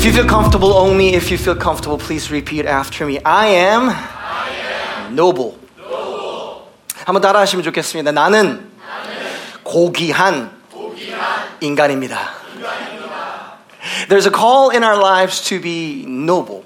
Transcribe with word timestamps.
If 0.00 0.04
you 0.04 0.12
feel 0.12 0.26
comfortable, 0.26 0.72
only 0.74 1.14
if 1.14 1.30
you 1.30 1.38
feel 1.38 1.54
comfortable, 1.54 1.98
please 1.98 2.30
repeat 2.30 2.66
after 2.66 3.06
me. 3.06 3.18
I 3.24 3.48
am, 3.48 5.14
noble. 5.14 5.58
한번 7.04 7.20
따라하시면 7.22 7.62
좋겠습니다. 7.64 8.12
나는, 8.12 8.70
고귀한, 9.62 10.50
인간입니다. 11.60 12.18
There's 14.08 14.26
a 14.26 14.30
call 14.30 14.70
in 14.70 14.82
our 14.82 14.96
lives 14.96 15.40
to 15.48 15.60
be 15.60 16.04
noble. 16.06 16.64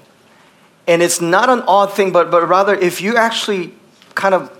And 0.87 1.01
it's 1.01 1.21
not 1.21 1.49
an 1.49 1.63
odd 1.67 1.93
thing, 1.93 2.11
but, 2.11 2.31
but 2.31 2.47
rather 2.47 2.75
if 2.75 3.01
you 3.01 3.15
actually 3.17 3.73
kind 4.15 4.33
of 4.33 4.51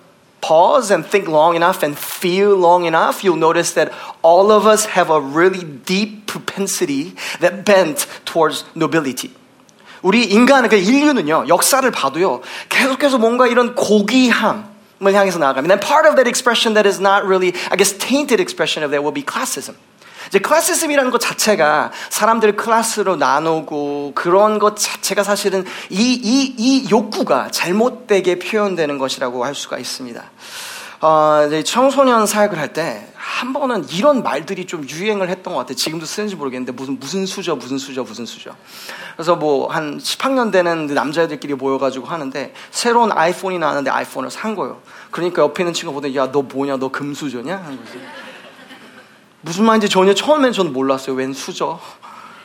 pause 0.41 0.91
and 0.91 1.05
think 1.05 1.27
long 1.27 1.55
enough 1.55 1.83
and 1.83 1.97
feel 1.97 2.55
long 2.55 2.85
enough, 2.85 3.23
you'll 3.23 3.37
notice 3.37 3.73
that 3.73 3.91
all 4.21 4.51
of 4.51 4.65
us 4.65 4.85
have 4.85 5.09
a 5.09 5.21
really 5.21 5.63
deep 5.63 6.27
propensity 6.27 7.15
that 7.39 7.63
bent 7.63 8.07
towards 8.25 8.65
nobility. 8.75 9.31
우리 10.01 10.25
인간, 10.31 10.67
그 10.67 10.75
인류는요, 10.77 11.47
역사를 11.47 11.89
봐도요, 11.91 12.41
계속해서 12.69 13.19
뭔가 13.19 13.45
이런 13.45 13.75
고귀함을 13.75 15.13
향해서 15.13 15.37
나아갑니다. 15.37 15.73
And 15.73 15.79
part 15.79 16.07
of 16.07 16.15
that 16.15 16.27
expression 16.27 16.73
that 16.73 16.87
is 16.89 16.99
not 16.99 17.23
really, 17.23 17.53
I 17.69 17.77
guess, 17.77 17.93
tainted 17.93 18.41
expression 18.41 18.83
of 18.83 18.89
that 18.91 19.03
will 19.03 19.13
be 19.13 19.23
classism. 19.23 19.75
이제 20.28 20.38
클래시즘이라는 20.38 21.10
것 21.10 21.20
자체가 21.20 21.92
사람들을 22.10 22.56
클래스로 22.56 23.16
나누고 23.16 24.12
그런 24.14 24.58
것 24.58 24.76
자체가 24.76 25.22
사실은 25.22 25.64
이, 25.90 26.12
이, 26.12 26.54
이 26.56 26.90
욕구가 26.90 27.50
잘못되게 27.50 28.38
표현되는 28.38 28.98
것이라고 28.98 29.44
할 29.44 29.54
수가 29.54 29.78
있습니다. 29.78 30.22
어, 31.00 31.44
이제 31.46 31.62
청소년 31.62 32.26
사역을 32.26 32.58
할 32.58 32.72
때 32.72 33.16
한 33.26 33.52
번은 33.52 33.88
이런 33.90 34.22
말들이 34.22 34.66
좀 34.66 34.88
유행을 34.88 35.28
했던 35.28 35.52
것 35.52 35.60
같아요. 35.60 35.74
지금도 35.74 36.06
쓰는지 36.06 36.36
모르겠는데 36.36 36.72
무슨 36.72 36.98
무슨 36.98 37.26
수저 37.26 37.56
무슨 37.56 37.76
수저 37.76 38.02
무슨 38.04 38.24
수저. 38.24 38.52
그래서 39.14 39.36
뭐 39.36 39.66
한 39.68 39.98
10학년 39.98 40.50
되는 40.52 40.86
남자애들끼리 40.86 41.54
모여가지고 41.54 42.06
하는데 42.06 42.54
새로운 42.70 43.10
아이폰이 43.12 43.58
나왔는데 43.58 43.90
아이폰을 43.90 44.30
산 44.30 44.54
거예요. 44.54 44.80
그러니까 45.10 45.42
옆에 45.42 45.64
있는 45.64 45.74
친구가 45.74 45.96
보더니 45.96 46.16
야너 46.16 46.42
뭐냐 46.42 46.76
너 46.78 46.88
금수저냐 46.88 47.56
하는 47.56 47.76
거지. 47.84 48.00
무슨 49.46 49.64
말인지 49.64 49.88
전혀 49.88 50.12
처음엔 50.12 50.52
저는 50.52 50.72
몰랐어요. 50.72 51.14
웬 51.14 51.32
수저. 51.32 51.78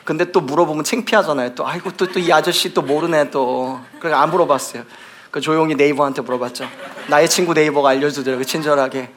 근데 0.04 0.32
또 0.32 0.40
물어보면 0.40 0.84
창피하잖아요. 0.84 1.56
또 1.56 1.68
아이고 1.68 1.90
또 1.94 2.06
또 2.06 2.20
이 2.20 2.32
아저씨 2.32 2.76
또 2.76 2.84
모르네 2.84 3.32
또. 3.32 3.80
그래서 4.00 4.18
안 4.18 4.30
물어봤어요. 4.30 4.84
그 5.32 5.42
조용히 5.42 5.74
네이버한테 5.74 6.22
물어봤죠. 6.22 6.68
나의 7.08 7.28
친구 7.28 7.56
네이버가 7.56 7.90
알려주더라고요. 7.90 8.46
친절하게. 8.46 9.10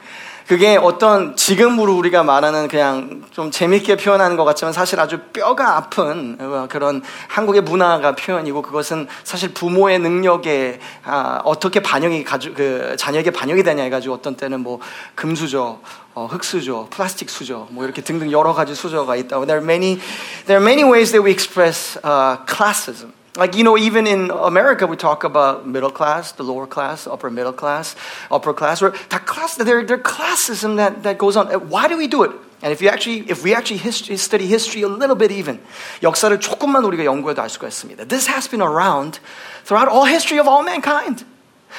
그게 0.47 0.77
어떤 0.77 1.35
지금으로 1.35 1.95
우리가 1.95 2.23
말하는 2.23 2.67
그냥 2.67 3.23
좀 3.31 3.51
재밌게 3.51 3.97
표현하는 3.97 4.35
것 4.35 4.45
같지만 4.45 4.73
사실 4.73 4.99
아주 4.99 5.19
뼈가 5.33 5.77
아픈 5.77 6.67
그런 6.69 7.03
한국의 7.27 7.61
문화가 7.61 8.15
표현이고 8.15 8.61
그것은 8.63 9.07
사실 9.23 9.53
부모의 9.53 9.99
능력에 9.99 10.79
아, 11.03 11.39
어떻게 11.43 11.81
반영이 11.81 12.23
가주, 12.23 12.53
그 12.55 12.95
자녀에게 12.97 13.29
반영이 13.31 13.61
되냐 13.63 13.83
해가지고 13.83 14.15
어떤 14.15 14.35
때는 14.37 14.61
뭐 14.61 14.79
금수저, 15.15 15.79
어, 16.14 16.26
흙수저, 16.26 16.88
플라스틱 16.90 17.30
수저, 17.30 17.68
뭐 17.70 17.84
이렇게 17.84 18.02
등등 18.02 18.30
여러 18.32 18.52
가지 18.52 18.74
수저가 18.74 19.16
있다고. 19.16 19.46
There 19.46 19.58
are 19.58 19.64
many, 19.64 20.00
there 20.46 20.58
are 20.58 20.64
many 20.64 20.84
ways 20.84 21.12
that 21.12 21.22
we 21.22 21.30
express 21.30 21.96
uh, 22.02 22.38
classism. 22.46 23.12
Like, 23.36 23.54
you 23.54 23.62
know, 23.62 23.78
even 23.78 24.08
in 24.08 24.30
America, 24.32 24.88
we 24.88 24.96
talk 24.96 25.22
about 25.22 25.66
middle 25.66 25.92
class, 25.92 26.32
the 26.32 26.42
lower 26.42 26.66
class, 26.66 27.06
upper 27.06 27.30
middle 27.30 27.52
class, 27.52 27.94
upper 28.28 28.52
class. 28.52 28.82
Or 28.82 28.90
that 29.10 29.24
class, 29.24 29.54
there, 29.54 29.84
there 29.84 29.98
classism 29.98 30.76
that, 30.76 31.04
that 31.04 31.16
goes 31.16 31.36
on. 31.36 31.46
Why 31.70 31.86
do 31.86 31.96
we 31.96 32.08
do 32.08 32.24
it? 32.24 32.32
And 32.60 32.72
if 32.72 32.82
you 32.82 32.88
actually, 32.88 33.30
if 33.30 33.44
we 33.44 33.54
actually 33.54 33.78
history, 33.78 34.16
study 34.16 34.46
history 34.46 34.82
a 34.82 34.88
little 34.88 35.16
bit 35.16 35.30
even, 35.30 35.60
역사를 36.02 36.38
조금만 36.40 36.84
우리가 36.84 37.04
연구해도 37.04 37.40
알 37.40 37.48
수가 37.48 37.68
있습니다. 37.68 38.04
This 38.08 38.28
has 38.28 38.48
been 38.48 38.60
around 38.60 39.20
throughout 39.64 39.88
all 39.88 40.04
history 40.04 40.38
of 40.38 40.48
all 40.48 40.62
mankind. 40.62 41.24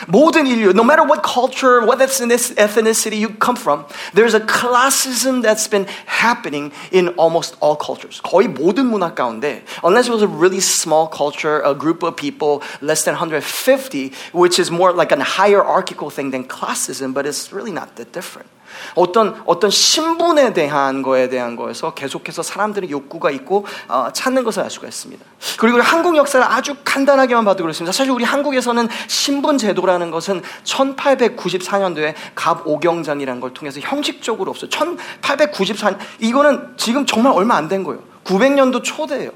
모든 0.08 0.48
인류, 0.48 0.74
no 0.74 0.84
matter 0.84 1.04
what 1.04 1.22
culture, 1.22 1.86
what 1.86 2.00
ethnicity 2.00 3.18
you 3.20 3.30
come 3.30 3.56
from, 3.56 3.86
there's 4.14 4.34
a 4.34 4.40
classism 4.40 5.42
that's 5.42 5.68
been 5.68 5.86
happening 6.06 6.72
in 6.92 7.09
almost 7.18 7.56
all 7.59 7.76
cultures. 7.76 8.22
거의 8.24 8.48
모든 8.48 8.90
문화 8.90 9.14
가운데, 9.14 9.62
unless 9.84 10.08
it 10.08 10.12
was 10.12 10.24
a 10.24 10.28
really 10.28 10.59
small 10.59 11.08
culture, 11.08 11.62
a 11.62 11.76
group 11.76 12.04
of 12.04 12.16
people, 12.16 12.64
less 12.82 13.04
than 13.04 13.14
150, 13.14 14.12
which 14.32 14.58
is 14.58 14.72
more 14.72 14.92
like 14.92 15.12
a 15.12 15.22
hierarchical 15.22 16.09
thing 16.09 16.32
than 16.32 16.46
classism, 16.46 17.14
but 17.14 17.26
it's 17.26 17.52
really 17.52 17.72
not 17.72 17.96
that 17.98 18.12
different. 18.12 18.48
어떤 18.95 19.41
어떤 19.45 19.71
신분에 19.71 20.53
대한 20.55 21.03
거에 21.03 21.29
대한 21.29 21.57
거에서 21.57 21.93
계속해서 21.93 22.43
사람들의 22.43 22.91
욕구가 22.91 23.31
있고 23.33 23.67
어, 23.89 24.09
찾는 24.13 24.43
것을 24.45 24.63
알 24.63 24.71
수가 24.71 24.89
있습니다. 24.89 25.23
그리고 25.59 25.81
한국 25.83 26.17
역사를 26.17 26.45
아주 26.45 26.75
간단하게만 26.85 27.45
봐도 27.45 27.63
그렇습니다. 27.63 27.93
사실 27.93 28.11
우리 28.11 28.25
한국에서는 28.25 28.89
신분 29.07 29.59
제도라는 29.59 30.11
것은 30.11 30.43
1894년도에 30.65 32.15
갑 32.35 32.67
오경장이라는 32.67 33.41
걸 33.41 33.53
통해서 33.53 33.81
형식적으로 33.81 34.51
없어요. 34.51 34.71
1894년 34.71 35.99
이거는 36.21 36.75
지금 36.77 37.05
정말 37.05 37.33
얼마 37.33 37.55
안 37.57 37.67
된 37.69 37.83
거예요. 37.83 38.01
900년도 38.25 38.83
초대예요. 38.85 39.31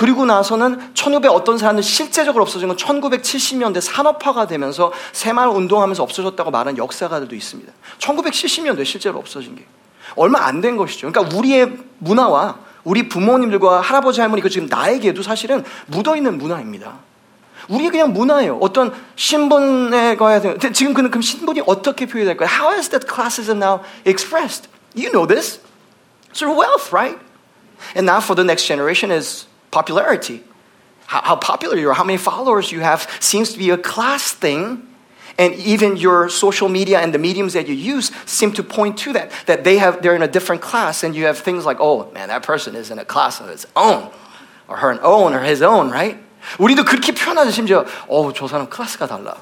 그리고 0.00 0.24
나서는 0.24 0.94
1500 0.94 1.30
어떤 1.30 1.58
사람은 1.58 1.82
실제적으로 1.82 2.40
없어진 2.40 2.68
건 2.68 2.76
1970년대 2.78 3.82
산업화가 3.82 4.46
되면서 4.46 4.94
새마을 5.12 5.50
운동하면서 5.50 6.02
없어졌다고 6.02 6.50
말하는 6.50 6.78
역사가들도 6.78 7.36
있습니다. 7.36 7.70
1970년도에 7.98 8.86
실제로 8.86 9.18
없어진 9.18 9.56
게 9.56 9.66
얼마 10.16 10.46
안 10.46 10.62
된 10.62 10.78
것이죠. 10.78 11.12
그러니까 11.12 11.36
우리의 11.36 11.76
문화와 11.98 12.60
우리 12.82 13.10
부모님들과 13.10 13.82
할아버지 13.82 14.22
할머니 14.22 14.40
그 14.40 14.48
지금 14.48 14.68
나에게도 14.70 15.22
사실은 15.22 15.66
묻어 15.88 16.16
있는 16.16 16.38
문화입니다. 16.38 16.94
우리 17.68 17.90
그냥 17.90 18.14
문화예요. 18.14 18.56
어떤 18.62 18.94
신분에 19.16 20.16
가야 20.16 20.40
돼요. 20.40 20.56
지금 20.72 20.94
그, 20.94 21.10
그 21.10 21.20
신분이 21.20 21.64
어떻게 21.66 22.06
표현될까요? 22.06 22.48
How 22.48 22.74
is 22.74 22.88
that 22.88 23.06
classism 23.06 23.58
now 23.58 23.84
expressed? 24.06 24.70
You 24.96 25.10
know 25.12 25.26
this. 25.26 25.60
Through 26.32 26.58
wealth, 26.58 26.90
right? 26.90 27.18
And 27.94 28.08
now 28.08 28.22
for 28.22 28.34
the 28.34 28.46
next 28.46 28.64
generation 28.64 29.14
is 29.14 29.49
popularity. 29.71 30.43
How, 31.07 31.21
how, 31.21 31.35
popular 31.35 31.77
you 31.77 31.89
are, 31.89 31.93
how 31.93 32.03
many 32.03 32.17
followers 32.17 32.71
you 32.71 32.79
have 32.79 33.09
seems 33.19 33.53
to 33.53 33.59
be 33.59 33.69
a 33.69 33.77
class 33.77 34.31
thing. 34.31 34.87
And 35.37 35.53
even 35.55 35.97
your 35.97 36.29
social 36.29 36.69
media 36.69 36.99
and 37.01 37.13
the 37.13 37.19
mediums 37.19 37.53
that 37.53 37.67
you 37.67 37.75
use 37.75 38.09
seem 38.25 38.53
to 38.53 38.63
point 38.63 38.97
to 38.99 39.13
that, 39.13 39.31
that 39.47 39.65
they 39.65 39.77
have, 39.77 40.01
they're 40.01 40.15
in 40.15 40.21
a 40.21 40.29
different 40.29 40.61
class. 40.61 41.03
And 41.03 41.13
you 41.13 41.25
have 41.25 41.37
things 41.37 41.65
like, 41.65 41.77
oh, 41.79 42.09
man, 42.13 42.29
that 42.29 42.43
person 42.43 42.73
is 42.73 42.89
in 42.89 42.99
a 42.99 43.05
class 43.05 43.41
of 43.41 43.49
its 43.49 43.65
own, 43.75 44.09
or 44.69 44.77
her 44.77 44.97
own, 45.03 45.33
or 45.33 45.41
his 45.41 45.61
own, 45.61 45.91
right? 45.91 46.17
우리도 46.57 46.85
그렇게 46.85 47.11
표현하죠. 47.11 47.51
심지어, 47.51 47.85
어, 48.07 48.31
저 48.33 48.47
사람 48.47 48.69
클래스가 48.69 49.07
달라. 49.07 49.35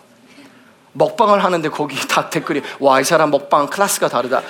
먹방을 0.97 1.43
하는데 1.43 1.67
거기 1.69 1.95
다 2.07 2.29
댓글이 2.29 2.61
와 2.79 2.99
이 3.01 3.03
사람 3.03 3.31
먹방 3.31 3.67
클래스가 3.67 4.09
다르다. 4.09 4.41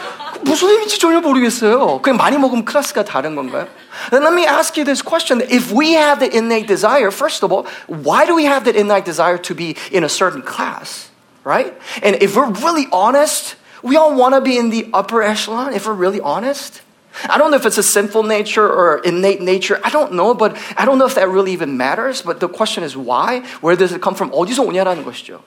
무슨 0.41 0.69
의미인지 0.69 0.99
전혀 0.99 1.21
모르겠어요. 1.21 2.01
그냥 2.01 2.17
많이 2.17 2.37
먹으면 2.37 2.65
클래스가 2.65 3.05
다른 3.05 3.35
건가요? 3.35 3.67
Then 4.11 4.23
let 4.23 4.33
me 4.33 4.45
ask 4.45 4.75
you 4.75 4.83
this 4.83 5.01
question. 5.01 5.39
If 5.49 5.71
we 5.71 5.93
have 5.93 6.19
the 6.19 6.27
innate 6.27 6.67
desire, 6.67 7.11
first 7.11 7.43
of 7.43 7.53
all, 7.53 7.65
why 7.87 8.25
do 8.25 8.35
we 8.35 8.43
have 8.43 8.65
that 8.65 8.75
innate 8.75 9.05
desire 9.05 9.37
to 9.37 9.55
be 9.55 9.77
in 9.91 10.03
a 10.03 10.09
certain 10.09 10.41
class? 10.41 11.09
Right? 11.45 11.71
And 12.03 12.21
if 12.21 12.35
we're 12.35 12.51
really 12.59 12.87
honest, 12.91 13.55
we 13.81 13.95
all 13.95 14.13
want 14.15 14.35
to 14.35 14.41
be 14.41 14.57
in 14.57 14.69
the 14.69 14.89
upper 14.93 15.23
echelon, 15.23 15.73
if 15.73 15.87
we're 15.87 15.93
really 15.95 16.19
honest. 16.19 16.81
I 17.29 17.37
don't 17.37 17.51
know 17.51 17.57
if 17.57 17.65
it's 17.65 17.77
a 17.77 17.83
sinful 17.83 18.23
nature 18.23 18.67
or 18.67 18.97
innate 19.05 19.39
nature. 19.39 19.79
I 19.83 19.91
don't 19.91 20.13
know, 20.13 20.33
but 20.33 20.57
I 20.75 20.83
don't 20.83 20.97
know 20.97 21.05
if 21.05 21.15
that 21.15 21.29
really 21.29 21.51
even 21.53 21.77
matters. 21.77 22.21
But 22.21 22.39
the 22.39 22.49
question 22.49 22.83
is 22.83 22.97
why? 22.97 23.43
Where 23.61 23.75
does 23.77 23.93
it 23.93 24.01
come 24.01 24.15
from? 24.15 24.31
어디서 24.31 24.63
오냐라는 24.63 25.05
것이죠. 25.05 25.39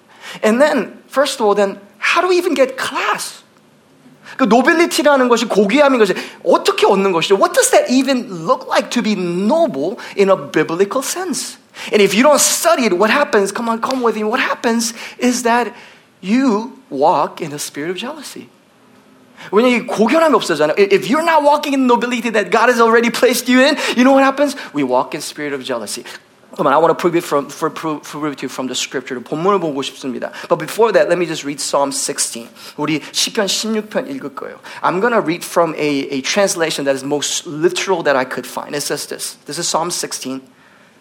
And 0.43 0.61
then, 0.61 1.03
first 1.07 1.41
of 1.41 1.47
all, 1.47 1.55
then, 1.55 1.81
how 1.99 2.21
do 2.21 2.29
we 2.29 2.37
even 2.37 2.55
get 2.55 2.77
class? 2.77 3.43
그 4.37 4.45
노빌리티라는 4.45 5.29
것이 5.29 5.47
고귀함인 5.47 5.99
것이 5.99 6.15
어떻게 6.45 6.87
얻는 6.87 7.13
것이죠? 7.13 7.37
What 7.37 7.55
does 7.55 7.71
that 7.71 7.91
even 7.91 8.29
look 8.45 8.67
like 8.69 8.91
to 8.91 9.03
be 9.03 9.15
noble 9.15 9.99
in 10.17 10.29
a 10.29 10.37
biblical 10.37 11.03
sense? 11.03 11.59
And 11.93 12.03
if 12.03 12.15
you 12.15 12.23
don't 12.23 12.41
study 12.41 12.85
it, 12.85 12.99
what 12.99 13.11
happens? 13.11 13.53
Come 13.53 13.69
on, 13.69 13.81
come 13.81 14.03
with 14.03 14.17
me. 14.17 14.25
What 14.25 14.41
happens 14.41 14.95
is 15.19 15.43
that 15.45 15.73
you 16.21 16.79
walk 16.91 17.41
in 17.41 17.53
a 17.53 17.59
spirit 17.59 17.91
of 17.91 17.97
jealousy. 17.97 18.49
왜냐 19.53 19.69
이 19.69 19.87
고결함이 19.87 20.35
없어잖아요. 20.35 20.75
If 20.79 21.09
you're 21.09 21.25
not 21.25 21.43
walking 21.43 21.75
in 21.75 21.87
nobility 21.87 22.31
that 22.31 22.51
God 22.51 22.69
has 22.69 22.81
already 22.81 23.11
placed 23.11 23.49
you 23.49 23.61
in, 23.61 23.77
you 23.97 24.05
know 24.05 24.13
what 24.13 24.25
happens? 24.25 24.57
We 24.73 24.83
walk 24.83 25.15
in 25.15 25.21
spirit 25.21 25.53
of 25.53 25.63
jealousy. 25.63 26.05
Come 26.57 26.69
on, 26.69 26.73
I 26.73 26.79
want 26.79 26.97
to 26.97 27.01
prove 27.01 27.15
it 27.17 27.25
from, 27.25 27.51
for, 27.51 27.69
prove, 27.69 28.03
prove 28.03 28.33
it 28.33 28.39
to 28.39 28.43
you 28.45 28.49
from 28.49 28.67
the 28.67 28.75
scripture. 28.75 29.21
본문을 29.21 29.61
보고 29.61 29.83
싶습니다. 29.83 30.33
But 30.49 30.59
before 30.59 30.91
that, 30.93 31.09
let 31.09 31.19
me 31.19 31.27
just 31.27 31.45
read 31.45 31.61
Psalm 31.61 31.91
16. 31.91 32.49
우리 32.79 33.03
시편 33.13 33.47
16편 33.47 34.09
읽을 34.17 34.35
거예요. 34.35 34.59
I'm 34.81 35.01
going 35.01 35.13
to 35.13 35.21
read 35.21 35.45
from 35.45 35.75
a, 35.75 36.09
a 36.09 36.23
translation 36.23 36.87
that 36.87 36.95
is 36.95 37.05
most 37.05 37.47
literal 37.47 38.03
that 38.05 38.17
I 38.17 38.25
could 38.25 38.47
find. 38.47 38.75
It 38.75 38.83
says 38.83 39.07
this. 39.07 39.37
This 39.45 39.59
is 39.59 39.69
Psalm 39.69 39.91
16, 39.91 40.41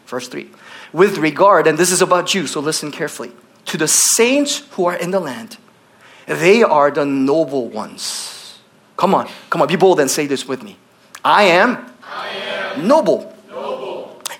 verse 0.08 0.28
3. 0.28 0.50
With 0.92 1.20
regard, 1.20 1.68
and 1.68 1.78
this 1.78 1.92
is 1.92 2.02
about 2.02 2.34
you, 2.34 2.48
so 2.48 2.60
listen 2.60 2.92
carefully, 2.92 3.32
to 3.66 3.78
the 3.78 3.88
saints 3.88 4.64
who 4.72 4.88
are 4.88 4.96
in 4.96 5.12
the 5.12 5.22
land, 5.22 5.58
they 6.26 6.64
are 6.64 6.92
the 6.92 7.06
noble 7.06 7.70
ones. 7.70 8.60
Come 8.98 9.14
on, 9.14 9.30
come 9.50 9.62
on, 9.62 9.70
be 9.70 9.76
bold 9.78 10.00
and 10.00 10.10
say 10.10 10.26
this 10.26 10.48
with 10.48 10.64
me. 10.64 10.78
I 11.24 11.44
am, 11.44 11.86
I 12.04 12.30
am 12.30 12.88
noble. 12.88 13.29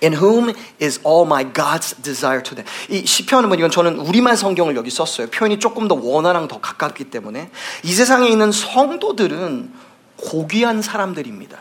In 0.00 0.12
whom 0.12 0.54
is 0.78 1.00
all 1.04 1.24
my 1.24 1.44
God's 1.44 1.94
desire 2.02 2.42
to 2.42 2.54
them. 2.54 2.66
이 2.88 3.06
시편은 3.06 3.48
뭐 3.48 3.56
이건 3.56 3.70
저는 3.70 3.98
우리말 3.98 4.36
성경을 4.36 4.76
여기 4.76 4.90
썼어요. 4.90 5.28
표현이 5.28 5.58
조금 5.58 5.88
더 5.88 5.94
원어랑 5.94 6.48
더 6.48 6.60
가깝기 6.60 7.04
때문에 7.04 7.50
이 7.82 7.92
세상에 7.92 8.28
있는 8.28 8.52
성도들은 8.52 9.72
고귀한 10.16 10.82
사람들입니다. 10.82 11.58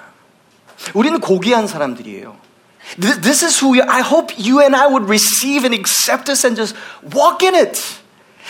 우리는 0.94 1.20
고귀한 1.20 1.68
사람들이에요. 1.68 2.36
This 3.00 3.44
is 3.44 3.60
who 3.60 3.74
we 3.74 3.80
are. 3.80 3.90
I 3.90 4.02
hope 4.02 4.34
you 4.38 4.62
and 4.62 4.76
I 4.76 4.88
would 4.88 5.08
receive 5.08 5.66
and 5.66 5.74
accept 5.74 6.26
this 6.26 6.46
and 6.46 6.56
just 6.56 6.76
walk 7.14 7.44
in 7.44 7.56
it. 7.56 7.82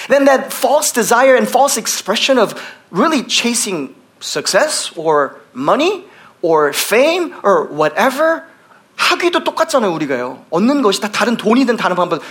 Then 0.09 0.25
that 0.25 0.51
false 0.51 0.91
desire 0.91 1.35
and 1.35 1.47
false 1.47 1.77
expression 1.77 2.37
of 2.37 2.53
really 2.91 3.23
chasing 3.23 3.95
success 4.19 4.91
or 4.97 5.39
money 5.53 6.03
or 6.41 6.73
fame 6.73 7.33
or 7.43 7.65
whatever 7.71 8.43
하기도 8.99 9.43
똑같잖아요, 9.43 9.91
우리가요. 9.93 10.45
얻는 10.49 10.81
것이 10.81 11.01
다 11.01 11.09
다른 11.09 11.37
돈이든 11.37 11.77
다른 11.77 11.95
방법. 11.95 12.21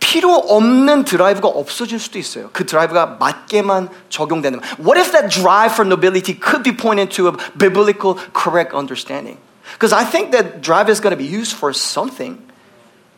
필요 0.00 0.34
없는 0.34 1.04
드라이브가 1.04 1.48
없어질 1.48 1.98
수도 1.98 2.18
있어요. 2.18 2.50
그 2.52 2.66
드라이브가 2.66 3.16
맞게만 3.18 3.88
적용되는. 4.10 4.60
What 4.78 4.98
if 4.98 5.12
that 5.12 5.28
drive 5.28 5.72
for 5.72 5.86
nobility 5.86 6.38
could 6.38 6.62
be 6.62 6.76
pointed 6.76 7.10
to 7.16 7.28
a 7.28 7.32
biblical 7.56 8.18
correct 8.32 8.74
understanding? 8.74 9.38
Because 9.72 9.92
I 9.92 10.04
think 10.04 10.30
that 10.32 10.60
drive 10.60 10.90
is 10.90 11.00
going 11.00 11.16
to 11.16 11.16
be 11.16 11.26
used 11.26 11.56
for 11.56 11.72
something. 11.72 12.38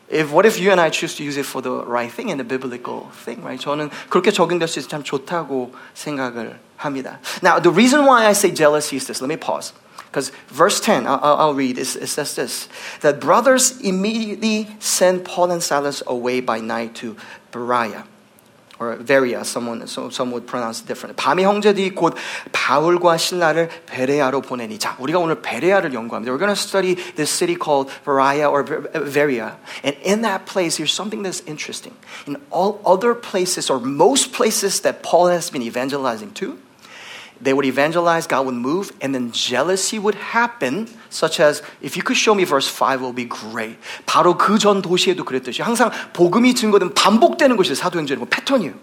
If, 0.08 0.32
what 0.32 0.46
if 0.46 0.60
you 0.60 0.70
and 0.70 0.80
I 0.80 0.90
choose 0.90 1.16
to 1.16 1.24
use 1.24 1.36
it 1.36 1.44
for 1.44 1.60
the 1.60 1.84
right 1.84 2.10
thing 2.10 2.30
and 2.30 2.38
the 2.38 2.46
biblical 2.46 3.10
thing, 3.24 3.42
right? 3.42 3.60
저는 3.60 3.90
그렇게 4.08 4.30
적용될 4.30 4.68
수 4.68 4.78
있어 4.78 4.88
참 4.88 5.02
좋다고 5.02 5.72
생각을 5.94 6.58
합니다. 6.76 7.18
Now, 7.42 7.58
the 7.58 7.72
reason 7.72 8.06
why 8.06 8.24
I 8.24 8.32
say 8.32 8.54
jealousy 8.54 8.96
is 8.96 9.06
this. 9.06 9.20
Let 9.20 9.28
me 9.28 9.36
pause. 9.36 9.72
Because 10.10 10.30
verse 10.48 10.80
10, 10.80 11.06
I'll, 11.06 11.20
I'll 11.22 11.54
read, 11.54 11.78
it, 11.78 11.96
it 11.96 12.06
says 12.06 12.34
this 12.36 12.68
that 13.02 13.20
brothers 13.20 13.80
immediately 13.80 14.68
sent 14.78 15.24
Paul 15.24 15.50
and 15.50 15.62
Silas 15.62 16.02
away 16.06 16.40
by 16.40 16.60
night 16.60 16.94
to 16.96 17.16
Berea. 17.52 18.04
or 18.78 18.96
Veria, 18.96 19.44
someone, 19.44 19.86
some 19.86 20.30
would 20.32 20.46
pronounce 20.46 20.82
it 20.82 20.86
different. 20.86 21.16
밤의 21.16 21.44
형제들이 21.44 21.94
곧 21.94 22.14
바울과 22.52 23.16
신라를 23.16 23.70
베레아로 23.86 24.42
보내니. 24.42 24.78
자, 24.78 24.96
우리가 24.98 25.18
오늘 25.18 25.40
베레아를 25.40 25.94
연구합니다. 25.94 26.30
We're 26.30 26.38
going 26.38 26.54
to 26.54 26.56
study 26.56 26.94
this 27.14 27.30
city 27.30 27.56
called 27.56 27.90
Berea 28.04 28.50
or 28.50 28.64
Veria. 28.64 29.56
And 29.82 29.96
in 30.02 30.22
that 30.22 30.44
place, 30.44 30.76
here's 30.76 30.92
something 30.92 31.22
that's 31.22 31.40
interesting. 31.46 31.94
In 32.26 32.36
all 32.50 32.80
other 32.84 33.14
places, 33.14 33.70
or 33.70 33.80
most 33.80 34.32
places 34.32 34.80
that 34.80 35.02
Paul 35.02 35.28
has 35.28 35.48
been 35.48 35.62
evangelizing 35.62 36.32
to, 36.34 36.58
they 37.43 37.53
would 37.53 37.65
evangelize, 37.65 38.27
God 38.27 38.45
would 38.45 38.55
move, 38.55 38.91
and 39.01 39.13
then 39.13 39.31
jealousy 39.31 39.97
would 39.97 40.15
happen, 40.15 40.87
such 41.09 41.39
as, 41.39 41.61
if 41.81 41.97
you 41.97 42.03
could 42.03 42.17
show 42.17 42.35
me 42.35 42.45
verse 42.45 42.67
5, 42.69 43.01
it 43.01 43.03
would 43.03 43.15
be 43.15 43.27
great. 43.27 43.77
바로 44.05 44.37
그 44.37 44.59
전 44.59 44.81
도시에도 44.81 45.25
그랬듯이 45.25 45.61
항상 45.61 45.89
복음이 46.13 46.53
증거된 46.53 46.93
반복되는 46.93 47.57
것이 47.57 47.73
사도행전이고 47.75 48.27
패턴이에요. 48.29 48.73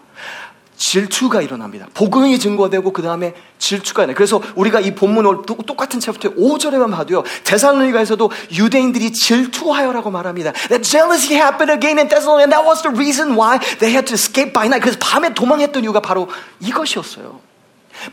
질투가 0.79 1.43
일어납니다. 1.43 1.89
복음이 1.93 2.39
증거되고 2.39 2.93
그 2.93 3.03
다음에 3.03 3.35
질투가 3.59 4.03
일어나요. 4.03 4.15
그래서 4.15 4.41
우리가 4.55 4.79
이 4.79 4.95
본문을 4.95 5.43
똑같은 5.67 5.99
챕터 5.99 6.35
5절에만 6.35 6.93
봐도요. 6.93 7.25
데살로니가에서도 7.43 8.31
유대인들이 8.53 9.13
질투하여라고 9.13 10.11
말합니다. 10.13 10.53
That 10.69 10.89
jealousy 10.89 11.35
happened 11.35 11.73
again 11.73 11.99
in 11.99 12.09
Thessalonica 12.09 12.47
and 12.47 12.53
that 12.55 12.65
was 12.65 12.83
the 12.83 12.95
reason 12.95 13.35
why 13.37 13.59
they 13.81 13.91
had 13.91 14.07
to 14.07 14.15
escape 14.15 14.53
by 14.53 14.67
night. 14.67 14.81
그래서 14.81 14.99
밤에 15.01 15.35
도망했던 15.35 15.83
이유가 15.83 16.01
바로 16.01 16.29
이것이었어요. 16.61 17.48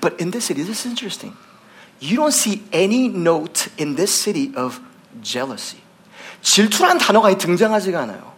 But 0.01 0.21
in 0.21 0.31
this 0.31 0.47
city, 0.47 0.63
this 0.63 0.85
is 0.85 0.87
interesting. 0.87 1.37
You 2.01 2.17
don't 2.17 2.33
see 2.33 2.63
any 2.73 3.09
note 3.09 3.69
in 3.79 3.97
this 3.97 4.13
city 4.13 4.53
of 4.57 4.81
jealousy. 5.23 5.79
질투란 6.43 6.99
단어가 6.99 7.37
등장하지가 7.37 8.01
않아요. 8.01 8.31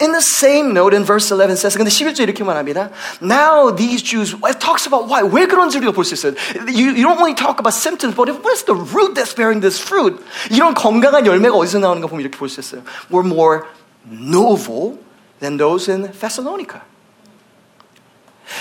In 0.00 0.12
the 0.12 0.22
same 0.22 0.70
note, 0.70 0.94
in 0.94 1.02
verse 1.04 1.28
11 1.34 1.56
says, 1.56 1.76
근데 1.76 1.90
11절 1.90 2.20
이렇게 2.20 2.44
말합니다. 2.44 2.90
Now 3.20 3.74
these 3.74 4.00
Jews, 4.00 4.36
it 4.46 4.60
talks 4.60 4.86
about 4.86 5.10
why. 5.10 5.26
왜 5.26 5.46
그런지 5.46 5.78
우리가 5.78 5.90
볼수 5.90 6.14
있어요. 6.14 6.34
You, 6.70 6.94
you 6.94 7.02
don't 7.02 7.18
only 7.18 7.34
talk 7.34 7.58
about 7.58 7.74
symptoms, 7.74 8.14
but 8.14 8.30
what 8.30 8.54
is 8.54 8.62
the 8.62 8.76
root 8.76 9.14
that's 9.14 9.34
bearing 9.34 9.60
this 9.60 9.82
fruit? 9.82 10.22
이런 10.50 10.74
건강한 10.74 11.26
열매가 11.26 11.56
어디서 11.56 11.80
나오는가 11.80 12.06
보면 12.06 12.20
이렇게 12.22 12.38
볼 12.38 12.48
수 12.48 12.60
있어요. 12.60 12.82
We're 13.10 13.26
more 13.26 13.66
noble 14.06 15.02
than 15.40 15.58
those 15.58 15.90
in 15.90 16.12
Thessalonica. 16.12 16.82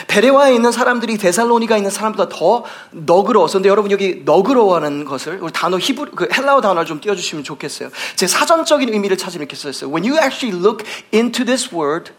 베레와에 0.07 0.55
있는 0.55 0.73
사람들이 0.73 1.19
데살로니가 1.19 1.77
있는 1.77 1.91
사람보다 1.91 2.29
더 2.29 2.65
너그러워서 2.91 3.59
근데 3.59 3.69
여러분 3.69 3.91
여기 3.91 4.23
너그러워하는 4.25 5.05
것을 5.05 5.39
우리 5.41 5.53
단어 5.53 5.79
히브 5.79 6.11
그 6.15 6.29
헬라어 6.33 6.61
단어를 6.61 6.87
좀 6.87 7.01
띄워 7.01 7.15
주시면 7.15 7.45
좋겠어요. 7.45 7.91
제 8.17 8.27
사전적인 8.27 8.93
의미를 8.93 9.17
찾으면 9.17 9.43
이렇게 9.43 9.57
써 9.57 9.69
있어요. 9.69 9.91
When 9.91 10.09
you 10.09 10.19
actually 10.19 10.57
look 10.59 10.85
into 11.13 11.45
this 11.45 11.75
word, 11.75 12.13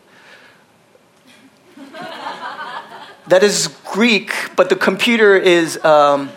that 3.30 3.46
is 3.46 3.70
Greek, 3.92 4.32
but 4.56 4.70
the 4.70 4.78
computer 4.78 5.36
is 5.38 5.80
um, 5.86 6.30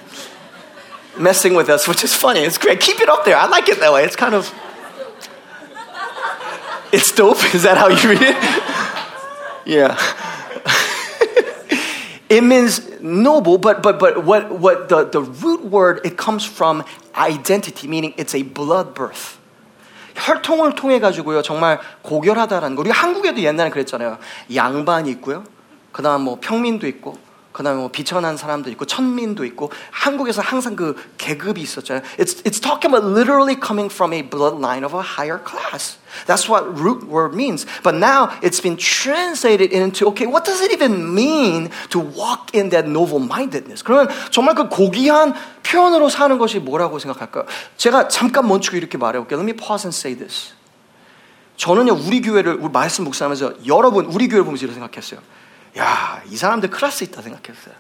messing 1.18 1.56
with 1.56 1.68
us, 1.68 1.88
which 1.88 2.04
is 2.04 2.14
funny. 2.14 2.40
It's 2.40 2.58
great. 2.58 2.80
Keep 2.80 3.00
it 3.00 3.08
up 3.08 3.24
there. 3.24 3.36
I 3.36 3.46
like 3.46 3.68
it 3.68 3.80
that 3.80 3.92
way. 3.92 4.04
It's 4.04 4.16
kind 4.16 4.34
of 4.34 4.52
it's 6.92 7.10
dope. 7.10 7.42
Is 7.54 7.64
that 7.64 7.76
how 7.76 7.88
you 7.88 8.08
read 8.08 8.22
it? 8.22 8.36
Yeah. 9.66 9.98
It 12.34 12.42
means 12.42 12.82
noble, 13.00 13.58
but, 13.58 13.80
but, 13.80 14.00
but 14.00 14.24
what, 14.24 14.50
what 14.58 14.88
the, 14.88 15.04
the 15.04 15.20
root 15.20 15.64
word, 15.66 16.00
it 16.04 16.16
comes 16.16 16.44
from 16.44 16.82
identity, 17.14 17.86
meaning 17.86 18.12
it's 18.16 18.34
a 18.34 18.42
blood 18.42 18.92
birth. 18.94 19.38
혈통을 20.16 20.74
통해 20.74 20.98
가지고요 20.98 21.42
정말 21.42 21.78
고결하다라는 22.02 22.74
거. 22.74 22.80
우리가 22.80 22.94
한국에도 22.94 23.40
옛날에 23.40 23.70
그랬잖아요. 23.70 24.18
양반이 24.52 25.10
있고요. 25.12 25.44
그다음 25.92 26.22
뭐 26.22 26.38
평민도 26.40 26.88
있고 26.88 27.16
그다음에 27.54 27.78
뭐 27.78 27.88
비천한 27.88 28.36
사람도 28.36 28.68
있고 28.70 28.84
천민도 28.84 29.44
있고 29.44 29.70
한국에서 29.92 30.42
항상 30.42 30.74
그 30.74 30.96
계급이 31.18 31.62
있었잖아요. 31.62 32.02
It's 32.18 32.42
it's 32.42 32.58
talking 32.60 32.90
about 32.90 33.06
literally 33.06 33.54
coming 33.54 33.86
from 33.86 34.12
a 34.12 34.28
bloodline 34.28 34.82
of 34.82 34.92
a 34.92 35.00
higher 35.00 35.38
class. 35.38 35.96
That's 36.26 36.50
what 36.50 36.66
root 36.66 37.06
word 37.06 37.32
means. 37.32 37.64
But 37.84 37.94
now 37.94 38.34
it's 38.42 38.58
been 38.58 38.76
translated 38.76 39.70
into 39.70 40.10
okay, 40.10 40.26
what 40.26 40.42
does 40.44 40.60
it 40.66 40.74
even 40.74 41.14
mean 41.14 41.70
to 41.94 42.00
walk 42.02 42.50
in 42.58 42.70
that 42.70 42.90
noble 42.90 43.22
mindedness? 43.22 43.84
그러면 43.84 44.10
정말 44.34 44.56
그 44.56 44.68
고귀한 44.68 45.34
표현으로 45.62 46.08
사는 46.08 46.36
것이 46.38 46.58
뭐라고 46.58 46.98
생각할까요? 46.98 47.46
제가 47.76 48.08
잠깐 48.08 48.48
멈추고 48.48 48.76
이렇게 48.76 48.98
말해 48.98 49.20
볼게요. 49.20 49.38
Let 49.38 49.46
me 49.46 49.54
pause 49.54 49.86
and 49.86 49.94
say 49.94 50.18
this. 50.18 50.54
저는요 51.56 51.94
우리 51.94 52.20
교회를 52.20 52.58
우리 52.58 52.72
말씀 52.72 53.04
묵상하면서 53.04 53.64
여러분 53.68 54.06
우리 54.06 54.26
교회를 54.26 54.42
보면서 54.42 54.66
이렇게 54.66 54.74
생각했어요. 54.74 55.20
야, 55.77 56.21
이 56.29 56.35
사람들 56.35 56.69
클래스 56.69 57.03
있다 57.05 57.21
생각했어요. 57.21 57.75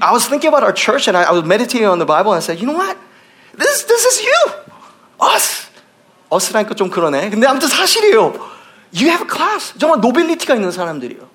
I 0.00 0.12
was 0.12 0.26
thinking 0.26 0.48
about 0.48 0.64
our 0.64 0.72
church 0.74 1.08
and 1.08 1.16
I, 1.16 1.30
was 1.30 1.44
meditating 1.44 1.86
on 1.86 1.98
the 1.98 2.06
Bible 2.06 2.32
and 2.32 2.40
I 2.40 2.44
said, 2.44 2.58
you 2.58 2.66
know 2.66 2.78
what? 2.78 2.96
This, 3.56 3.84
this 3.84 4.06
is 4.06 4.24
you. 4.24 4.40
Us. 5.20 5.68
us라니까 6.30 6.74
좀 6.74 6.88
그러네. 6.88 7.30
근데 7.30 7.46
아무튼 7.46 7.68
사실이에요. 7.68 8.32
You 8.92 9.08
have 9.08 9.22
a 9.22 9.28
class. 9.28 9.74
정말 9.78 10.00
노빌리티가 10.00 10.54
있는 10.54 10.72
사람들이에요. 10.72 11.28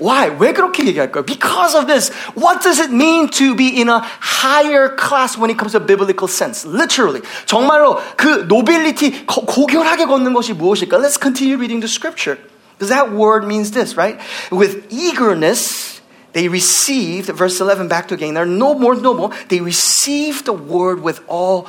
Why? 0.00 0.34
왜 0.38 0.52
그렇게 0.52 0.86
얘기할까요? 0.86 1.24
Because 1.24 1.76
of 1.76 1.86
this. 1.86 2.10
What 2.36 2.62
does 2.62 2.80
it 2.80 2.92
mean 2.92 3.28
to 3.30 3.54
be 3.54 3.76
in 3.76 3.88
a 3.88 4.00
higher 4.20 4.94
class 4.96 5.36
when 5.36 5.50
it 5.50 5.58
comes 5.58 5.72
to 5.72 5.80
biblical 5.80 6.28
sense? 6.28 6.66
Literally. 6.66 7.22
정말로 7.46 8.00
그 8.16 8.46
노빌리티 8.48 9.26
고결하게 9.26 10.06
걷는 10.06 10.32
것이 10.32 10.54
무엇일까? 10.54 10.96
Let's 10.98 11.20
continue 11.20 11.56
reading 11.56 11.80
the 11.80 11.90
scripture. 11.90 12.38
Because 12.78 12.88
that 12.88 13.12
word 13.12 13.46
means 13.46 13.70
this, 13.70 13.96
right? 13.96 14.20
With 14.50 14.86
eagerness, 14.90 16.00
they 16.32 16.48
received, 16.48 17.30
verse 17.30 17.60
11 17.60 17.88
back 17.88 18.08
to 18.08 18.14
again, 18.14 18.34
they're 18.34 18.44
no 18.44 18.74
more 18.74 18.94
noble. 18.96 19.32
They 19.48 19.60
received 19.60 20.46
the 20.46 20.52
word 20.52 21.00
with 21.00 21.22
all 21.28 21.68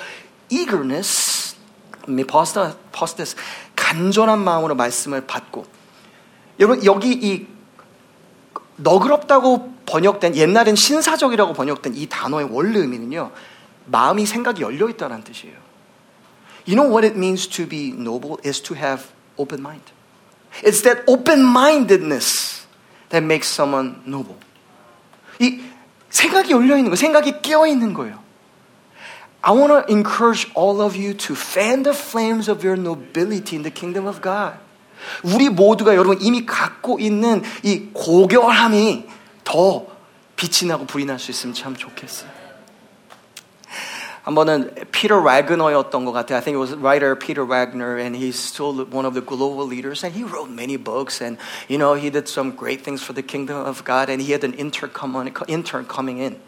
eagerness. 0.49 1.55
Let 2.01 2.09
me 2.09 2.23
pause, 2.23 2.53
the, 2.53 2.75
pause 2.91 3.13
this. 3.13 3.35
간절한 3.75 4.43
마음으로 4.43 4.75
말씀을 4.75 5.27
받고. 5.27 5.65
여러분, 6.59 6.83
여기 6.85 7.11
이 7.11 7.47
너그럽다고 8.77 9.73
번역된, 9.85 10.35
옛날엔 10.35 10.75
신사적이라고 10.75 11.53
번역된 11.53 11.95
이 11.95 12.07
단어의 12.07 12.47
원래 12.51 12.79
의미는요, 12.79 13.31
마음이 13.85 14.25
생각이 14.25 14.61
열려 14.61 14.89
있다는 14.89 15.23
뜻이에요. 15.23 15.55
You 16.67 16.75
know 16.75 16.89
what 16.89 17.05
it 17.05 17.15
means 17.15 17.47
to 17.47 17.67
be 17.67 17.93
noble 17.93 18.37
is 18.43 18.59
to 18.63 18.75
have 18.75 19.11
open 19.37 19.61
mind. 19.61 19.93
It's 20.62 20.82
that 20.82 21.02
open 21.06 21.40
mindedness 21.42 22.66
that 23.10 23.24
makes 23.24 23.48
someone 23.48 24.02
noble. 24.06 24.36
이 25.38 25.60
생각이 26.10 26.50
열려 26.52 26.76
있는 26.76 26.90
거, 26.90 26.96
생각이 26.96 27.40
깨어 27.42 27.66
있는 27.66 27.94
거예요. 27.94 28.18
I 29.42 29.54
want 29.54 29.72
to 29.72 29.84
encourage 29.88 30.50
all 30.54 30.82
of 30.82 30.94
you 30.96 31.14
to 31.14 31.34
fan 31.34 31.82
the 31.82 31.96
flames 31.96 32.50
of 32.50 32.62
your 32.66 32.78
nobility 32.78 33.56
in 33.56 33.62
the 33.62 33.72
kingdom 33.72 34.06
of 34.06 34.20
God. 34.20 34.58
우리 35.22 35.48
모두가 35.48 35.94
여러분 35.96 36.18
이미 36.20 36.44
갖고 36.44 36.98
있는 37.00 37.42
이 37.62 37.88
고결함이 37.94 39.06
더 39.44 39.86
빛이 40.36 40.68
나고 40.68 40.84
불이 40.84 41.06
날 41.06 41.18
수 41.18 41.30
있으면 41.30 41.54
참 41.54 41.74
좋겠어요. 41.74 42.39
한 44.23 44.33
번은 44.33 44.73
피터 44.91 45.21
와그너였던 45.21 46.05
것 46.05 46.11
같아요. 46.11 46.37
I 46.37 46.41
think 46.41 46.55
it 46.55 46.59
was 46.59 46.73
writer 46.75 47.15
Peter 47.15 47.45
Wagner, 47.45 47.97
and 47.97 48.15
he's 48.15 48.39
still 48.39 48.85
one 48.89 49.05
of 49.05 49.13
the 49.13 49.21
global 49.21 49.67
leaders. 49.67 50.03
And 50.03 50.15
he 50.15 50.23
wrote 50.23 50.49
many 50.49 50.77
books, 50.77 51.21
and 51.21 51.37
you 51.69 51.77
know 51.77 51.93
he 51.93 52.09
did 52.09 52.27
some 52.27 52.55
great 52.55 52.83
things 52.83 53.03
for 53.03 53.13
the 53.13 53.21
kingdom 53.21 53.57
of 53.57 53.83
God. 53.85 54.09
And 54.09 54.21
he 54.21 54.33
had 54.33 54.43
an 54.43 54.53
intern 54.53 54.89
coming, 54.89 55.31
intern 55.47 55.85
coming 55.85 56.19
in. 56.19 56.41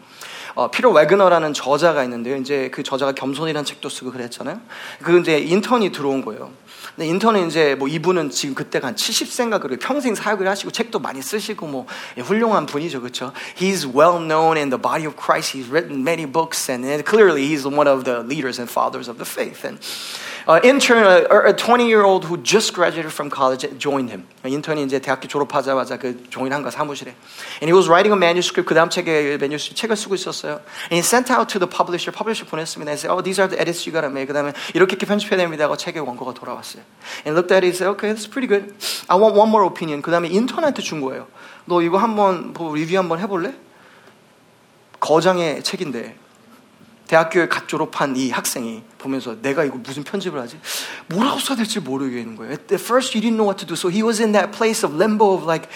어, 0.54 0.70
피터 0.70 0.90
웨그너라는 0.90 1.54
저자가 1.54 2.02
있는데요. 2.04 2.36
이제 2.36 2.68
그 2.70 2.82
저자가 2.82 3.12
겸손이라는 3.12 3.64
책도 3.64 3.88
쓰고 3.88 4.10
그랬잖아요. 4.10 4.60
그 5.02 5.20
이제 5.20 5.38
인턴이 5.38 5.92
들어온 5.92 6.24
거예요. 6.24 6.50
근데 6.94 7.08
인턴은 7.08 7.48
이제 7.48 7.74
뭐 7.74 7.88
이분은 7.88 8.30
지금 8.30 8.54
그때가 8.54 8.88
한 8.88 8.94
70세인가 8.94 9.60
그래 9.60 9.76
평생 9.76 10.14
사역을 10.14 10.48
하시고 10.48 10.70
책도 10.70 10.98
많이 10.98 11.22
쓰시고 11.22 11.66
뭐 11.66 11.86
훌륭한 12.16 12.66
분이죠, 12.66 13.00
그렇죠? 13.00 13.32
He's 13.56 13.86
well 13.86 14.18
known 14.18 14.56
in 14.56 14.70
the 14.70 14.80
body 14.80 15.06
of 15.06 15.16
Christ. 15.16 15.56
He's 15.56 15.70
written 15.70 16.02
many 16.02 16.26
books, 16.26 16.70
and 16.70 17.04
clearly 17.04 17.46
he's 17.46 17.66
one 17.66 17.88
of 17.88 18.04
the 18.04 18.20
leaders 18.20 18.58
and 18.58 18.70
fathers 18.70 19.08
of 19.08 19.18
the 19.18 19.26
faith. 19.28 19.64
And 19.64 19.78
uh, 20.47 20.59
intern, 20.63 21.25
a 21.29 21.53
20 21.53 21.85
year 21.85 22.03
old 22.03 22.25
who 22.25 22.37
just 22.37 22.73
graduated 22.73 23.11
from 23.11 23.29
college 23.29 23.67
joined 23.77 24.09
him. 24.09 24.25
인턴이 24.45 24.83
이제 24.83 24.99
대학교 24.99 25.27
졸업하자마자 25.27 25.97
그 25.97 26.23
조인한 26.29 26.63
거 26.63 26.71
사무실에. 26.71 27.13
And 27.61 27.67
he 27.67 27.73
was 27.73 27.89
writing 27.89 28.13
a 28.13 28.17
manuscript. 28.17 28.67
그 28.67 28.75
다음 28.75 28.89
책에 28.89 29.35
manuscript 29.35 29.75
책을 29.75 29.95
쓰고 29.95 30.15
있었어요. 30.15 30.61
And 30.91 30.95
he 30.95 30.99
sent 30.99 31.31
out 31.31 31.51
to 31.51 31.59
the 31.59 31.69
publisher. 31.69 32.11
publisher 32.11 32.49
보냈습니다. 32.49 32.91
He 32.91 32.97
said, 32.97 33.11
oh, 33.11 33.21
these 33.21 33.39
are 33.39 33.49
the 33.49 33.59
edits 33.59 33.87
you 33.87 33.91
gotta 33.91 34.11
make. 34.11 34.27
그 34.27 34.33
다음에 34.33 34.53
이렇게 34.73 34.93
이렇게 34.93 35.05
편집해야 35.05 35.37
됩니다. 35.37 35.65
하고 35.65 35.75
책의 35.75 36.01
원고가 36.01 36.33
돌아왔어요. 36.33 36.83
And 37.25 37.33
looked 37.35 37.53
at 37.53 37.65
it. 37.65 37.67
He 37.67 37.73
said, 37.73 37.89
okay, 37.95 38.13
that's 38.13 38.29
pretty 38.29 38.47
good. 38.47 38.75
I 39.07 39.17
want 39.17 39.35
one 39.35 39.49
more 39.49 39.65
opinion. 39.65 40.01
그 40.01 40.11
다음에 40.11 40.29
인턴한테 40.29 40.81
준 40.81 41.01
거예요. 41.01 41.27
너 41.65 41.81
이거 41.81 41.97
한번 41.97 42.53
뭐 42.53 42.75
리뷰 42.75 42.97
한번 42.97 43.19
해볼래? 43.19 43.53
거장의 44.99 45.63
책인데 45.63 46.15
대학교에 47.08 47.48
갓 47.48 47.66
졸업한 47.66 48.16
이 48.16 48.30
학생이 48.30 48.82
보면서 48.98 49.34
내가 49.40 49.64
이거 49.64 49.78
무슨 49.78 50.04
편집을 50.04 50.38
하지? 50.38 50.60
뭐라고 51.08 51.40
써야 51.40 51.56
될지 51.56 51.80
모르겠는 51.80 52.36
거예요. 52.36 52.52
At 52.52 52.74
first, 52.74 53.16
he 53.16 53.20
didn't 53.20 53.36
know 53.36 53.48
what 53.48 53.58
to 53.58 53.66
do. 53.66 53.74
So 53.74 53.88
he 53.88 54.02
was 54.02 54.20
in 54.20 54.32
that 54.32 54.52
place 54.52 54.84
of 54.84 54.94
limbo 54.94 55.32
of 55.32 55.44
like, 55.48 55.68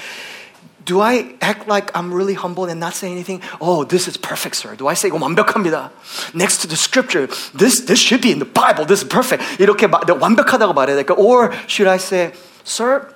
do 0.85 1.01
I 1.01 1.35
act 1.41 1.69
like 1.69 1.91
I'm 1.95 2.13
really 2.13 2.35
humble 2.35 2.69
and 2.69 2.79
not 2.79 2.95
say 2.95 3.11
anything? 3.11 3.41
Oh, 3.61 3.85
this 3.85 4.09
is 4.09 4.19
perfect, 4.19 4.57
sir. 4.57 4.77
Do 4.77 4.89
I 4.89 4.95
say 4.95 5.09
이거 5.09 5.19
완벽합니다. 5.19 5.91
Next 6.35 6.61
to 6.63 6.69
the 6.69 6.77
scripture, 6.77 7.29
this 7.57 7.87
this 7.87 7.99
should 7.99 8.21
be 8.21 8.31
in 8.31 8.39
the 8.39 8.49
Bible. 8.49 8.85
This 8.85 9.03
is 9.03 9.09
perfect. 9.09 9.43
이렇게 9.59 9.87
마, 9.87 10.01
완벽하다고 10.05 10.75
말해야 10.75 10.97
될까? 10.97 11.15
Or 11.17 11.51
should 11.67 11.89
I 11.89 11.97
say, 11.97 12.33
sir, 12.65 13.09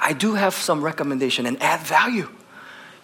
I 0.00 0.12
do 0.12 0.34
have 0.34 0.56
some 0.56 0.82
recommendation 0.82 1.46
and 1.46 1.60
add 1.62 1.86
value. 1.86 2.26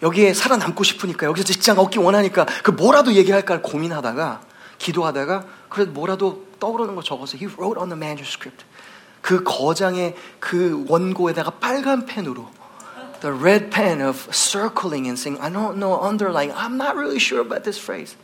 여기에 0.02 0.34
살아남고 0.34 0.84
싶으니까 0.84 1.26
여기서 1.26 1.44
직장 1.44 1.78
얻기 1.78 1.98
원하니까 1.98 2.46
그 2.62 2.70
뭐라도 2.70 3.14
얘기할까 3.14 3.62
고민하다가 3.62 4.42
기도하다가 4.78 5.44
그래도 5.68 5.92
뭐라도 5.92 6.46
떠오르는 6.60 6.94
거 6.94 7.02
적어서 7.02 7.36
he 7.36 7.46
wrote 7.46 7.80
on 7.80 7.88
the 7.88 7.96
manuscript 7.96 8.64
그 9.22 9.42
거장의 9.42 10.14
그 10.38 10.84
원고에다가 10.88 11.52
빨간 11.52 12.06
펜으로 12.06 12.48
the 13.20 13.34
red 13.34 13.70
pen 13.70 14.00
of 14.00 14.28
circling 14.30 15.08
and 15.08 15.18
saying 15.18 15.40
I 15.42 15.50
don't 15.50 15.78
know 15.78 15.98
underlying 16.00 16.52
I'm 16.54 16.76
not 16.76 16.96
really 16.96 17.18
sure 17.18 17.40
about 17.40 17.64
this 17.64 17.80
phrase 17.80 18.16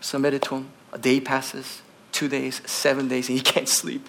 submitted 0.00 0.42
to 0.48 0.56
him 0.56 0.66
a 0.92 1.00
day 1.00 1.20
passes 1.20 1.82
two 2.12 2.28
days 2.28 2.62
seven 2.66 3.08
days 3.08 3.28
and 3.28 3.40
he 3.40 3.42
can't 3.42 3.68
sleep 3.68 4.04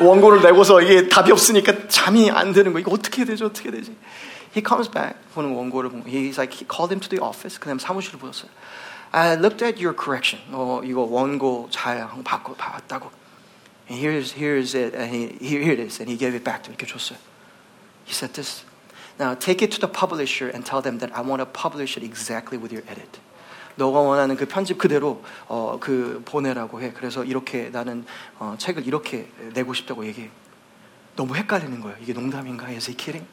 원고를 0.00 0.42
내고서 0.42 0.80
이게 0.80 1.08
답이 1.08 1.30
없으니까 1.30 1.88
잠이 1.88 2.30
안 2.30 2.52
드는 2.52 2.72
거 2.72 2.78
이거 2.78 2.92
어떻게 2.92 3.24
되죠 3.24 3.46
어떻게 3.46 3.70
되지 3.70 3.94
He 4.54 4.62
comes 4.62 4.88
back 4.88 5.18
보는 5.34 5.50
원고를 5.50 5.90
보고 5.90 6.04
he's 6.08 6.38
like 6.38 6.54
he 6.54 6.64
called 6.64 6.92
him 6.94 7.00
to 7.00 7.08
the 7.08 7.20
office. 7.20 7.58
그다음 7.58 7.78
사무실을 7.78 8.20
보셨어요. 8.20 8.50
I 9.10 9.34
looked 9.34 9.64
at 9.64 9.82
your 9.82 9.96
correction. 9.96 10.44
어 10.52 10.80
이거 10.84 11.02
원고 11.02 11.68
잘 11.70 12.06
받고 12.22 12.54
봤다고. 12.54 13.10
And 13.90 14.00
here's 14.00 14.32
here's 14.34 14.74
it. 14.74 14.96
And 14.96 15.10
he, 15.10 15.36
here 15.42 15.62
it 15.62 15.82
is. 15.82 16.00
And 16.00 16.08
he 16.08 16.16
gave 16.16 16.34
it 16.34 16.44
back 16.44 16.62
to 16.64 16.70
me. 16.70 16.76
이렇게 16.76 16.86
줬어요. 16.86 17.18
He 18.06 18.12
said 18.12 18.32
this. 18.34 18.64
Now 19.18 19.34
take 19.34 19.62
it 19.62 19.70
to 19.74 19.80
the 19.80 19.90
publisher 19.90 20.50
and 20.50 20.64
tell 20.64 20.82
them 20.82 20.98
that 20.98 21.10
I 21.14 21.22
want 21.22 21.42
to 21.42 21.46
publish 21.46 21.98
it 21.98 22.04
exactly 22.06 22.58
with 22.58 22.74
your 22.74 22.86
edit. 22.90 23.20
너가 23.76 24.00
원하는 24.00 24.36
그 24.36 24.46
편집 24.46 24.78
그대로 24.78 25.22
어, 25.48 25.78
그 25.80 26.22
보내라고 26.24 26.80
해. 26.80 26.92
그래서 26.92 27.24
이렇게 27.24 27.70
나는 27.70 28.04
어, 28.38 28.54
책을 28.58 28.86
이렇게 28.86 29.28
내고 29.52 29.74
싶다고 29.74 30.06
얘기해. 30.06 30.30
너무 31.16 31.34
헷갈리는 31.34 31.80
거예요. 31.80 31.96
이게 32.00 32.12
농담인가? 32.12 32.66
Is 32.68 32.88
he 32.90 32.96
kidding? 32.96 33.26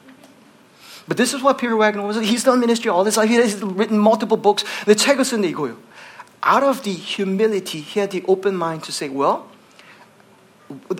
But 1.07 1.17
this 1.17 1.33
is 1.33 1.41
what 1.41 1.57
Peter 1.57 1.75
Wagner 1.75 2.05
was. 2.05 2.17
He's 2.17 2.43
done 2.43 2.59
ministry 2.59 2.89
all 2.89 3.03
this 3.03 3.15
life. 3.17 3.29
He's 3.29 3.61
written 3.61 3.97
multiple 3.97 4.37
books. 4.37 4.65
내 4.85 4.93
책을 4.93 5.23
쓰는데 5.23 5.49
이거예요. 5.49 5.77
Out 6.43 6.63
of 6.63 6.81
the 6.83 6.93
humility, 6.93 7.79
he 7.79 7.99
had 7.99 8.11
the 8.11 8.23
open 8.27 8.55
mind 8.55 8.83
to 8.83 8.91
say, 8.91 9.09
well, 9.09 9.47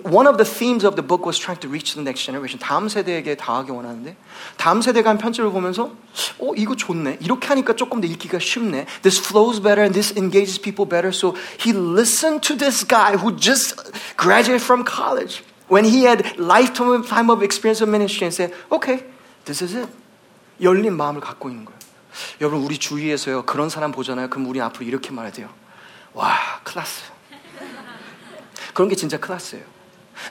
one 0.02 0.26
of 0.26 0.38
the 0.38 0.46
themes 0.46 0.82
of 0.82 0.96
the 0.96 1.02
book 1.02 1.26
was 1.26 1.38
trying 1.38 1.58
to 1.58 1.68
reach 1.68 1.94
the 1.94 2.02
next 2.02 2.24
generation. 2.24 2.58
다음 2.58 2.88
세대에게 2.88 3.36
닿기 3.36 3.70
원하는데 3.70 4.16
다음 4.56 4.80
세대가 4.80 5.10
한 5.10 5.18
편집을 5.18 5.50
보면서 5.50 5.92
어 6.38 6.54
이거 6.56 6.74
좋네. 6.74 7.18
이렇게 7.20 7.48
하니까 7.48 7.76
조금 7.76 8.00
더 8.00 8.06
읽기가 8.06 8.38
쉽네. 8.38 8.86
This 9.02 9.20
flows 9.20 9.60
better 9.60 9.84
and 9.84 9.92
this 9.92 10.16
engages 10.16 10.58
people 10.58 10.88
better. 10.88 11.12
So 11.12 11.36
he 11.60 11.74
listened 11.76 12.40
to 12.48 12.56
this 12.56 12.82
guy 12.82 13.16
who 13.16 13.36
just 13.36 13.76
graduated 14.16 14.62
from 14.62 14.84
college 14.84 15.44
when 15.68 15.84
he 15.84 16.04
had 16.04 16.24
lifetime 16.38 17.28
of 17.28 17.42
experience 17.42 17.82
of 17.82 17.90
ministry 17.90 18.24
and 18.24 18.32
said, 18.32 18.54
okay, 18.72 19.04
This 19.45 19.63
is 19.63 19.77
it. 19.77 19.91
열린 20.61 20.95
마음을 20.95 21.21
갖고 21.21 21.49
있는 21.49 21.65
거예요. 21.65 21.79
여러분 22.41 22.61
우리 22.61 22.77
주위에서요 22.77 23.45
그런 23.45 23.69
사람 23.69 23.91
보잖아요. 23.91 24.29
그럼 24.29 24.47
우리 24.47 24.61
앞으로 24.61 24.85
이렇게 24.85 25.11
말해야 25.11 25.33
돼요. 25.33 25.49
와 26.13 26.37
클라스. 26.63 27.03
그런 28.73 28.89
게 28.89 28.95
진짜 28.95 29.17
클라스예요. 29.19 29.65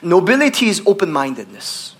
Nobility 0.03 0.69
is 0.69 0.81
open-mindedness. 0.85 1.95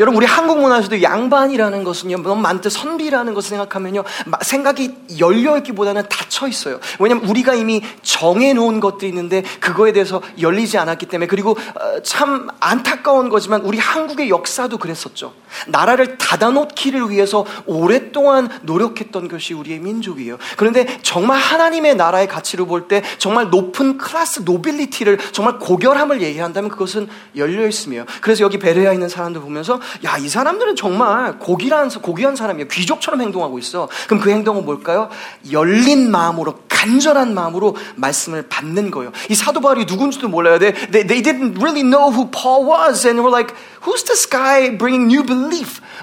여러분 0.00 0.16
우리 0.16 0.26
한국 0.26 0.58
문화에서도 0.60 1.00
양반이라는 1.02 1.84
것은요 1.84 2.18
너무 2.18 2.40
많듯 2.40 2.72
선비라는 2.72 3.34
것을 3.34 3.50
생각하면요 3.50 4.04
생각이 4.42 4.94
열려 5.18 5.56
있기보다는 5.58 6.08
닫혀 6.08 6.48
있어요. 6.48 6.80
왜냐하면 6.98 7.28
우리가 7.28 7.54
이미 7.54 7.82
정해 8.02 8.52
놓은 8.52 8.80
것들이 8.80 9.08
있는데 9.08 9.42
그거에 9.60 9.92
대해서 9.92 10.22
열리지 10.40 10.78
않았기 10.78 11.06
때문에 11.06 11.26
그리고 11.26 11.52
어, 11.52 12.02
참 12.02 12.48
안타까운 12.60 13.28
거지만 13.28 13.62
우리 13.62 13.78
한국의 13.78 14.28
역사도 14.28 14.78
그랬었죠. 14.78 15.34
나라를 15.68 16.18
닫아놓기를 16.18 17.10
위해서 17.10 17.44
오랫동안 17.66 18.48
노력했던 18.62 19.28
것이 19.28 19.54
우리의 19.54 19.80
민족이에요. 19.80 20.38
그런데 20.56 20.98
정말 21.02 21.38
하나님의 21.38 21.96
나라의 21.96 22.28
가치를 22.28 22.66
볼 22.66 22.86
때 22.88 23.02
정말 23.18 23.50
높은 23.50 23.98
클래스 23.98 24.42
노빌리티를 24.44 25.18
정말 25.32 25.58
고결함을 25.58 26.22
얘기한다면 26.22 26.70
그것은 26.70 27.08
열려 27.36 27.66
있으며 27.66 28.04
그래서 28.20 28.44
여기 28.44 28.58
베레아 28.58 28.92
있는 28.92 29.08
사람들 29.08 29.40
보면서 29.40 29.80
야, 30.04 30.16
이 30.18 30.28
사람들은 30.28 30.76
정말 30.76 31.38
고귀한, 31.38 31.88
고귀한 31.88 32.36
사람이에요. 32.36 32.68
귀족처럼 32.68 33.20
행동하고 33.22 33.58
있어. 33.58 33.88
그럼 34.06 34.22
그 34.22 34.30
행동은 34.30 34.64
뭘까요? 34.64 35.08
열린 35.50 36.10
마음으로, 36.10 36.60
간절한 36.68 37.34
마음으로 37.34 37.76
말씀을 37.96 38.42
받는 38.48 38.90
거예요. 38.90 39.12
이 39.30 39.34
사도 39.34 39.60
바울이 39.60 39.86
누군지도 39.86 40.28
몰라요. 40.28 40.58
They, 40.58 40.90
they, 40.90 41.06
they 41.06 41.22
didn't 41.22 41.56
really 41.58 41.82
know 41.82 42.12
who 42.12 42.30
Paul 42.30 42.66
was. 42.66 43.06
And 43.06 43.20
were 43.20 43.30
like, 43.34 43.54
who's 43.82 44.04
this 44.04 44.28
guy 44.28 44.76
bringing 44.76 45.06
new 45.06 45.24
belief? 45.24 45.45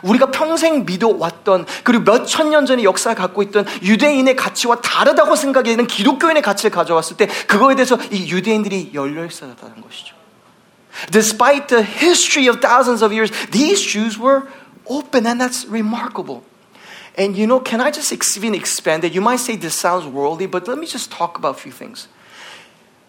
우리가 0.03 0.31
평생 0.31 0.85
믿어왔던, 0.85 1.67
그리고 1.85 2.05
몇 2.05 2.27
천 2.27 2.51
년 2.51 2.67
전의 2.67 2.85
역사를 2.85 3.17
갖고 3.17 3.43
있던 3.43 3.67
유대인의 3.83 4.37
가치와 4.37 4.81
다르다고 4.81 5.37
생각하는 5.37 5.87
기독교인의 5.87 6.43
가치를 6.43 6.71
가져왔을 6.71 7.17
때, 7.17 7.27
그거에 7.47 7.75
대해서 7.75 7.99
이 8.11 8.31
유대인들이 8.31 8.93
열려 8.95 9.25
있었다는 9.25 9.81
것이죠. 9.83 10.15
Despite 11.11 11.69
the 11.69 11.85
history 11.85 12.49
of 12.49 12.61
thousands 12.61 13.05
of 13.05 13.13
years, 13.13 13.31
these 13.51 13.81
Jews 13.81 14.19
were 14.19 14.49
open, 14.87 15.27
and 15.27 15.41
that's 15.41 15.67
remarkable. 15.69 16.43
And 17.17 17.37
you 17.37 17.47
know, 17.47 17.61
can 17.61 17.81
I 17.81 17.91
just 17.91 18.13
even 18.37 18.55
expand 18.55 19.05
it? 19.05 19.13
You 19.13 19.21
might 19.21 19.41
say 19.41 19.57
this 19.57 19.75
sounds 19.75 20.07
worldly, 20.07 20.47
but 20.47 20.67
let 20.67 20.79
me 20.79 20.87
just 20.87 21.11
talk 21.11 21.37
about 21.37 21.57
a 21.57 21.61
few 21.61 21.73
things. 21.73 22.09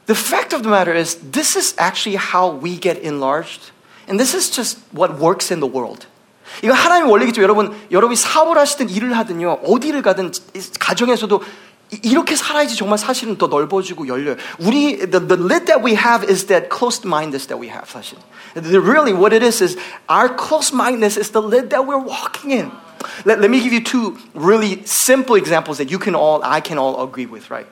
The 0.08 0.16
fact 0.16 0.54
of 0.54 0.64
the 0.64 0.70
matter 0.70 0.94
is, 0.94 1.16
this 1.32 1.56
is 1.56 1.76
actually 1.78 2.16
how 2.16 2.50
we 2.50 2.78
get 2.78 2.98
enlarged, 2.98 3.72
and 4.08 4.20
this 4.20 4.34
is 4.34 4.50
just 4.50 4.80
what 4.92 5.20
works 5.20 5.52
in 5.52 5.60
the 5.60 5.68
world. 5.68 6.08
이거 6.64 6.74
하나님의 6.74 7.12
원리겠죠. 7.12 7.42
여러분, 7.42 7.76
여러분이 7.92 8.16
사업을 8.16 8.58
하시든 8.58 8.90
일을 8.90 9.18
하든요, 9.18 9.60
어디를 9.64 10.02
가든 10.02 10.32
가정에서도 10.80 11.42
이렇게 12.04 12.36
살아야지 12.36 12.76
정말 12.76 13.00
사실은 13.00 13.38
더 13.38 13.48
넓어지고 13.48 14.08
열려요. 14.08 14.36
우리 14.60 14.98
the, 14.98 15.28
the 15.28 15.38
lid 15.42 15.66
that 15.66 15.84
we 15.84 15.96
have 15.96 16.24
is 16.30 16.46
that 16.46 16.70
closed 16.70 17.06
mindedness 17.06 17.48
that 17.48 17.60
we 17.60 17.70
have 17.70 17.90
사실. 17.90 18.18
Really 18.56 19.14
what 19.14 19.34
it 19.34 19.44
is 19.44 19.62
is 19.62 19.78
our 20.08 20.30
closed 20.30 20.74
mindedness 20.74 21.18
is 21.18 21.32
the 21.32 21.42
lid 21.42 21.70
that 21.70 21.86
we're 21.86 21.98
walking 21.98 22.52
in. 22.52 22.72
Let, 23.26 23.40
let 23.40 23.50
me 23.50 23.62
give 23.62 23.74
you 23.74 23.82
two 23.82 24.18
really 24.36 24.86
simple 24.86 25.36
examples 25.36 25.78
that 25.80 25.90
you 25.90 25.98
can 25.98 26.14
all 26.14 26.42
I 26.44 26.62
can 26.62 26.78
all 26.78 27.02
agree 27.02 27.26
with, 27.26 27.50
right? 27.50 27.68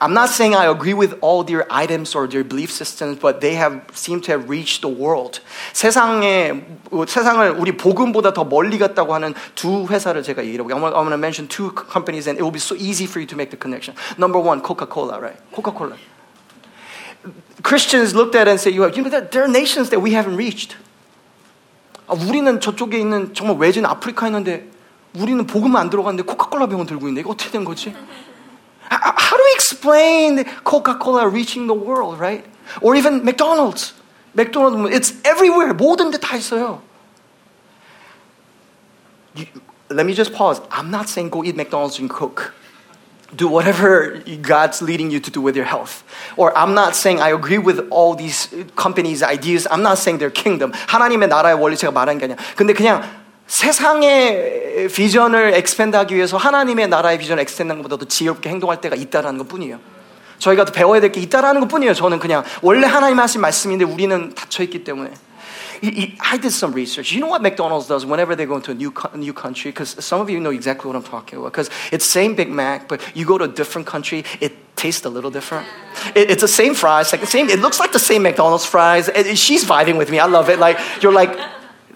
I'm 0.00 0.12
not 0.12 0.28
saying 0.28 0.54
I 0.54 0.66
agree 0.66 0.92
with 0.92 1.16
all 1.20 1.44
their 1.44 1.66
items 1.70 2.14
or 2.14 2.28
their 2.28 2.42
belief 2.44 2.70
systems, 2.70 3.18
but 3.20 3.40
they 3.40 3.54
have 3.54 3.80
seem 3.94 4.20
to 4.22 4.32
have 4.32 4.50
reached 4.50 4.82
the 4.82 4.90
world. 4.90 5.40
세상에 5.72 6.66
세상을 7.06 7.50
우리 7.58 7.76
복음보다 7.76 8.32
더 8.32 8.44
멀리 8.44 8.78
갔다고 8.78 9.14
하는 9.14 9.34
두 9.54 9.86
회사를 9.86 10.22
제가 10.22 10.44
얘기해 10.44 10.58
볼게요. 10.58 10.76
I'm 10.76 10.80
gonna, 10.80 10.96
I'm 10.96 11.04
gonna 11.04 11.16
mention 11.16 11.48
two 11.48 11.70
companies, 11.70 12.28
and 12.28 12.38
it 12.38 12.42
will 12.42 12.52
be 12.52 12.60
so 12.60 12.74
easy 12.74 13.06
for 13.06 13.20
you 13.20 13.26
to 13.26 13.36
make 13.36 13.50
the 13.50 13.58
connection. 13.58 13.96
Number 14.18 14.38
one, 14.38 14.60
Coca-Cola, 14.60 15.20
right? 15.20 15.38
Coca-Cola. 15.52 15.96
Christians 17.62 18.14
looked 18.14 18.34
at 18.34 18.46
it 18.46 18.50
and 18.50 18.60
said, 18.60 18.74
you 18.74 18.82
know, 18.82 18.90
there 18.90 19.44
are 19.44 19.48
nations 19.48 19.88
that 19.90 20.00
we 20.00 20.12
haven't 20.12 20.36
reached. 20.36 20.76
아, 22.06 22.12
우리는 22.12 22.60
저쪽에 22.60 22.98
있는 22.98 23.32
정말 23.32 23.56
외진 23.56 23.86
아프리카에 23.86 24.28
있는데 24.28 24.68
우리는 25.14 25.46
복음 25.46 25.76
안 25.76 25.88
들어갔는데 25.88 26.24
코카콜라 26.24 26.66
병원 26.66 26.86
들고 26.86 27.06
있는데 27.06 27.22
이거 27.22 27.30
어떻게 27.30 27.50
된 27.50 27.64
거지? 27.64 27.94
How 28.90 29.36
do 29.36 29.42
we 29.42 29.52
explain 29.54 30.44
Coca-Cola 30.64 31.28
reaching 31.28 31.66
the 31.66 31.74
world, 31.74 32.18
right? 32.20 32.44
Or 32.80 32.94
even 32.94 33.24
McDonald's. 33.24 33.94
McDonald's, 34.34 34.94
it's 34.94 35.14
everywhere. 35.24 35.72
모든 35.74 36.10
데 36.10 36.18
다 36.18 36.36
있어요. 36.36 36.80
You, 39.36 39.46
let 39.90 40.06
me 40.06 40.14
just 40.14 40.32
pause. 40.32 40.60
I'm 40.70 40.90
not 40.90 41.08
saying 41.08 41.30
go 41.30 41.42
eat 41.44 41.56
McDonald's 41.56 41.98
and 41.98 42.08
Coke. 42.08 42.52
Do 43.34 43.48
whatever 43.48 44.22
God's 44.42 44.80
leading 44.80 45.10
you 45.10 45.18
to 45.18 45.30
do 45.30 45.40
with 45.40 45.56
your 45.56 45.64
health. 45.64 46.04
Or 46.36 46.56
I'm 46.56 46.74
not 46.74 46.94
saying 46.94 47.20
I 47.20 47.30
agree 47.30 47.58
with 47.58 47.88
all 47.90 48.14
these 48.14 48.48
companies' 48.76 49.24
ideas. 49.24 49.66
I'm 49.70 49.82
not 49.82 49.98
saying 49.98 50.18
they're 50.18 50.30
kingdom. 50.30 50.72
하나님의 50.72 51.28
나라의 51.28 51.54
원리 51.58 51.76
제가 51.76 51.90
말하는 51.90 52.18
게 52.18 52.26
아니야. 52.26 52.36
근데 52.54 52.72
그냥 52.74 53.02
세상의 53.48 54.88
비전을 54.94 55.54
엑스펜드하기 55.54 56.14
위해서 56.14 56.36
하나님의 56.36 56.88
나라의 56.88 57.18
비전을 57.18 57.42
엑스텐드하는 57.42 57.82
것보다도 57.82 58.06
지혜롭게 58.08 58.48
행동할 58.48 58.80
때가 58.80 58.96
있다라는 58.96 59.38
것뿐이에요. 59.38 59.78
저희가 60.38 60.64
더 60.64 60.72
배워야 60.72 61.00
될 61.00 61.12
게 61.12 61.20
있다라는 61.20 61.60
것뿐이에요. 61.62 61.94
저는 61.94 62.18
그냥 62.18 62.42
원래 62.62 62.86
하나님 62.86 63.18
하신 63.18 63.40
말씀인데 63.40 63.84
우리는 63.84 64.34
닫혀 64.34 64.62
있기 64.64 64.84
때문에. 64.84 65.12
I 65.82 66.38
did 66.38 66.46
some 66.54 66.72
research. 66.72 67.12
You 67.12 67.20
know 67.20 67.28
what 67.28 67.42
McDonald's 67.42 67.86
does 67.86 68.06
whenever 68.06 68.34
they 68.34 68.46
go 68.46 68.54
into 68.56 68.72
a 68.72 68.74
new 68.74 68.90
new 69.14 69.34
country? 69.34 69.70
Because 69.70 69.94
some 70.02 70.20
of 70.22 70.30
you 70.30 70.40
know 70.40 70.50
exactly 70.50 70.88
what 70.88 70.96
I'm 70.96 71.02
talking 71.04 71.38
about. 71.38 71.52
Because 71.52 71.68
it's 71.92 72.06
same 72.06 72.34
Big 72.34 72.48
Mac, 72.48 72.88
but 72.88 73.02
you 73.14 73.26
go 73.26 73.36
to 73.36 73.44
a 73.44 73.48
different 73.48 73.86
country, 73.86 74.24
it 74.40 74.52
tastes 74.76 75.04
a 75.04 75.10
little 75.10 75.30
different. 75.30 75.66
It, 76.14 76.30
it's 76.30 76.40
the 76.40 76.48
same 76.48 76.74
fries, 76.74 77.12
like 77.12 77.20
the 77.20 77.26
same. 77.26 77.50
It 77.50 77.60
looks 77.60 77.78
like 77.80 77.92
the 77.92 77.98
same 77.98 78.22
McDonald's 78.22 78.64
fries. 78.64 79.08
It, 79.08 79.36
she's 79.36 79.64
vibing 79.66 79.98
with 79.98 80.10
me. 80.10 80.18
I 80.18 80.26
love 80.26 80.48
it. 80.48 80.58
Like 80.58 80.78
you're 81.02 81.12
like 81.12 81.36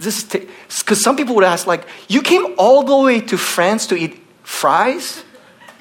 this 0.03 0.25
because 0.25 1.03
some 1.03 1.17
people 1.17 1.35
would 1.35 1.45
ask 1.45 1.67
like 1.67 1.87
you 2.09 2.23
came 2.23 2.55
all 2.57 2.83
the 2.83 2.97
way 2.97 3.21
to 3.21 3.37
france 3.37 3.87
to 3.87 3.97
eat 3.97 4.21
fries 4.43 5.25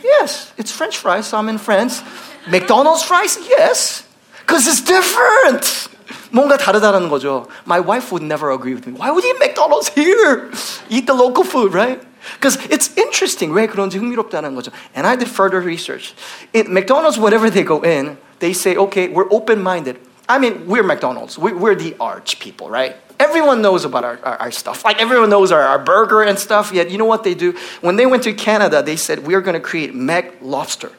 yes 0.04 0.54
it's 0.58 0.72
french 0.72 0.98
fries 0.98 1.28
so 1.28 1.38
i'm 1.38 1.50
in 1.50 1.58
france 1.58 2.02
mcdonald's 2.50 3.04
fries 3.04 3.38
yes 3.50 4.04
because 4.42 4.68
it's 4.68 4.82
different 4.82 5.90
뭔가 6.32 6.58
다르다는 6.58 7.10
거죠 7.10 7.48
my 7.66 7.80
wife 7.80 8.12
would 8.12 8.24
never 8.24 8.52
agree 8.52 8.74
with 8.74 8.88
me 8.88 8.94
why 8.94 9.12
would 9.12 9.24
you 9.24 9.34
eat 9.34 9.40
mcdonald's 9.40 9.90
here 9.90 10.50
eat 10.90 11.06
the 11.06 11.14
local 11.14 11.44
food 11.44 11.74
right 11.74 12.02
because 12.36 12.58
it's 12.70 12.96
interesting 12.98 13.54
왜 13.54 13.68
그런지 13.68 13.98
흥미롭다는 13.98 14.56
거죠 14.56 14.72
and 14.96 15.06
i 15.06 15.16
did 15.16 15.30
further 15.30 15.62
research 15.62 16.16
in 16.54 16.74
mcdonald's 16.74 17.20
whenever 17.20 17.50
they 17.50 17.64
go 17.64 17.82
in 17.84 18.18
they 18.40 18.52
say 18.52 18.76
okay 18.76 19.08
we're 19.10 19.30
open-minded 19.32 20.00
I 20.30 20.40
mean, 20.40 20.68
we're 20.68 20.84
McDonald's. 20.84 21.38
We, 21.38 21.52
are 21.52 21.76
the 21.76 21.96
arch 22.00 22.40
people, 22.40 22.70
right? 22.70 22.96
Everyone 23.23 23.63
knows 23.63 23.85
about 23.85 24.05
our, 24.05 24.19
our, 24.25 24.37
our 24.43 24.51
stuff. 24.51 24.85
Like 24.85 25.01
everyone 25.01 25.31
knows 25.31 25.53
our, 25.53 25.63
our, 25.63 25.79
burger 25.79 26.23
and 26.23 26.37
stuff. 26.37 26.73
Yet, 26.73 26.91
you 26.91 26.99
know 26.99 27.05
what 27.05 27.23
they 27.23 27.35
do? 27.35 27.55
When 27.81 27.95
they 27.95 28.05
went 28.05 28.25
to 28.25 28.33
Canada, 28.33 28.83
they 28.83 28.97
said, 28.97 29.25
We're 29.25 29.41
going 29.41 29.55
to 29.55 29.61
create 29.61 29.95
McLobster 29.95 30.93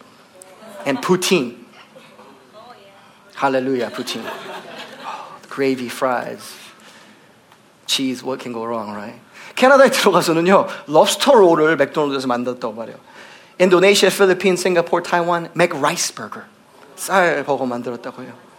and 0.85 0.99
poutine. 0.99 1.65
Oh, 2.55 2.73
yeah. 2.79 2.91
Hallelujah, 3.35 3.89
poutine. 3.91 4.23
Oh, 4.23 5.37
gravy 5.49 5.89
fries. 5.89 6.55
Cheese, 7.87 8.23
what 8.23 8.39
can 8.39 8.53
go 8.53 8.63
wrong, 8.63 8.93
right? 8.93 9.19
캐나다에 9.55 9.91
들어가서는요, 9.91 10.67
럽스터 10.87 11.33
롤을 11.35 11.75
맥도날드에서 11.75 12.27
만들었다고 12.27 12.73
말해요. 12.73 12.95
인도네시아, 13.59 14.09
필리핀, 14.09 14.55
싱가포르, 14.55 15.03
타이완, 15.03 15.49
맥 15.53 15.79
라이스 15.79 16.15
버거. 16.15 16.41
쌀 16.95 17.43
버거 17.43 17.65
만들었다고 17.65 18.23
해요. 18.23 18.52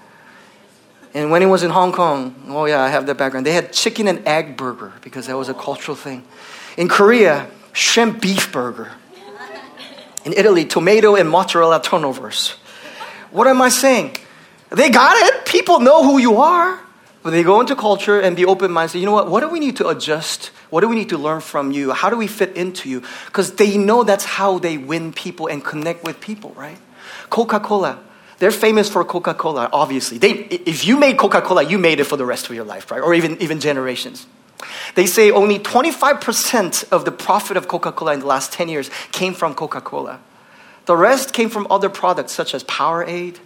And 1.15 1.31
when 1.31 1.41
he 1.41 1.47
was 1.47 1.63
in 1.63 1.71
Hong 1.71 1.93
Kong, 1.93 2.35
oh 2.49 2.65
yeah, 2.67 2.83
I 2.83 2.89
have 2.89 3.07
that 3.07 3.17
background. 3.17 3.47
They 3.47 3.53
had 3.53 3.73
chicken 3.73 4.09
and 4.09 4.27
egg 4.27 4.57
burger 4.57 4.93
because 5.01 5.29
that 5.29 5.37
was 5.37 5.49
a 5.49 5.55
cultural 5.55 5.97
thing. 5.97 6.25
In 6.77 6.89
Korea, 6.89 7.49
shrimp 7.73 8.21
beef 8.21 8.51
burger. 8.51 8.91
In 10.25 10.33
Italy, 10.33 10.65
tomato 10.65 11.15
and 11.15 11.29
mozzarella 11.29 11.81
turnovers. 11.81 12.57
What 13.31 13.47
am 13.47 13.63
I 13.63 13.69
saying? 13.69 14.17
They 14.71 14.91
got 14.91 15.17
it. 15.17 15.47
People 15.47 15.81
know 15.81 16.03
who 16.03 16.19
you 16.19 16.39
are. 16.39 16.81
But 17.23 17.31
they 17.31 17.43
go 17.43 17.61
into 17.61 17.75
culture 17.75 18.21
and 18.21 18.37
be 18.37 18.45
open 18.45 18.71
minded. 18.71 18.93
Say, 18.93 18.99
you 18.99 19.07
know 19.07 19.13
what? 19.13 19.31
What 19.31 19.41
do 19.41 19.49
we 19.49 19.59
need 19.59 19.79
to 19.79 19.89
adjust? 19.89 20.47
What 20.69 20.83
do 20.83 20.89
we 20.89 20.95
need 20.95 21.09
to 21.09 21.17
learn 21.17 21.41
from 21.41 21.73
you? 21.73 21.93
How 21.93 22.11
do 22.11 22.17
we 22.17 22.27
fit 22.27 22.55
into 22.55 22.91
you? 22.91 23.03
Because 23.27 23.55
they 23.55 23.79
know 23.79 24.05
that's 24.05 24.27
how 24.27 24.59
they 24.59 24.77
win 24.77 25.13
people 25.13 25.47
and 25.47 25.65
connect 25.65 26.05
with 26.05 26.21
people, 26.21 26.51
right? 26.51 26.77
Coca 27.31 27.61
Cola. 27.61 27.99
They're 28.39 28.51
famous 28.51 28.89
for 28.89 29.05
Coca 29.05 29.35
Cola, 29.35 29.69
obviously. 29.73 30.19
They, 30.19 30.31
if 30.33 30.87
you 30.87 30.99
made 30.99 31.19
Coca 31.19 31.41
Cola, 31.41 31.63
you 31.63 31.79
made 31.79 32.01
it 32.01 32.05
for 32.05 32.17
the 32.17 32.27
rest 32.27 32.49
of 32.49 32.55
your 32.55 32.65
life, 32.65 32.91
right? 32.91 33.01
Or 33.01 33.15
even, 33.15 33.41
even 33.41 33.61
generations. 33.61 34.27
They 34.95 35.07
say 35.07 35.31
only 35.31 35.59
25% 35.59 36.91
of 36.91 37.05
the 37.05 37.13
profit 37.13 37.57
of 37.57 37.69
Coca 37.69 37.93
Cola 37.93 38.15
in 38.15 38.21
the 38.21 38.27
last 38.27 38.53
10 38.53 38.69
years 38.69 38.91
came 39.13 39.35
from 39.35 39.55
Coca 39.55 39.81
Cola. 39.81 40.21
The 40.87 40.97
rest 40.97 41.33
came 41.33 41.49
from 41.49 41.67
other 41.71 41.89
products 41.89 42.33
such 42.33 42.55
as 42.55 42.65
Powerade. 42.65 43.39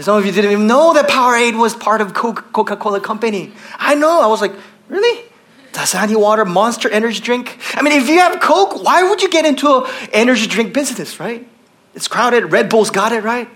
Some 0.00 0.18
of 0.18 0.26
you 0.26 0.32
didn't 0.32 0.50
even 0.52 0.66
know 0.66 0.94
that 0.94 1.08
Powerade 1.08 1.58
was 1.58 1.74
part 1.74 2.00
of 2.00 2.12
Coca 2.12 2.76
Cola 2.76 3.00
Company. 3.00 3.52
I 3.78 3.94
know. 3.94 4.20
I 4.20 4.26
was 4.26 4.40
like, 4.40 4.52
really? 4.88 5.24
Dasani 5.72 6.16
water, 6.16 6.44
monster 6.44 6.88
energy 6.88 7.20
drink? 7.20 7.58
I 7.74 7.82
mean, 7.82 7.92
if 7.92 8.08
you 8.08 8.18
have 8.18 8.40
Coke, 8.40 8.82
why 8.82 9.02
would 9.08 9.22
you 9.22 9.28
get 9.28 9.44
into 9.44 9.84
an 9.84 10.08
energy 10.12 10.46
drink 10.46 10.72
business, 10.72 11.20
right? 11.20 11.46
It's 11.94 12.08
crowded. 12.08 12.50
Red 12.50 12.68
Bull's 12.68 12.90
got 12.90 13.12
it, 13.12 13.22
right? 13.22 13.48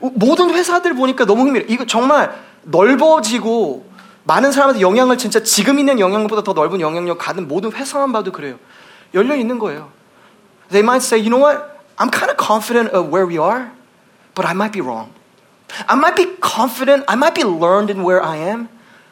모든 0.00 0.50
회사들 0.50 0.94
보니까 0.94 1.24
너무 1.24 1.42
흥미로워. 1.42 1.66
이거 1.70 1.84
정말 1.86 2.34
넓어지고 2.62 3.88
많은 4.24 4.52
사람한테 4.52 4.80
영향을 4.80 5.18
진짜 5.18 5.42
지금 5.42 5.78
있는 5.78 5.98
영향보다 6.00 6.42
더 6.42 6.52
넓은 6.52 6.80
영향력 6.80 7.18
가는 7.18 7.46
모든 7.46 7.72
회사만 7.72 8.12
봐도 8.12 8.32
그래요. 8.32 8.58
열려 9.14 9.34
있는 9.34 9.58
거예요. 9.58 9.90
They 10.70 10.82
might 10.82 11.04
say, 11.04 11.20
you 11.20 11.30
know 11.30 11.40
what? 11.40 11.80
I'm 11.98 12.10
kind 12.10 12.30
of 12.30 12.36
confident 12.36 12.94
of 12.94 13.10
where 13.10 13.26
we 13.26 13.38
are, 13.38 13.70
but 14.34 14.46
I 14.46 14.54
might 14.54 14.72
be 14.72 14.80
wrong. 14.80 15.10
I 15.86 15.96
might 15.96 16.16
be 16.16 16.36
confident, 16.40 17.04
I 17.08 17.16
might 17.16 17.34
be 17.34 17.44
learned 17.44 17.90
in 17.90 18.02
where 18.02 18.22
I 18.22 18.36
am, 18.36 18.68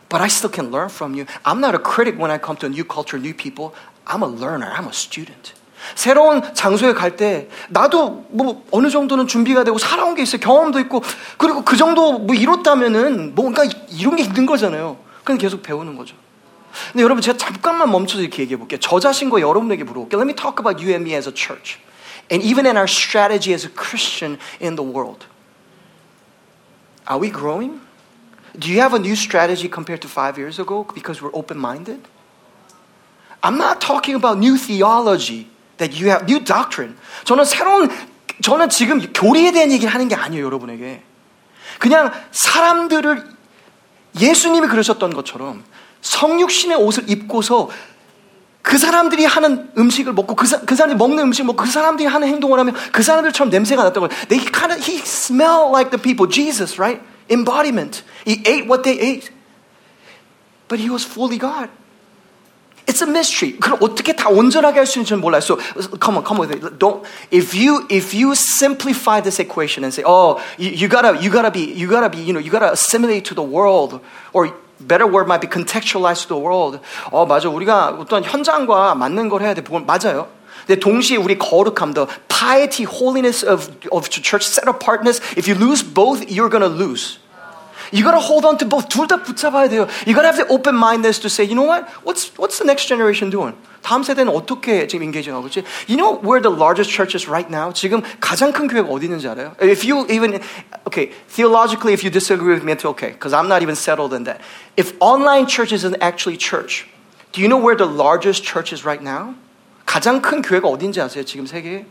but 0.09 0.21
I 0.21 0.29
still 0.29 0.51
can 0.51 0.71
learn 0.71 0.89
from 0.89 1.15
you. 1.15 1.27
I'm 1.45 1.61
not 1.61 1.75
a 1.75 1.79
critic 1.79 2.19
when 2.19 2.31
I 2.31 2.39
come 2.39 2.57
to 2.59 2.67
a 2.67 2.69
new 2.69 2.85
culture, 2.85 3.19
new 3.19 3.35
people. 3.35 3.75
I'm 4.07 4.23
a 4.23 4.27
learner, 4.27 4.73
I'm 4.73 4.89
a 4.89 4.93
student. 4.93 5.53
새로운 5.95 6.43
장소에 6.55 6.93
갈 6.95 7.17
때 7.17 7.49
나도 7.69 8.27
뭐 8.31 8.65
어느 8.71 8.91
정도는 8.91 9.27
준비가 9.27 9.65
되고 9.65 9.79
살아온 9.79 10.15
게 10.15 10.23
있어요. 10.23 10.41
경험도 10.41 10.79
있고 10.81 11.03
그리고 11.37 11.65
그 11.65 11.77
정도 11.77 12.19
뭐 12.19 12.35
이뤘다면은 12.35 13.35
뭔가 13.35 13.65
이런 13.91 14.17
게 14.17 14.23
있는 14.23 14.47
거잖아요. 14.47 14.99
그냥 15.25 15.39
계속 15.39 15.63
배우는 15.63 15.97
거죠. 15.97 16.15
근데 16.93 17.03
여러분 17.03 17.23
제가 17.23 17.37
잠깐만 17.39 17.91
멈춰서 17.91 18.21
이렇게 18.21 18.43
얘기해 18.43 18.57
볼게요. 18.59 18.79
저 18.81 19.01
자신과 19.01 19.41
여러분에게 19.41 19.85
물어볼게요. 19.85 20.21
Let 20.21 20.29
me 20.31 20.37
talk 20.37 20.61
about 20.61 20.83
you 20.83 20.93
and 20.93 21.03
me 21.09 21.17
as 21.17 21.29
a 21.29 21.35
church. 21.35 21.79
And 22.31 22.45
even 22.45 22.67
in 22.67 22.77
our 22.77 22.87
strategy 22.87 23.55
as 23.55 23.67
a 23.67 23.71
Christian 23.71 24.39
in 24.61 24.77
the 24.77 24.85
world. 24.87 25.27
Are 27.07 27.19
we 27.19 27.31
growing? 27.31 27.81
Do 28.59 28.71
you 28.71 28.81
have 28.81 28.95
a 28.95 28.99
new 28.99 29.17
strategy 29.17 29.69
compared 29.69 30.03
to 30.03 30.09
five 30.09 30.37
years 30.37 30.59
ago 30.59 30.85
because 30.95 31.23
we're 31.23 31.35
open 31.35 31.59
minded? 31.59 32.07
I'm 33.43 33.57
not 33.57 33.81
talking 33.81 34.15
about 34.15 34.39
new 34.39 34.59
theology. 34.59 35.49
That 35.79 35.97
you 35.97 36.11
have 36.11 36.25
new 36.25 36.45
doctrine. 36.45 36.97
저는 37.25 37.45
새로운 37.45 37.91
저는 38.43 38.69
지금 38.69 39.01
교리에 39.13 39.51
대한 39.53 39.73
얘기를 39.73 39.93
하는 39.93 40.09
게 40.09 40.15
아니에요, 40.15 40.45
여러분에게. 40.45 41.03
그냥 41.79 42.13
사람들을 42.31 43.25
예수님이 44.21 44.69
그러셨던 44.69 45.15
것처럼 45.15 45.65
성육신의 46.01 46.77
옷을 46.77 47.09
입고서 47.09 47.71
그 48.63 48.77
사람들이 48.77 49.25
하는 49.25 49.71
음식을 49.79 50.13
먹고 50.13 50.35
그, 50.35 50.47
사, 50.47 50.61
그 50.61 50.77
사람들이 50.77 50.99
먹는 50.99 51.25
음식을 51.25 51.47
먹고 51.47 51.65
그 51.65 51.71
사람들이 51.71 52.07
하는 52.07 52.29
행동을 52.29 52.59
하면 52.59 52.75
그 52.93 53.03
사람들처럼 53.03 53.51
냄새가 53.51 53.83
났다고. 53.85 54.09
They 54.29 54.45
kind 54.53 54.75
of 54.75 54.85
he 54.85 54.99
smelled 54.99 55.71
like 55.73 55.91
the 55.91 56.01
people. 56.01 56.31
Jesus, 56.31 56.79
right? 56.79 57.03
Embodiment. 57.31 58.05
He 58.27 58.43
ate 58.47 58.69
what 58.69 58.83
they 58.83 59.01
ate. 59.01 59.33
But 60.69 60.83
he 60.83 60.91
was 60.91 61.07
fully 61.07 61.39
God. 61.39 61.71
It's 62.88 63.02
a 63.02 63.08
mystery. 63.08 63.58
그럼 63.60 63.78
어떻게 63.82 64.14
다 64.14 64.28
온전하게 64.28 64.80
할 64.80 64.86
수 64.86 65.00
있는지는 65.00 65.22
몰라요. 65.22 65.40
So 65.40 65.58
come 66.04 66.18
on, 66.18 66.26
come 66.26 66.42
on. 66.42 66.78
Don't 66.78 67.04
if 67.32 67.56
you 67.56 67.88
if 67.90 68.14
you 68.14 68.36
simplify 68.36 69.22
this 69.22 69.40
equation 69.40 69.86
and 69.86 69.94
say, 69.94 70.04
oh, 70.06 70.42
you, 70.58 70.70
you 70.70 70.88
gotta 70.90 71.16
you 71.16 71.32
gotta 71.32 71.50
be 71.50 71.64
you 71.64 71.88
gotta 71.88 72.10
be 72.10 72.20
you 72.20 72.34
know 72.34 72.44
you 72.44 72.52
gotta 72.52 72.74
assimilate 72.74 73.24
to 73.26 73.34
the 73.34 73.42
world 73.42 74.02
or 74.34 74.52
better 74.82 75.08
word 75.08 75.28
might 75.28 75.40
be 75.40 75.48
contextualize 75.48 76.24
to 76.24 76.28
the 76.28 76.38
world. 76.38 76.80
어 77.10 77.26
맞아 77.26 77.48
우리가 77.48 77.96
어떤 78.00 78.24
현장과 78.24 78.96
맞는 78.96 79.30
걸 79.30 79.44
해야 79.44 79.54
돼. 79.54 79.64
그건 79.64 79.86
맞아요. 79.86 80.28
근데 80.68 80.80
동시에 80.80 81.18
우리 81.18 81.38
거룩함, 81.38 81.94
the 81.94 82.08
piety, 82.28 82.86
holiness 82.86 83.46
of, 83.46 83.70
of 83.92 84.10
church, 84.10 84.48
set 84.48 84.68
apartness, 84.68 85.20
if 85.38 85.48
you 85.48 85.56
lose 85.56 85.84
both, 85.84 86.24
you're 86.30 86.50
gonna 86.50 86.68
lose. 86.68 87.20
You 87.92 88.04
gotta 88.04 88.20
hold 88.20 88.46
on 88.46 88.58
to 88.58 88.68
both. 88.68 88.88
둘 88.90 89.08
다 89.08 89.22
붙잡아야 89.22 89.70
돼요. 89.70 89.88
You 90.08 90.14
gotta 90.16 90.28
have 90.28 90.38
the 90.38 90.48
open 90.50 90.76
mindedness 90.76 91.20
to 91.22 91.30
say, 91.30 91.46
you 91.46 91.56
know 91.56 91.68
what? 91.68 91.86
What's, 92.04 92.32
what's 92.38 92.58
the 92.58 92.66
next 92.66 92.88
generation 92.88 93.30
doing? 93.30 93.56
다음 93.84 94.02
세대는 94.02 94.32
어떻게 94.34 94.88
지금 94.88 95.04
engaging 95.04 95.36
하고 95.36 95.48
있지? 95.48 95.64
You 95.88 95.98
know 95.98 96.16
where 96.24 96.42
the 96.42 96.50
largest 96.50 96.90
church 96.90 97.14
is 97.16 97.28
right 97.28 97.52
now? 97.52 97.74
지금 97.74 98.02
가장 98.20 98.54
큰 98.54 98.68
교회가 98.68 98.88
어디 98.88 99.06
있는지 99.06 99.28
알아요? 99.28 99.56
If 99.60 99.84
you 99.84 100.08
even, 100.10 100.40
okay, 100.88 101.12
theologically, 101.28 101.94
if 101.94 102.04
you 102.04 102.10
disagree 102.10 102.56
with 102.56 102.64
me, 102.64 102.72
it's 102.72 102.86
okay, 102.86 103.12
because 103.12 103.34
I'm 103.36 103.48
not 103.52 103.62
even 103.62 103.76
settled 103.76 104.14
in 104.16 104.24
that. 104.24 104.40
If 104.78 104.96
online 105.00 105.48
church 105.48 105.74
isn't 105.76 106.00
actually 106.00 106.38
church, 106.38 106.88
do 107.34 107.42
you 107.42 107.50
know 107.50 107.60
where 107.60 107.76
the 107.76 107.86
largest 107.86 108.44
church 108.44 108.72
is 108.72 108.86
right 108.86 109.04
now? 109.04 109.36
가장 109.86 110.22
큰 110.22 110.42
교회가 110.42 110.68
어딘지 110.68 111.02
아세요? 111.02 111.26
지금 111.26 111.46
세계에? 111.46 111.86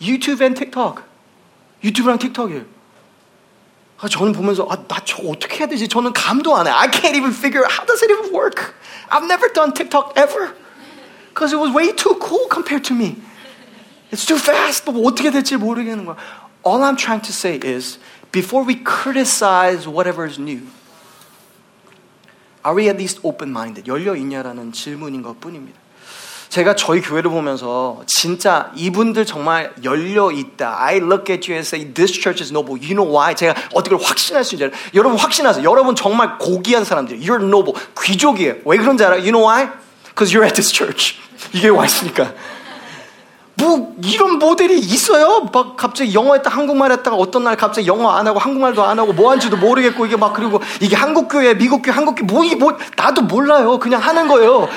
유튜브 0.00 0.44
앤 0.44 0.54
틱톡. 0.54 1.02
유튜브랑 1.82 2.18
틱톡이에요. 2.18 2.62
아, 3.98 4.08
저는 4.08 4.32
보면서 4.32 4.66
아, 4.68 4.76
나 4.86 5.00
저거 5.04 5.30
어떻게 5.30 5.58
해야 5.60 5.66
되지? 5.66 5.88
저는 5.88 6.12
감도 6.12 6.54
안 6.56 6.66
해. 6.66 6.70
I 6.70 6.90
can't 6.90 7.16
even 7.16 7.32
figure 7.32 7.64
out 7.64 7.72
how 7.72 7.86
does 7.86 8.02
it 8.02 8.12
even 8.12 8.34
work. 8.34 8.74
I've 9.08 9.24
never 9.24 9.52
done 9.52 9.72
TikTok 9.72 10.12
ever. 10.16 10.52
Because 11.30 11.52
it 11.52 11.58
was 11.58 11.72
way 11.74 11.94
too 11.94 12.18
cool 12.20 12.46
compared 12.48 12.84
to 12.88 12.94
me. 12.94 13.16
It's 14.12 14.26
too 14.26 14.38
fast. 14.38 14.90
뭐 14.90 15.08
어떻게 15.08 15.30
될지 15.30 15.56
모르겠는 15.56 16.04
거야. 16.04 16.16
All 16.66 16.82
I'm 16.82 16.96
trying 16.96 17.22
to 17.22 17.32
say 17.32 17.58
is 17.62 17.98
before 18.30 18.64
we 18.64 18.76
criticize 18.84 19.88
whatever 19.88 20.26
is 20.26 20.38
new, 20.38 20.66
are 22.64 22.74
we 22.74 22.88
at 22.88 22.96
least 22.96 23.20
open-minded? 23.22 23.86
열려 23.86 24.16
있냐라는 24.16 24.72
질문인 24.72 25.22
것 25.22 25.40
뿐입니다. 25.40 25.78
제가 26.49 26.75
저희 26.75 26.99
교회를 27.01 27.29
보면서 27.29 28.01
진짜 28.07 28.71
이분들 28.75 29.25
정말 29.25 29.71
열려 29.83 30.31
있다. 30.31 30.81
I 30.81 30.97
look 30.97 31.31
at 31.31 31.49
you 31.49 31.55
and 31.55 31.59
say 31.59 31.93
this 31.93 32.11
church 32.11 32.41
is 32.41 32.51
noble. 32.51 32.75
You 32.75 32.95
know 32.95 33.07
why? 33.07 33.35
제가 33.35 33.53
어떻게 33.75 33.95
확신할 33.95 34.43
수 34.43 34.55
있냐? 34.55 34.69
여러분 34.95 35.17
확신하세요. 35.17 35.63
여러분 35.63 35.95
정말 35.95 36.39
고귀한 36.39 36.83
사람들. 36.83 37.19
You're 37.19 37.43
noble. 37.43 37.75
귀족이에요. 38.01 38.55
왜 38.65 38.77
그런지 38.77 39.03
알아요? 39.05 39.19
You 39.19 39.31
know 39.31 39.45
why? 39.47 39.69
Because 40.05 40.35
you're 40.35 40.43
at 40.43 40.55
this 40.55 40.73
church. 40.73 41.17
이게 41.53 41.69
와 41.69 41.85
있으니까. 41.85 42.33
뭐 43.59 43.93
이런 44.03 44.39
모델이 44.39 44.79
있어요? 44.79 45.49
막 45.51 45.75
갑자기 45.75 46.13
영어 46.13 46.33
했다 46.33 46.49
한국말 46.49 46.91
했다가 46.91 47.15
어떤 47.15 47.43
날 47.43 47.57
갑자기 47.57 47.87
영어 47.87 48.09
안 48.09 48.27
하고 48.27 48.39
한국말도 48.39 48.83
안 48.83 48.97
하고 48.97 49.13
뭐 49.13 49.31
한지도 49.31 49.57
모르겠고 49.57 50.05
이게 50.05 50.15
막 50.15 50.33
그리고 50.33 50.61
이게 50.81 50.95
한국 50.95 51.27
교회, 51.27 51.53
미국 51.53 51.81
교회, 51.81 51.93
한국 51.93 52.15
교회 52.15 52.25
뭐, 52.25 52.55
뭐 52.57 52.77
나도 52.95 53.23
몰라요. 53.23 53.79
그냥 53.79 54.01
하는 54.01 54.27
거예요. 54.27 54.69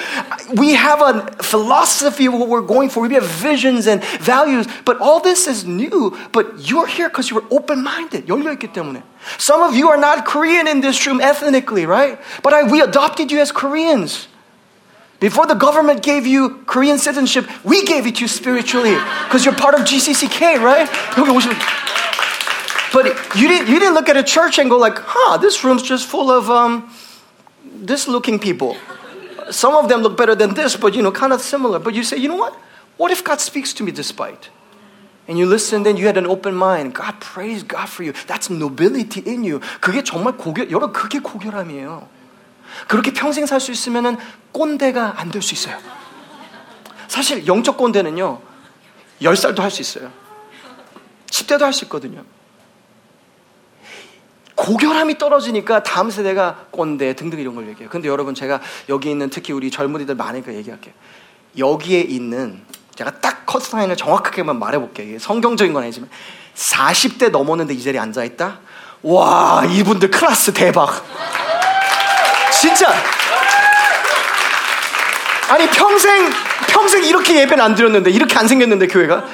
We 0.58 0.74
have 0.74 1.00
a 1.02 1.22
philosophy 1.42 2.26
of 2.26 2.34
what 2.34 2.48
we're 2.48 2.66
going 2.66 2.90
for. 2.90 3.06
We 3.06 3.14
have 3.14 3.26
visions 3.26 3.88
and 3.88 4.04
values, 4.20 4.66
but 4.84 4.98
all 5.00 5.20
this 5.20 5.48
is 5.48 5.64
new. 5.66 6.12
But 6.32 6.68
you're 6.68 6.86
here 6.86 7.08
because 7.08 7.30
you 7.30 7.40
were 7.40 7.46
open-minded. 7.50 8.26
열려 8.28 8.52
있기 8.52 8.72
때문에. 8.72 9.02
Some 9.38 9.62
of 9.62 9.76
you 9.76 9.88
are 9.88 9.98
not 10.00 10.24
Korean 10.24 10.66
in 10.66 10.80
this 10.80 11.06
room 11.06 11.20
ethnically, 11.20 11.86
right? 11.86 12.18
But 12.42 12.52
I, 12.52 12.64
we 12.64 12.82
adopted 12.82 13.30
you 13.30 13.40
as 13.40 13.52
Koreans. 13.52 14.26
Before 15.21 15.47
the 15.47 15.55
government 15.55 16.03
gave 16.03 16.27
you 16.27 16.63
Korean 16.67 16.99
citizenship, 16.99 17.49
we 17.63 17.83
gave 17.85 18.05
it 18.05 18.15
to 18.17 18.21
you 18.21 18.27
spiritually 18.27 18.93
because 19.25 19.45
you're 19.45 19.55
part 19.55 19.73
of 19.73 19.81
GCCK, 19.81 20.61
right? 20.61 20.87
But 22.93 23.35
you 23.35 23.47
didn't, 23.47 23.67
you 23.67 23.79
didn't 23.79 23.95
look 23.95 24.09
at 24.09 24.17
a 24.17 24.23
church 24.23 24.59
and 24.59 24.69
go 24.69 24.77
like, 24.77 24.97
huh, 24.99 25.37
this 25.37 25.63
room's 25.63 25.81
just 25.81 26.07
full 26.07 26.29
of 26.31 26.49
um, 26.49 26.93
this 27.63 28.07
looking 28.07 28.37
people. 28.37 28.77
Some 29.49 29.75
of 29.75 29.89
them 29.89 30.01
look 30.01 30.17
better 30.17 30.35
than 30.35 30.53
this, 30.53 30.75
but 30.75 30.93
you 30.93 31.01
know, 31.01 31.11
kind 31.11 31.33
of 31.33 31.41
similar. 31.41 31.79
But 31.79 31.95
you 31.95 32.03
say, 32.03 32.17
you 32.17 32.27
know 32.27 32.35
what? 32.35 32.53
What 32.97 33.11
if 33.11 33.23
God 33.23 33.39
speaks 33.39 33.73
to 33.73 33.83
me 33.83 33.91
despite? 33.91 34.49
And 35.27 35.37
you 35.37 35.45
listen, 35.45 35.83
then 35.83 35.97
you 35.97 36.05
had 36.05 36.17
an 36.17 36.25
open 36.25 36.55
mind. 36.55 36.93
God, 36.93 37.19
praise 37.19 37.63
God 37.63 37.89
for 37.89 38.03
you. 38.03 38.13
That's 38.27 38.49
nobility 38.49 39.21
in 39.21 39.43
you. 39.43 39.59
그게 39.81 40.03
정말 40.03 40.37
고결, 40.37 40.71
여러분, 40.71 40.93
그게 40.93 41.19
고결함이에요. 41.19 42.07
그렇게 42.88 43.12
평생 43.12 43.46
살 43.46 43.60
수 43.60 43.70
있으면 43.72 44.18
꼰대가 44.52 45.14
안 45.16 45.30
될 45.30 45.42
수 45.42 45.54
있어요. 45.54 45.78
사실 47.08 47.46
영적 47.46 47.76
꼰대는요, 47.76 48.40
10살도 49.22 49.58
할 49.58 49.70
수 49.70 49.80
있어요. 49.82 50.10
10대도 51.30 51.60
할 51.60 51.72
수 51.72 51.84
있거든요. 51.84 52.24
고결함이 54.54 55.18
떨어지니까 55.18 55.82
다음 55.82 56.10
세대가 56.10 56.66
꼰대 56.70 57.14
등등 57.16 57.40
이런 57.40 57.54
걸 57.54 57.68
얘기해요. 57.68 57.88
근데 57.88 58.08
여러분 58.08 58.34
제가 58.34 58.60
여기 58.88 59.10
있는 59.10 59.30
특히 59.30 59.52
우리 59.52 59.70
젊은이들 59.70 60.14
많으니까 60.14 60.54
얘기할게요. 60.54 60.94
여기에 61.58 62.02
있는 62.02 62.62
제가 62.94 63.20
딱 63.20 63.46
컷사인을 63.46 63.96
정확하게만 63.96 64.58
말해볼게요. 64.58 65.18
성경적인 65.18 65.72
건 65.72 65.82
아니지만 65.84 66.08
40대 66.54 67.30
넘었는데 67.30 67.74
이 67.74 67.82
자리에 67.82 67.98
앉아있다? 68.00 68.60
와 69.02 69.64
이분들 69.64 70.10
클래스 70.10 70.52
대박. 70.52 71.02
진짜. 72.62 72.94
아니 75.48 75.66
평생 75.70 76.30
평생 76.68 77.02
이렇게 77.02 77.34
예배는 77.40 77.62
안 77.62 77.74
드렸는데 77.74 78.10
이렇게 78.12 78.38
안 78.38 78.46
생겼는데 78.46 78.86
교회가? 78.86 79.24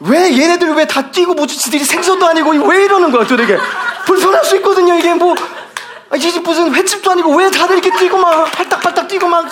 왜 0.00 0.32
얘네들 0.36 0.72
왜 0.72 0.86
다 0.86 1.10
뛰고 1.10 1.34
뭐지 1.34 1.58
지들이 1.58 1.84
생선도 1.84 2.26
아니고 2.26 2.52
왜 2.66 2.84
이러는 2.84 3.10
거야 3.10 3.26
도대체? 3.26 3.58
불편할 4.06 4.42
수 4.46 4.56
있거든요 4.56 4.94
이게 4.94 5.12
뭐. 5.12 5.34
아, 6.10 6.16
이게 6.16 6.40
무슨 6.40 6.74
횟집도 6.74 7.10
아니고 7.10 7.36
왜 7.36 7.50
다들 7.50 7.76
이렇게 7.78 7.90
뛰고 7.98 8.16
막 8.16 8.50
팔딱팔딱 8.52 9.08
뛰고 9.08 9.28
막 9.28 9.46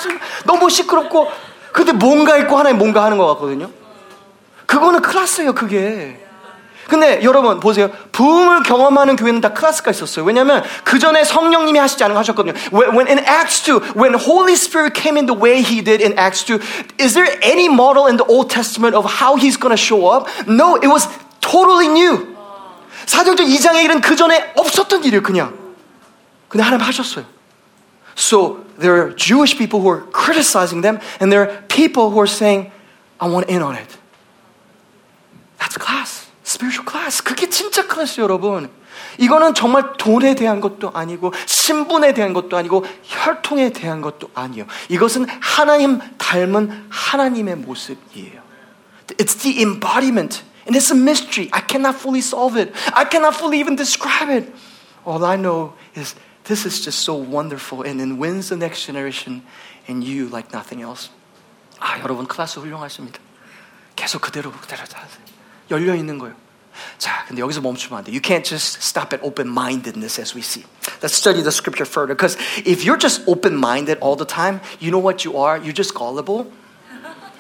너무 0.45 0.71
시끄럽고. 0.71 1.31
근데 1.73 1.93
뭔가 1.93 2.39
있고 2.39 2.59
하나에 2.59 2.73
뭔가 2.73 3.05
하는 3.05 3.19
것 3.19 3.27
같거든요. 3.35 3.69
그거는 4.65 5.03
클라스예요 5.03 5.55
그게 5.55 6.22
근데 6.88 7.22
여러분 7.22 7.60
보세요. 7.60 7.92
부흥을 8.14 8.64
경험하는 8.64 9.18
교회는 9.18 9.42
다 9.42 9.54
클래스가 9.54 9.92
있었어요. 9.92 10.24
왜냐하면 10.26 10.64
그 10.84 11.00
전에 11.00 11.24
성령님이 11.24 11.78
하시지 11.80 12.02
않은 12.04 12.16
하셨거든요. 12.16 12.54
When 12.72 13.08
in 13.08 13.20
Acts 13.20 13.64
2, 13.64 13.94
when 13.96 14.16
Holy 14.16 14.54
Spirit 14.54 14.94
came 14.94 15.18
in 15.18 15.26
the 15.26 15.38
way 15.38 15.62
He 15.62 15.84
did 15.84 16.02
in 16.02 16.18
Acts 16.18 16.46
2, 16.46 16.60
is 17.00 17.14
there 17.14 17.28
any 17.44 17.68
model 17.68 18.08
in 18.08 18.16
the 18.16 18.26
Old 18.26 18.50
Testament 18.50 18.96
of 18.96 19.06
how 19.06 19.36
He's 19.36 19.58
going 19.58 19.76
to 19.76 19.78
show 19.78 20.08
up? 20.08 20.28
No, 20.48 20.76
it 20.76 20.88
was 20.88 21.08
totally 21.42 21.88
new. 21.88 22.36
사도행전 23.06 23.48
2장의 23.48 23.84
일은 23.84 24.02
그 24.02 24.16
전에 24.16 24.54
없었던 24.56 25.04
일이에요, 25.04 25.22
그냥. 25.22 25.54
근데 26.48 26.64
하나님 26.64 26.86
하셨어요. 26.86 27.26
So 28.16 28.64
there 28.80 28.96
are 28.96 29.14
Jewish 29.16 29.58
people 29.58 29.82
who 29.82 29.90
are 29.90 30.04
criticizing 30.12 30.82
them, 30.82 31.00
and 31.20 31.32
there 31.32 31.44
are 31.44 31.62
people 31.68 32.12
who 32.12 32.20
are 32.20 32.28
saying, 32.28 32.72
I 33.20 33.28
want 33.28 33.50
in 33.50 33.62
on 33.62 33.76
it. 33.76 33.98
That's 35.60 35.78
class. 35.78 36.21
Spiritual 36.53 36.87
class. 36.89 37.23
그게 37.23 37.49
진짜 37.49 37.87
클래스 37.87 38.21
여러분. 38.21 38.71
이거는 39.19 39.55
정말 39.55 39.95
돈에 39.97 40.35
대한 40.35 40.61
것도 40.61 40.91
아니고 40.93 41.33
신분에 41.47 42.13
대한 42.15 42.33
것도 42.33 42.57
아니고 42.57 42.85
혈통에 43.03 43.73
대한 43.73 44.01
것도 44.01 44.31
아니에요. 44.35 44.67
이것은 44.89 45.27
하나님 45.41 46.01
닮은 46.19 46.89
하나님의 46.91 47.57
모습이에요. 47.57 48.43
It's 49.19 49.41
the 49.41 49.61
embodiment. 49.61 50.43
And 50.67 50.77
it's 50.77 50.93
a 50.93 50.99
mystery. 50.99 51.49
I 51.53 51.61
cannot 51.67 51.99
fully 51.99 52.21
solve 52.21 52.57
it. 52.57 52.73
I 52.95 53.05
cannot 53.09 53.35
fully 53.35 53.59
even 53.59 53.75
describe 53.75 54.31
it. 54.31 54.53
All 55.05 55.25
I 55.25 55.37
know 55.37 55.75
is 55.97 56.15
this 56.45 56.67
is 56.67 56.81
just 56.81 57.01
so 57.03 57.15
wonderful 57.15 57.83
and 57.83 58.01
it 58.01 58.17
wins 58.17 58.49
the 58.49 58.57
next 58.57 58.87
generation 58.87 59.43
and 59.89 60.05
you 60.05 60.29
like 60.29 60.53
nothing 60.53 60.83
else. 60.83 61.11
아, 61.81 61.99
여러분 62.01 62.27
클래스 62.27 62.61
훌륭하십니다. 62.61 63.19
계속 63.97 64.21
그대로 64.21 64.53
그대로 64.53 64.85
잘하세요. 64.85 65.22
열려 65.72 65.96
있는 65.96 66.18
거예요. 66.18 66.36
자, 66.98 67.26
근데 67.28 67.42
여기서 67.42 67.62
멈추면 67.62 68.00
안 68.00 68.04
돼. 68.04 68.12
You 68.12 68.22
can't 68.22 68.46
just 68.46 68.82
stop 68.82 69.14
at 69.14 69.24
open-mindedness 69.24 70.20
as 70.22 70.36
we 70.36 70.42
see. 70.42 70.64
Let's 71.02 71.16
study 71.16 71.42
the 71.42 71.52
scripture 71.52 71.86
further. 71.86 72.14
Because 72.14 72.38
if 72.66 72.86
you're 72.86 73.00
just 73.00 73.22
open-minded 73.28 73.98
all 74.00 74.16
the 74.16 74.26
time, 74.26 74.62
you 74.80 74.92
know 74.92 75.02
what 75.02 75.26
you 75.26 75.38
are? 75.38 75.58
You're 75.58 75.74
just 75.74 75.94
gullible. 75.94 76.52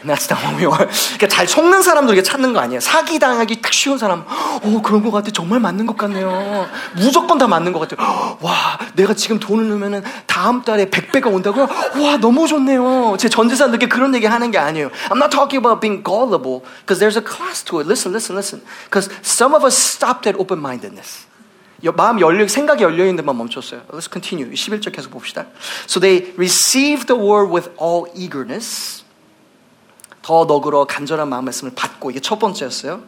That's 0.05 0.29
not 0.31 0.43
what 0.43 0.57
we 0.57 0.65
are. 0.67 0.87
그러니까 0.87 1.29
잘 1.29 1.47
속는 1.47 1.83
사람들 1.83 2.15
이게 2.15 2.23
찾는 2.23 2.53
거 2.53 2.61
아니에요. 2.61 2.81
사기 2.81 3.19
당하기 3.19 3.63
딱 3.63 3.73
쉬운 3.73 3.99
사람. 3.99 4.25
어 4.27 4.81
그런 4.83 5.03
것 5.03 5.11
같아. 5.11 5.31
정말 5.31 5.61
맞는 5.61 5.87
것 5.87 5.97
같네요. 5.97 6.67
무조건 6.97 7.39
다 7.39 7.47
맞는 7.47 7.73
것 7.73 7.81
같아요. 7.81 8.39
와 8.41 8.79
내가 8.95 9.15
지금 9.15 9.39
돈을 9.39 9.69
넣으면은 9.69 10.03
다음 10.27 10.63
달에 10.63 10.87
100배가 10.87 11.33
온다고요? 11.33 11.69
와 12.03 12.17
너무 12.19 12.47
좋네요. 12.47 13.17
제 13.19 13.29
전재산들께 13.29 13.89
그런 13.89 14.15
얘기 14.15 14.27
하는 14.27 14.51
게 14.51 14.59
아니에요. 14.59 14.91
I'm 15.11 15.19
not 15.19 15.31
talking 15.31 15.59
about 15.59 15.81
being 15.81 16.03
gullible 16.03 16.63
because 16.81 16.99
there's 16.99 17.17
a 17.17 17.25
class 17.25 17.65
to 17.67 17.81
it. 17.81 17.89
Listen, 17.89 18.13
listen, 18.13 18.37
listen. 18.37 18.63
Because 18.85 19.11
some 19.23 19.55
of 19.55 19.65
us 19.65 19.77
stopped 19.77 20.29
at 20.29 20.39
open-mindedness. 20.39 21.27
마음 21.97 22.21
열려 22.21 22.47
생각이 22.47 22.85
열려 22.85 23.05
있는 23.05 23.17
데만 23.17 23.37
멈췄어요. 23.37 23.83
Let's 23.91 24.11
continue. 24.11 24.53
11절 24.53 24.93
계속 24.93 25.11
봅시다. 25.11 25.47
So 25.89 25.99
they 25.99 26.33
received 26.39 27.09
the 27.09 27.21
word 27.21 27.53
with 27.53 27.71
all 27.81 28.07
eagerness. 28.15 29.02
더 30.22 30.46
너그러 30.46 30.86
간절한 30.86 31.30
마음 31.30 31.46
말씀을 31.46 31.74
받고 31.76 32.12
이게 32.12 32.20
첫 32.20 32.40
번째였어요. 32.40 33.02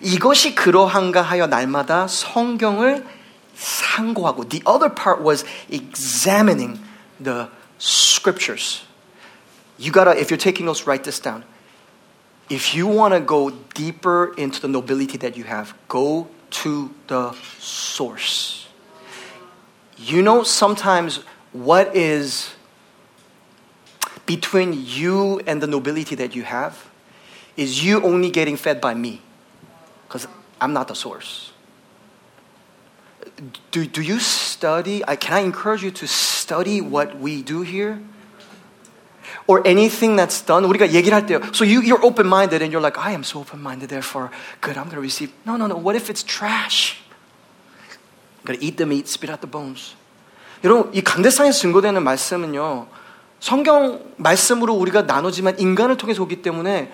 이것이 0.00 0.54
그러한가 0.54 1.22
하여 1.22 1.46
날마다 1.46 2.06
성경을 2.08 3.06
상고하고 3.54 4.48
the 4.48 4.62
other 4.68 4.94
part 4.94 5.22
was 5.22 5.44
examining 5.70 6.80
the 7.22 7.46
scriptures. 7.78 8.82
You 9.78 9.92
gotta 9.92 10.12
if 10.12 10.30
you're 10.30 10.42
taking 10.42 10.66
notes 10.66 10.86
write 10.86 11.04
this 11.04 11.20
down. 11.20 11.44
if 12.48 12.74
you 12.74 12.86
want 12.86 13.14
to 13.14 13.20
go 13.20 13.50
deeper 13.74 14.34
into 14.36 14.60
the 14.60 14.68
nobility 14.68 15.18
that 15.18 15.36
you 15.36 15.44
have, 15.44 15.74
go 15.88 16.28
to 16.50 16.94
the 17.08 17.32
source. 17.58 18.68
You 19.96 20.22
know, 20.22 20.42
sometimes 20.42 21.20
what 21.52 21.96
is 21.96 22.54
between 24.30 24.72
you 24.86 25.40
and 25.46 25.62
the 25.62 25.66
nobility 25.66 26.14
that 26.16 26.34
you 26.34 26.42
have 26.42 26.88
is 27.56 27.84
you 27.84 28.02
only 28.02 28.30
getting 28.30 28.56
fed 28.56 28.80
by 28.80 28.94
me 28.94 29.22
because 30.06 30.26
I'm 30.60 30.72
not 30.72 30.88
the 30.88 30.94
source. 30.94 31.52
Do, 33.70 33.86
do 33.86 34.02
you 34.02 34.18
study? 34.18 35.02
I, 35.06 35.16
can 35.16 35.34
I 35.34 35.40
encourage 35.40 35.82
you 35.82 35.90
to 35.90 36.06
study 36.06 36.80
what 36.80 37.18
we 37.18 37.42
do 37.42 37.62
here? 37.62 38.00
Or 39.46 39.66
anything 39.66 40.16
that's 40.16 40.40
done, 40.40 40.64
우리가 40.64 40.92
얘기를 40.92 41.12
할 41.12 41.26
때요. 41.26 41.54
So 41.54 41.64
you, 41.64 41.80
you're 41.82 42.04
open-minded 42.04 42.62
and 42.62 42.72
you're 42.72 42.80
like, 42.80 42.98
I 42.98 43.12
am 43.12 43.22
so 43.22 43.40
open-minded, 43.40 43.88
therefore, 43.88 44.30
good, 44.60 44.76
I'm 44.76 44.84
going 44.84 44.96
to 44.96 45.00
receive. 45.00 45.32
No, 45.44 45.56
no, 45.56 45.66
no. 45.66 45.76
What 45.76 45.94
if 45.94 46.10
it's 46.10 46.22
trash? 46.22 46.98
I'm 48.40 48.46
going 48.46 48.58
to 48.58 48.64
eat 48.64 48.76
the 48.76 48.86
meat, 48.86 49.08
spit 49.08 49.30
out 49.30 49.40
the 49.40 49.46
bones. 49.46 49.94
여러분, 50.64 50.90
이 50.94 51.02
강대상에서 51.02 51.58
증거되는 51.60 52.02
말씀은요. 52.02 52.88
성경 53.41 53.99
말씀으로 54.17 54.73
우리가 54.75 55.01
나누지만 55.01 55.59
인간을 55.59 55.97
통해서 55.97 56.21
오기 56.21 56.41
때문에 56.43 56.93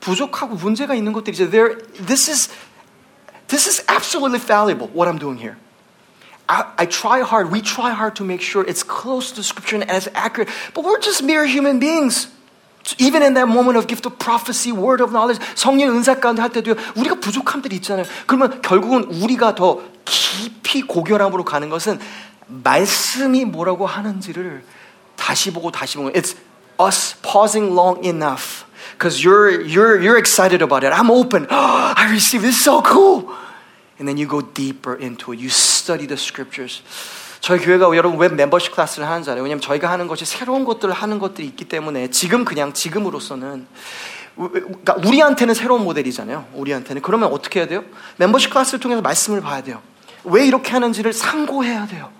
부족하고 0.00 0.54
문제가 0.54 0.94
있는 0.94 1.12
것들이죠. 1.12 1.50
There, 1.50 1.76
this 2.06 2.30
is 2.30 2.50
this 3.48 3.68
is 3.68 3.84
absolutely 3.90 4.40
fallible. 4.40 4.88
What 4.94 5.10
I'm 5.10 5.18
doing 5.18 5.38
here. 5.38 5.58
I, 6.48 6.64
I, 6.78 6.86
try 6.86 7.20
hard. 7.20 7.50
We 7.50 7.60
try 7.60 7.90
hard 7.90 8.14
to 8.16 8.24
make 8.24 8.40
sure 8.40 8.64
it's 8.64 8.82
close 8.82 9.32
to 9.32 9.42
Scripture 9.42 9.76
and 9.76 9.90
as 9.90 10.08
accurate. 10.14 10.48
But 10.72 10.84
we're 10.84 11.00
just 11.00 11.22
mere 11.22 11.44
human 11.44 11.78
beings. 11.78 12.28
Even 12.96 13.22
in 13.22 13.34
that 13.34 13.48
moment 13.48 13.76
of 13.76 13.86
gift 13.86 14.06
of 14.06 14.18
prophecy, 14.18 14.72
word 14.72 15.02
of 15.02 15.12
knowledge, 15.12 15.42
성령 15.56 15.94
은사 15.94 16.20
가운데 16.20 16.40
할 16.40 16.50
때도 16.50 16.74
우리가 16.94 17.16
부족함들이 17.20 17.76
있잖아요. 17.76 18.06
그러면 18.26 18.62
결국은 18.62 19.04
우리가 19.04 19.56
더 19.56 19.82
깊이 20.06 20.82
고결함으로 20.82 21.44
가는 21.44 21.68
것은 21.68 21.98
말씀이 22.46 23.44
뭐라고 23.44 23.84
하는지를 23.84 24.62
다시 25.18 25.52
보고 25.52 25.70
다시 25.70 25.98
보고. 25.98 26.10
It's 26.12 26.36
us 26.78 27.16
pausing 27.20 27.74
long 27.74 28.02
enough. 28.06 28.68
because 28.98 29.22
you're, 29.22 29.62
you're, 29.62 30.00
you're 30.00 30.18
excited 30.18 30.60
about 30.60 30.84
it. 30.84 30.92
I'm 30.92 31.10
open. 31.10 31.46
Oh, 31.50 31.94
I 31.96 32.10
received 32.10 32.44
this. 32.44 32.62
so 32.62 32.82
cool. 32.82 33.32
And 33.98 34.06
then 34.06 34.16
you 34.16 34.26
go 34.26 34.40
deeper 34.40 34.94
into 34.94 35.32
it. 35.32 35.40
You 35.40 35.48
study 35.48 36.06
the 36.06 36.16
scriptures. 36.16 36.82
저희 37.40 37.60
교회가 37.60 37.96
여러분 37.96 38.18
왜 38.18 38.28
멤버십 38.28 38.74
클래스를 38.74 39.06
하는 39.06 39.22
줄 39.22 39.30
알아요? 39.30 39.44
왜냐면 39.44 39.60
저희가 39.60 39.88
하는 39.88 40.08
것이 40.08 40.24
새로운 40.24 40.64
것들을 40.64 40.92
하는 40.92 41.20
것들이 41.20 41.46
있기 41.46 41.66
때문에 41.66 42.10
지금 42.10 42.44
그냥 42.44 42.72
지금으로서는 42.72 43.66
그러니까 44.36 44.94
우리한테는 45.04 45.54
새로운 45.54 45.84
모델이잖아요. 45.84 46.46
우리한테는 46.54 47.00
그러면 47.00 47.32
어떻게 47.32 47.60
해야 47.60 47.68
돼요? 47.68 47.84
멤버십 48.16 48.50
클래스를 48.52 48.80
통해서 48.80 49.00
말씀을 49.02 49.40
봐야 49.40 49.62
돼요. 49.62 49.80
왜 50.24 50.46
이렇게 50.46 50.72
하는지를 50.72 51.12
상고해야 51.12 51.86
돼요. 51.86 52.10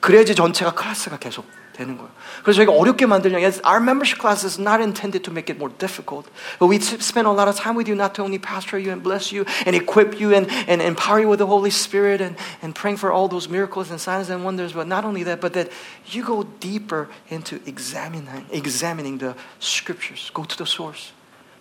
그래야지 0.00 0.34
전체가 0.34 0.72
클래스가 0.72 1.18
계속 1.18 1.46
되는 1.76 1.96
거예요. 1.96 2.10
그래서 2.42 2.56
저희가 2.56 2.72
어렵게 2.72 3.06
만들려고 3.06 3.44
our 3.66 3.80
membership 3.80 4.18
class 4.18 4.44
is 4.46 4.58
not 4.58 4.80
intended 4.80 5.22
to 5.22 5.30
make 5.30 5.52
it 5.52 5.60
more 5.60 5.72
difficult. 5.76 6.26
But 6.58 6.68
we 6.68 6.80
spend 6.80 7.28
a 7.28 7.32
lot 7.32 7.48
of 7.48 7.56
time 7.56 7.76
with 7.76 7.86
you 7.86 7.94
not 7.94 8.14
to 8.16 8.24
only 8.24 8.38
pastor 8.38 8.78
you 8.78 8.90
and 8.90 9.02
bless 9.02 9.30
you 9.30 9.44
and 9.66 9.76
equip 9.76 10.18
you 10.18 10.32
and, 10.32 10.48
and 10.66 10.80
empower 10.80 11.20
you 11.20 11.28
with 11.28 11.38
the 11.38 11.46
Holy 11.46 11.70
Spirit 11.70 12.20
and, 12.20 12.36
and 12.62 12.74
praying 12.74 12.96
for 12.96 13.12
all 13.12 13.28
those 13.28 13.48
miracles 13.48 13.90
and 13.90 14.00
signs 14.00 14.30
and 14.30 14.42
wonders. 14.42 14.72
But 14.72 14.88
not 14.88 15.04
only 15.04 15.22
that, 15.24 15.40
but 15.40 15.52
that 15.52 15.68
you 16.08 16.24
go 16.24 16.44
deeper 16.60 17.08
into 17.28 17.60
examining, 17.66 18.46
examining 18.50 19.18
the 19.18 19.36
scriptures. 19.60 20.30
Go 20.32 20.44
to 20.44 20.56
the 20.56 20.66
source. 20.66 21.12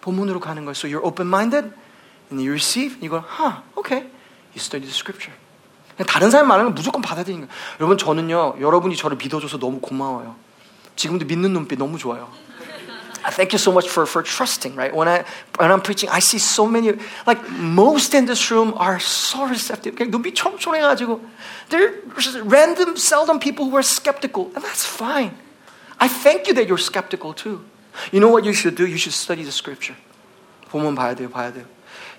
본문으로 0.01 0.39
가는 0.39 0.63
거예요. 0.63 0.75
So 0.75 0.87
you're 0.87 1.03
open-minded 1.03 1.73
and 2.29 2.41
you 2.41 2.51
receive 2.51 2.93
and 2.93 3.03
you 3.03 3.09
go, 3.09 3.19
huh, 3.19 3.61
okay. 3.75 4.05
You 4.53 4.61
study 4.61 4.85
the 4.85 4.93
scripture. 4.93 5.33
다른 6.06 6.30
사람 6.30 6.48
말하는 6.48 6.70
건 6.70 6.74
무조건 6.74 7.02
받아들이는 7.02 7.46
거예요. 7.46 7.60
여러분 7.80 7.98
저는요 7.98 8.56
여러분이 8.60 8.96
저를 8.96 9.16
믿어줘서 9.16 9.58
너무 9.58 9.80
고마워요. 9.80 10.36
지금도 10.96 11.26
믿는 11.26 11.52
눈빛 11.52 11.78
너무 11.78 11.98
좋아요. 11.98 12.28
Thank 13.36 13.52
you 13.52 13.58
so 13.58 13.70
much 13.70 13.88
for, 13.88 14.06
for 14.06 14.22
trusting, 14.22 14.74
right? 14.76 14.94
When, 14.96 15.06
I, 15.06 15.24
when 15.58 15.70
I'm 15.70 15.82
preaching, 15.82 16.08
I 16.08 16.20
see 16.20 16.38
so 16.38 16.66
many, 16.66 16.92
like 17.26 17.38
most 17.50 18.14
in 18.14 18.24
this 18.24 18.50
room 18.50 18.72
are 18.78 18.98
so 18.98 19.44
receptive. 19.44 19.94
그냥 19.94 20.10
눈빛 20.10 20.34
촘촘해가지고. 20.34 21.20
They're 21.68 22.00
random, 22.44 22.96
seldom 22.96 23.38
people 23.38 23.68
who 23.68 23.76
are 23.76 23.84
skeptical, 23.84 24.50
and 24.56 24.64
that's 24.64 24.86
fine. 24.86 25.36
I 25.98 26.08
thank 26.08 26.48
you 26.48 26.54
that 26.54 26.66
you're 26.66 26.80
skeptical 26.80 27.34
too. 27.34 27.60
You 28.10 28.20
know 28.20 28.30
what 28.30 28.44
you 28.44 28.54
should 28.54 28.74
do? 28.74 28.86
You 28.86 28.96
should 28.96 29.12
study 29.12 29.42
the 29.42 29.52
scripture. 29.52 29.96
보면 30.70 30.94
봐야 30.94 31.14
돼요, 31.14 31.28
봐야 31.28 31.52
돼요. 31.52 31.66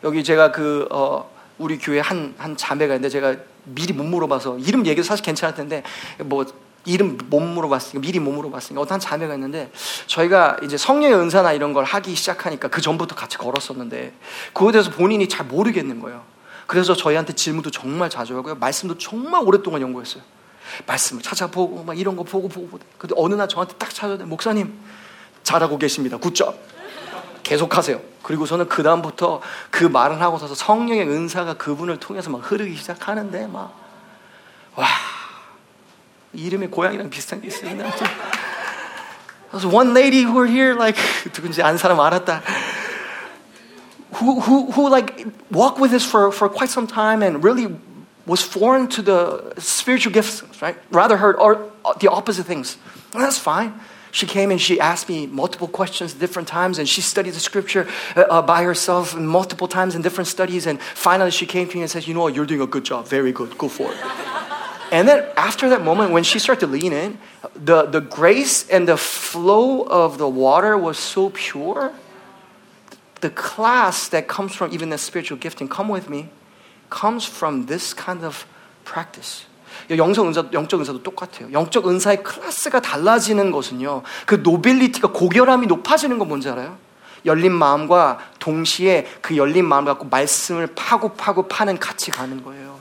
여기 0.03 0.23
제가 0.23 0.51
그, 0.51 0.87
어, 0.91 1.29
우리 1.57 1.79
교회 1.79 1.99
한, 1.99 2.35
한 2.37 2.55
자매가 2.55 2.95
있는데 2.95 3.09
제가 3.09 3.35
미리 3.63 3.93
못 3.93 4.03
물어봐서 4.03 4.59
이름 4.59 4.85
얘기도 4.85 5.03
사실 5.03 5.23
괜찮을 5.23 5.55
텐데 5.55 5.83
뭐 6.19 6.45
이름 6.85 7.17
못 7.29 7.39
물어봤으니까 7.39 7.99
미리 7.99 8.19
못 8.19 8.31
물어봤으니까 8.31 8.81
어떤 8.81 8.99
자매가 8.99 9.35
있는데 9.35 9.71
저희가 10.07 10.57
이제 10.63 10.77
성령의 10.77 11.17
은사나 11.19 11.53
이런 11.53 11.73
걸 11.73 11.83
하기 11.83 12.15
시작하니까 12.15 12.69
그 12.69 12.81
전부터 12.81 13.15
같이 13.15 13.37
걸었었는데 13.37 14.13
그거에 14.53 14.71
대해서 14.71 14.89
본인이 14.89 15.27
잘 15.27 15.45
모르겠는 15.45 15.99
거예요. 15.99 16.23
그래서 16.65 16.95
저희한테 16.95 17.33
질문도 17.33 17.69
정말 17.69 18.09
자주 18.09 18.35
하고요. 18.35 18.55
말씀도 18.55 18.97
정말 18.97 19.43
오랫동안 19.43 19.81
연구했어요. 19.81 20.23
말씀을 20.87 21.21
찾아보고 21.21 21.83
막 21.83 21.99
이런 21.99 22.15
거 22.15 22.23
보고 22.23 22.47
보고. 22.47 22.79
근데 22.97 23.13
어느 23.17 23.35
날 23.35 23.47
저한테 23.47 23.75
딱 23.77 23.89
찾아오는데 23.89 24.25
목사님 24.25 24.73
잘하고 25.43 25.77
계십니다. 25.77 26.17
굿잡. 26.17 26.55
계속하세요. 27.50 28.00
그리고서는 28.22 28.68
그 28.68 28.82
다음부터 28.82 29.40
그 29.70 29.84
말을 29.84 30.20
하고 30.20 30.38
서서 30.38 30.54
성령의 30.54 31.08
은사가 31.08 31.54
그분을 31.54 31.98
통해서 31.98 32.30
막 32.30 32.38
흐르기 32.50 32.76
시작하는데 32.76 33.46
막 33.46 33.72
와. 34.74 34.86
이름이 36.32 36.66
고양이랑 36.68 37.08
비슷한 37.08 37.40
게 37.40 37.48
있어요. 37.48 37.70
There's 39.52 39.64
one 39.64 39.92
lady 39.92 40.22
who 40.22 40.34
were 40.34 40.46
here, 40.46 40.74
like 40.74 41.00
누군지 41.32 41.62
안 41.62 41.78
사람 41.78 41.98
알았다. 42.00 42.42
Who, 44.20 44.40
who, 44.40 44.70
who 44.72 44.88
like 44.88 45.24
walked 45.50 45.80
with 45.80 45.94
us 45.94 46.04
for, 46.04 46.30
for 46.32 46.48
quite 46.48 46.70
some 46.70 46.86
time 46.86 47.22
and 47.22 47.42
really 47.42 47.68
was 48.26 48.42
foreign 48.42 48.88
to 48.88 49.02
the 49.02 49.54
spiritual 49.58 50.12
gifts, 50.12 50.42
right? 50.60 50.76
Rather 50.90 51.16
heard 51.16 51.36
or 51.36 51.70
the 52.00 52.08
opposite 52.08 52.44
things. 52.44 52.76
Well, 53.14 53.22
that's 53.22 53.38
fine. 53.38 53.72
She 54.11 54.25
came 54.25 54.51
and 54.51 54.61
she 54.61 54.79
asked 54.79 55.07
me 55.09 55.25
multiple 55.25 55.67
questions 55.67 56.13
different 56.13 56.47
times, 56.47 56.79
and 56.79 56.87
she 56.87 57.01
studied 57.01 57.33
the 57.33 57.39
scripture 57.39 57.87
uh, 58.15 58.21
uh, 58.21 58.41
by 58.41 58.63
herself 58.63 59.15
multiple 59.15 59.67
times 59.67 59.95
in 59.95 60.01
different 60.01 60.27
studies. 60.27 60.67
And 60.67 60.81
finally, 60.81 61.31
she 61.31 61.45
came 61.45 61.67
to 61.69 61.75
me 61.75 61.81
and 61.81 61.89
said, 61.89 62.07
You 62.07 62.13
know 62.13 62.21
what? 62.21 62.35
You're 62.35 62.45
doing 62.45 62.61
a 62.61 62.67
good 62.67 62.83
job. 62.83 63.07
Very 63.07 63.31
good. 63.31 63.57
Go 63.57 63.69
for 63.69 63.91
it. 63.91 63.97
And 64.91 65.07
then 65.07 65.25
after 65.37 65.69
that 65.69 65.81
moment, 65.83 66.11
when 66.11 66.23
she 66.23 66.37
started 66.37 66.59
to 66.65 66.67
lean 66.67 66.91
in, 66.91 67.17
the, 67.55 67.83
the 67.83 68.01
grace 68.01 68.67
and 68.67 68.85
the 68.85 68.97
flow 68.97 69.83
of 69.83 70.17
the 70.17 70.27
water 70.27 70.77
was 70.77 70.97
so 70.97 71.29
pure. 71.29 71.93
The 73.21 73.29
class 73.29 74.09
that 74.09 74.27
comes 74.27 74.53
from 74.53 74.73
even 74.73 74.89
the 74.89 74.97
spiritual 74.97 75.37
gifting, 75.37 75.69
come 75.69 75.87
with 75.87 76.09
me, 76.09 76.29
comes 76.89 77.23
from 77.23 77.67
this 77.67 77.93
kind 77.93 78.25
of 78.25 78.45
practice. 78.83 79.45
영성 79.97 80.27
은사, 80.27 80.45
영적 80.53 80.79
은사도 80.79 81.03
똑같아요. 81.03 81.51
영적 81.51 81.87
은사의 81.87 82.23
클래스가 82.23 82.81
달라지는 82.81 83.51
것은요. 83.51 84.03
그 84.25 84.35
노빌리티가 84.35 85.11
고결함이 85.11 85.67
높아지는 85.67 86.17
건 86.19 86.27
뭔지 86.27 86.49
알아요? 86.49 86.77
열린 87.25 87.51
마음과 87.51 88.19
동시에 88.39 89.07
그 89.21 89.37
열린 89.37 89.65
마음 89.65 89.85
갖고 89.85 90.05
말씀을 90.05 90.67
파고 90.75 91.13
파고 91.13 91.47
파는 91.47 91.79
같이 91.79 92.11
가는 92.11 92.43
거예요. 92.43 92.80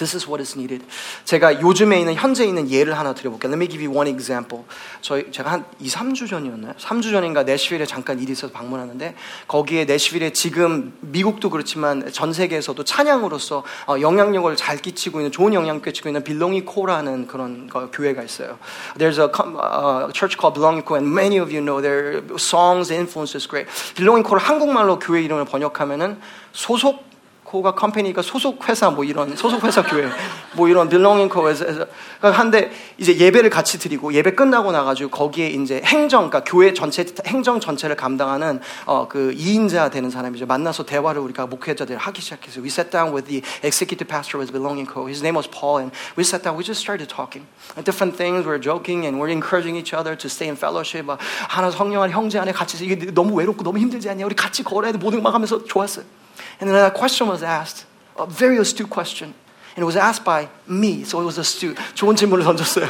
This 0.00 0.16
is 0.16 0.26
what 0.26 0.40
is 0.40 0.56
needed. 0.56 0.82
제가 1.26 1.60
요즘에 1.60 2.00
있는 2.00 2.14
현재 2.14 2.46
있는 2.46 2.70
예를 2.70 2.98
하나 2.98 3.12
드려볼게요. 3.12 3.52
Let 3.52 3.60
me 3.62 3.68
give 3.68 3.84
you 3.84 3.94
one 3.94 4.10
example. 4.10 4.64
저희 5.02 5.30
제가 5.30 5.52
한 5.52 5.64
2, 5.78 5.88
3주 5.88 6.26
전이었나요? 6.26 6.72
3주 6.78 7.12
전인가 7.12 7.42
내시빌에 7.42 7.84
잠깐 7.84 8.18
일이 8.18 8.32
있어서 8.32 8.50
방문하는데 8.50 9.14
거기에 9.46 9.84
내시빌에 9.84 10.30
지금 10.32 10.94
미국도 11.00 11.50
그렇지만 11.50 12.10
전 12.12 12.32
세계에서도 12.32 12.82
찬양으로서 12.82 13.62
영향력을 14.00 14.56
잘 14.56 14.78
끼치고 14.78 15.20
있는 15.20 15.32
좋은 15.32 15.52
영향 15.52 15.82
끼치고 15.82 16.08
있는 16.08 16.24
빌롱이 16.24 16.64
코라는 16.64 17.26
그런 17.26 17.68
거, 17.68 17.90
교회가 17.90 18.22
있어요. 18.22 18.58
There's 18.96 19.18
a 19.18 19.28
uh, 19.28 20.10
church 20.14 20.38
called 20.40 20.54
Belonging 20.54 20.86
Co 20.86 20.96
and 20.96 21.12
many 21.12 21.38
of 21.38 21.52
you 21.52 21.60
know 21.60 21.82
their 21.82 22.24
songs 22.38 22.90
influence 22.90 23.36
is 23.36 23.46
great. 23.46 23.68
빌롱이 23.96 24.22
코를 24.22 24.40
한국말로 24.42 24.98
교회 24.98 25.22
이름을 25.22 25.44
번역하면은 25.44 26.18
소속 26.52 27.09
코가 27.50 27.74
컴퍼니가 27.74 28.22
소속 28.22 28.68
회사 28.68 28.90
뭐 28.90 29.02
이런 29.02 29.34
소속 29.34 29.64
회사 29.64 29.82
교회 29.82 30.08
뭐 30.54 30.68
이런 30.68 30.88
빌롱잉 30.88 31.28
코에서 31.28 31.84
한데 32.20 32.70
이제 32.96 33.16
예배를 33.16 33.50
같이 33.50 33.80
드리고 33.80 34.14
예배 34.14 34.36
끝나고 34.36 34.70
나가지고 34.70 35.10
거기에 35.10 35.48
이제 35.48 35.82
행정 35.84 36.30
그러니까 36.30 36.44
교회 36.48 36.72
전체 36.72 37.04
행정 37.26 37.58
전체를 37.58 37.96
감당하는 37.96 38.60
어, 38.86 39.08
그 39.08 39.34
2인자 39.36 39.90
되는 39.90 40.10
사람이죠 40.10 40.46
만나서 40.46 40.84
대화를 40.84 41.20
우리가 41.22 41.46
목회자들 41.46 41.96
하기 41.96 42.22
시작해서 42.22 42.60
we 42.60 42.68
sat 42.68 42.90
down 42.90 43.12
with 43.12 43.26
the 43.26 43.42
executive 43.64 44.06
pastor 44.06 44.40
of 44.40 44.52
belonging 44.52 44.86
co 44.86 45.08
his 45.08 45.20
name 45.20 45.34
was 45.34 45.50
Paul 45.50 45.82
and 45.82 45.90
we 46.16 46.22
sat 46.22 46.44
down 46.44 46.56
we 46.56 46.62
just 46.62 46.78
started 46.78 47.10
talking 47.10 47.42
different 47.82 48.14
things 48.16 48.46
we're 48.46 48.62
joking 48.62 49.06
and 49.10 49.18
we're 49.18 49.34
encouraging 49.34 49.74
each 49.74 49.90
other 49.90 50.14
to 50.14 50.30
stay 50.30 50.46
in 50.46 50.54
fellowship 50.54 51.02
막 51.02 51.18
하나 51.48 51.68
성령 51.72 52.02
안에 52.02 52.12
형제 52.12 52.38
안에 52.38 52.52
같이 52.52 52.78
이게 52.84 53.10
너무 53.10 53.34
외롭고 53.34 53.64
너무 53.64 53.78
힘들지 53.78 54.08
않냐 54.08 54.24
우리 54.24 54.36
같이 54.36 54.62
걸어야 54.62 54.92
돼 54.92 54.98
모든 54.98 55.20
막 55.20 55.34
하면서 55.34 55.58
좋았어요. 55.64 56.19
And 56.59 56.69
then 56.69 56.75
a 56.75 56.91
question 56.91 57.27
was 57.27 57.43
asked, 57.43 57.85
a 58.17 58.25
very 58.25 58.57
astute 58.57 58.89
question. 58.89 59.33
And 59.75 59.83
it 59.83 59.85
was 59.85 59.95
asked 59.95 60.23
by 60.23 60.49
me, 60.67 61.03
so 61.03 61.21
it 61.21 61.25
was 61.25 61.37
astute. 61.37 61.77
좋은 61.95 62.15
질문을 62.15 62.43
던졌어요. 62.43 62.89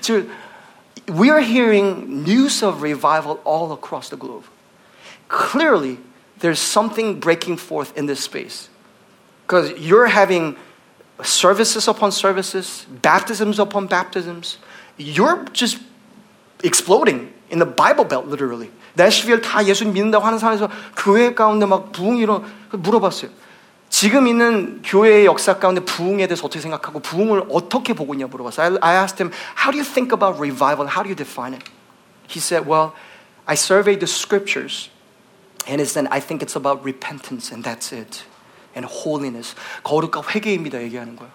지금 0.00 0.30
we 1.08 1.30
are 1.30 1.40
hearing 1.40 2.22
news 2.24 2.62
of 2.62 2.82
revival 2.82 3.40
all 3.44 3.72
across 3.72 4.08
the 4.08 4.16
globe. 4.16 4.44
Clearly, 5.28 5.98
there's 6.38 6.60
something 6.60 7.18
breaking 7.18 7.56
forth 7.56 7.96
in 7.96 8.06
this 8.06 8.20
space. 8.20 8.68
Because 9.46 9.72
you're 9.78 10.06
having 10.06 10.56
services 11.22 11.88
upon 11.88 12.12
services, 12.12 12.86
baptisms 13.02 13.58
upon 13.58 13.86
baptisms. 13.86 14.58
You're 14.96 15.44
just 15.52 15.78
exploding 16.62 17.32
in 17.50 17.58
the 17.58 17.66
Bible 17.66 18.04
Belt, 18.04 18.26
literally. 18.26 18.70
내시빌 18.97 19.41
다 19.41 19.65
예수 19.65 19.85
믿는다고 19.85 20.25
하는 20.25 20.39
사람에서 20.39 20.69
교회 20.97 21.33
가운데 21.33 21.65
막 21.65 21.91
부흥이 21.91 22.19
일어 22.19 22.43
물어봤어요. 22.71 23.31
지금 23.89 24.27
있는 24.27 24.81
교회의 24.83 25.25
역사 25.25 25.59
가운데 25.59 25.81
부흥에 25.81 26.27
대해서 26.27 26.45
어떻게 26.45 26.59
생각하고 26.59 26.99
부흥을 26.99 27.45
어떻게 27.49 27.93
보고 27.93 28.13
있냐 28.13 28.27
물어봤어요. 28.27 28.79
I, 28.81 28.95
asked 28.97 29.23
him, 29.23 29.31
how 29.55 29.71
do 29.71 29.77
you 29.77 29.85
think 29.85 30.11
about 30.11 30.37
revival? 30.37 30.89
How 30.89 31.03
do 31.03 31.09
you 31.09 31.15
define 31.15 31.53
it? 31.53 31.63
He 32.27 32.41
said, 32.41 32.67
well, 32.67 32.91
I 33.45 33.55
surveyed 33.55 34.01
the 34.01 34.07
scriptures 34.07 34.89
and 35.67 35.79
it 35.79 35.87
said, 35.87 36.07
I 36.11 36.19
think 36.19 36.43
it's 36.43 36.57
about 36.57 36.83
repentance 36.83 37.53
and 37.53 37.63
that's 37.63 37.93
it. 37.93 38.25
And 38.75 38.85
holiness. 38.85 39.55
거룩과 39.83 40.21
회개입니다. 40.21 40.81
얘기하는 40.83 41.15
거예요. 41.15 41.31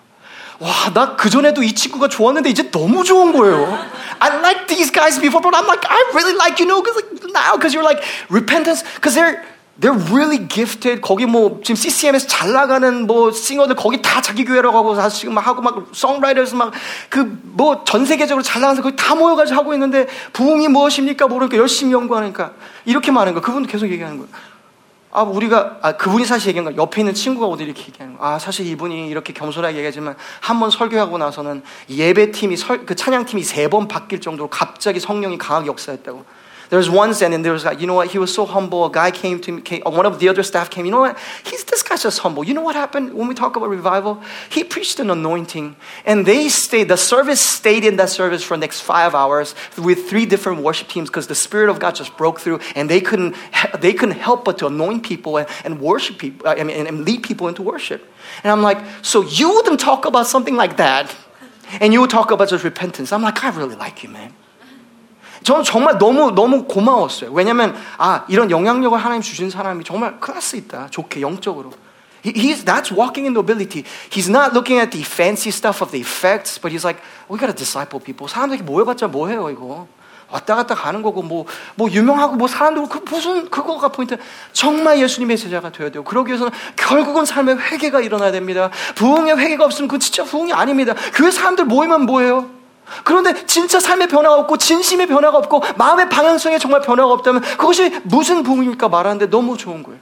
와, 0.62 0.92
나 0.94 1.16
그전에도 1.16 1.62
이 1.64 1.74
친구가 1.74 2.06
좋았는데 2.06 2.48
이제 2.48 2.70
너무 2.70 3.02
좋은 3.02 3.32
거예요. 3.32 3.78
I 4.20 4.38
liked 4.38 4.68
these 4.68 4.92
guys 4.92 5.18
before, 5.20 5.42
but 5.42 5.56
I'm 5.58 5.66
like, 5.66 5.82
I 5.90 5.98
really 6.14 6.36
like 6.38 6.62
you 6.62 6.68
know, 6.70 6.80
cause 6.82 6.94
like 6.94 7.10
now, 7.34 7.56
because 7.58 7.74
you're 7.74 7.82
like 7.82 8.00
repentance, 8.30 8.84
because 8.94 9.18
they're 9.18 9.42
they're 9.80 9.98
really 10.12 10.38
gifted. 10.46 11.00
거기 11.00 11.26
뭐 11.26 11.58
지금 11.64 11.74
CCM에서 11.74 12.28
잘 12.28 12.52
나가는 12.52 13.06
뭐 13.08 13.32
싱어들 13.32 13.74
거기 13.74 14.00
다 14.00 14.20
자기 14.20 14.44
교회라고 14.44 14.78
하고 14.78 14.94
다 14.94 15.08
지금 15.08 15.34
막 15.34 15.44
하고 15.44 15.62
막 15.62 15.86
송라이터스 15.90 16.54
막그 16.54 17.40
뭐 17.42 17.82
전 17.84 18.06
세계적으로 18.06 18.44
잘 18.44 18.62
나가서 18.62 18.82
거기 18.82 18.94
다 18.94 19.16
모여가지고 19.16 19.58
하고 19.58 19.72
있는데 19.74 20.06
부흥이 20.32 20.68
무엇입니까 20.68 21.26
모르니까 21.26 21.56
열심히 21.56 21.92
연구하니까 21.92 22.52
이렇게 22.84 23.10
많은 23.10 23.34
거. 23.34 23.40
그분도 23.40 23.68
계속 23.68 23.90
얘기하는 23.90 24.18
거예요. 24.18 24.30
아, 25.14 25.22
우리가, 25.22 25.78
아, 25.82 25.92
그분이 25.92 26.24
사실 26.24 26.48
얘기한 26.48 26.64
거, 26.64 26.82
옆에 26.82 27.02
있는 27.02 27.12
친구가 27.12 27.46
오늘 27.46 27.66
이렇게 27.66 27.82
얘기하는 27.82 28.16
거. 28.16 28.24
아, 28.26 28.38
사실 28.38 28.66
이분이 28.66 29.08
이렇게 29.08 29.34
겸손하게 29.34 29.76
얘기하지만, 29.76 30.16
한 30.40 30.58
번 30.58 30.70
설교하고 30.70 31.18
나서는 31.18 31.62
예배팀이, 31.90 32.56
설, 32.56 32.86
그 32.86 32.94
찬양팀이 32.94 33.42
세 33.42 33.68
번 33.68 33.88
바뀔 33.88 34.20
정도로 34.20 34.48
갑자기 34.48 35.00
성령이 35.00 35.36
강하게 35.38 35.66
역사했다고. 35.68 36.24
There 36.72 36.78
was 36.78 36.88
one 36.88 37.12
stand, 37.12 37.34
and 37.34 37.44
there 37.44 37.52
was, 37.52 37.66
you 37.78 37.86
know 37.86 37.92
what? 37.92 38.12
He 38.12 38.16
was 38.16 38.32
so 38.32 38.46
humble. 38.46 38.86
A 38.86 38.90
guy 38.90 39.10
came 39.10 39.38
to 39.42 39.52
me, 39.52 39.60
came, 39.60 39.82
uh, 39.84 39.90
one 39.90 40.06
of 40.06 40.18
the 40.20 40.30
other 40.30 40.42
staff 40.42 40.70
came. 40.70 40.86
You 40.86 40.90
know 40.92 41.00
what? 41.00 41.18
He's 41.44 41.64
this 41.64 41.82
guy's 41.82 42.02
just 42.02 42.20
humble. 42.20 42.44
You 42.44 42.54
know 42.54 42.62
what 42.62 42.74
happened 42.74 43.12
when 43.12 43.28
we 43.28 43.34
talk 43.34 43.56
about 43.56 43.68
revival? 43.68 44.22
He 44.48 44.64
preached 44.64 44.98
an 44.98 45.10
anointing, 45.10 45.76
and 46.06 46.24
they 46.24 46.48
stayed. 46.48 46.88
The 46.88 46.96
service 46.96 47.42
stayed 47.42 47.84
in 47.84 47.96
that 47.96 48.08
service 48.08 48.42
for 48.42 48.56
the 48.56 48.62
next 48.62 48.80
five 48.80 49.14
hours 49.14 49.54
with 49.76 50.08
three 50.08 50.24
different 50.24 50.62
worship 50.62 50.88
teams 50.88 51.10
because 51.10 51.26
the 51.26 51.34
spirit 51.34 51.68
of 51.68 51.78
God 51.78 51.94
just 51.94 52.16
broke 52.16 52.40
through, 52.40 52.58
and 52.74 52.88
they 52.88 53.02
couldn't 53.02 53.36
they 53.80 53.92
couldn't 53.92 54.16
help 54.16 54.46
but 54.46 54.56
to 54.60 54.66
anoint 54.66 55.02
people 55.02 55.36
and, 55.36 55.48
and 55.66 55.78
worship 55.78 56.16
people. 56.16 56.48
Uh, 56.48 56.54
I 56.54 56.64
mean, 56.64 56.86
and 56.86 57.04
lead 57.04 57.22
people 57.22 57.48
into 57.48 57.60
worship. 57.60 58.02
And 58.42 58.50
I'm 58.50 58.62
like, 58.62 58.82
so 59.02 59.20
you 59.20 59.50
wouldn't 59.56 59.78
talk 59.78 60.06
about 60.06 60.26
something 60.26 60.56
like 60.56 60.78
that, 60.78 61.14
and 61.80 61.92
you 61.92 62.00
would 62.00 62.08
talk 62.08 62.30
about 62.30 62.48
just 62.48 62.64
repentance. 62.64 63.12
I'm 63.12 63.20
like, 63.20 63.44
I 63.44 63.50
really 63.50 63.76
like 63.76 64.02
you, 64.02 64.08
man. 64.08 64.32
저는 65.42 65.64
정말 65.64 65.98
너무 65.98 66.32
너무 66.32 66.64
고마웠어요. 66.64 67.30
왜냐면 67.32 67.74
아 67.98 68.24
이런 68.28 68.50
영향력을 68.50 68.96
하나님 68.98 69.22
주신 69.22 69.50
사람이 69.50 69.84
정말 69.84 70.20
클래스 70.20 70.56
있다. 70.56 70.88
좋게 70.90 71.20
영적으로. 71.20 71.72
He's 72.24 72.64
that's 72.64 72.92
walking 72.92 73.26
in 73.26 73.34
nobility. 73.34 73.84
He's 74.10 74.30
not 74.30 74.52
looking 74.54 74.78
at 74.80 74.90
the 74.90 75.04
fancy 75.04 75.50
stuff 75.50 75.82
of 75.82 75.90
the 75.90 76.00
effects, 76.00 76.60
but 76.60 76.70
he's 76.70 76.84
like, 76.84 77.02
we 77.28 77.38
gotta 77.38 77.54
disciple 77.54 78.02
people. 78.02 78.28
사람들이 78.28 78.62
모여봤자 78.62 79.08
뭐해요 79.08 79.50
이거. 79.50 79.88
왔다 80.30 80.56
갔다 80.56 80.74
가는 80.74 81.02
거고 81.02 81.22
뭐, 81.22 81.44
뭐 81.74 81.90
유명하고 81.90 82.36
뭐 82.36 82.48
사람들 82.48 82.88
그 82.88 83.04
무슨 83.10 83.50
그거가 83.50 83.88
포인트 83.88 84.16
정말 84.52 84.98
예수님의 85.00 85.36
제자가 85.36 85.70
되어야 85.70 85.90
돼요. 85.90 86.04
그러기 86.04 86.28
위해서는 86.28 86.52
결국은 86.76 87.26
삶의 87.26 87.58
회개가 87.58 88.00
일어나야 88.00 88.32
됩니다. 88.32 88.70
부흥의 88.94 89.38
회개가 89.38 89.64
없으면 89.64 89.88
그 89.88 89.98
진짜 89.98 90.24
부흥이 90.24 90.52
아닙니다. 90.52 90.94
교회 91.14 91.30
사람들 91.30 91.66
모이면 91.66 92.06
뭐예요? 92.06 92.61
그런데 93.04 93.46
진짜 93.46 93.80
삶의 93.80 94.08
변화가 94.08 94.36
없고 94.40 94.58
진심의 94.58 95.06
변화가 95.06 95.38
없고 95.38 95.62
마음의 95.76 96.08
방향성에 96.08 96.58
정말 96.58 96.80
변화가 96.80 97.12
없다면 97.12 97.42
그것이 97.42 98.00
무슨 98.04 98.42
부흥일까 98.42 98.88
말하는데 98.88 99.30
너무 99.30 99.56
좋은 99.56 99.82
거예요. 99.82 99.98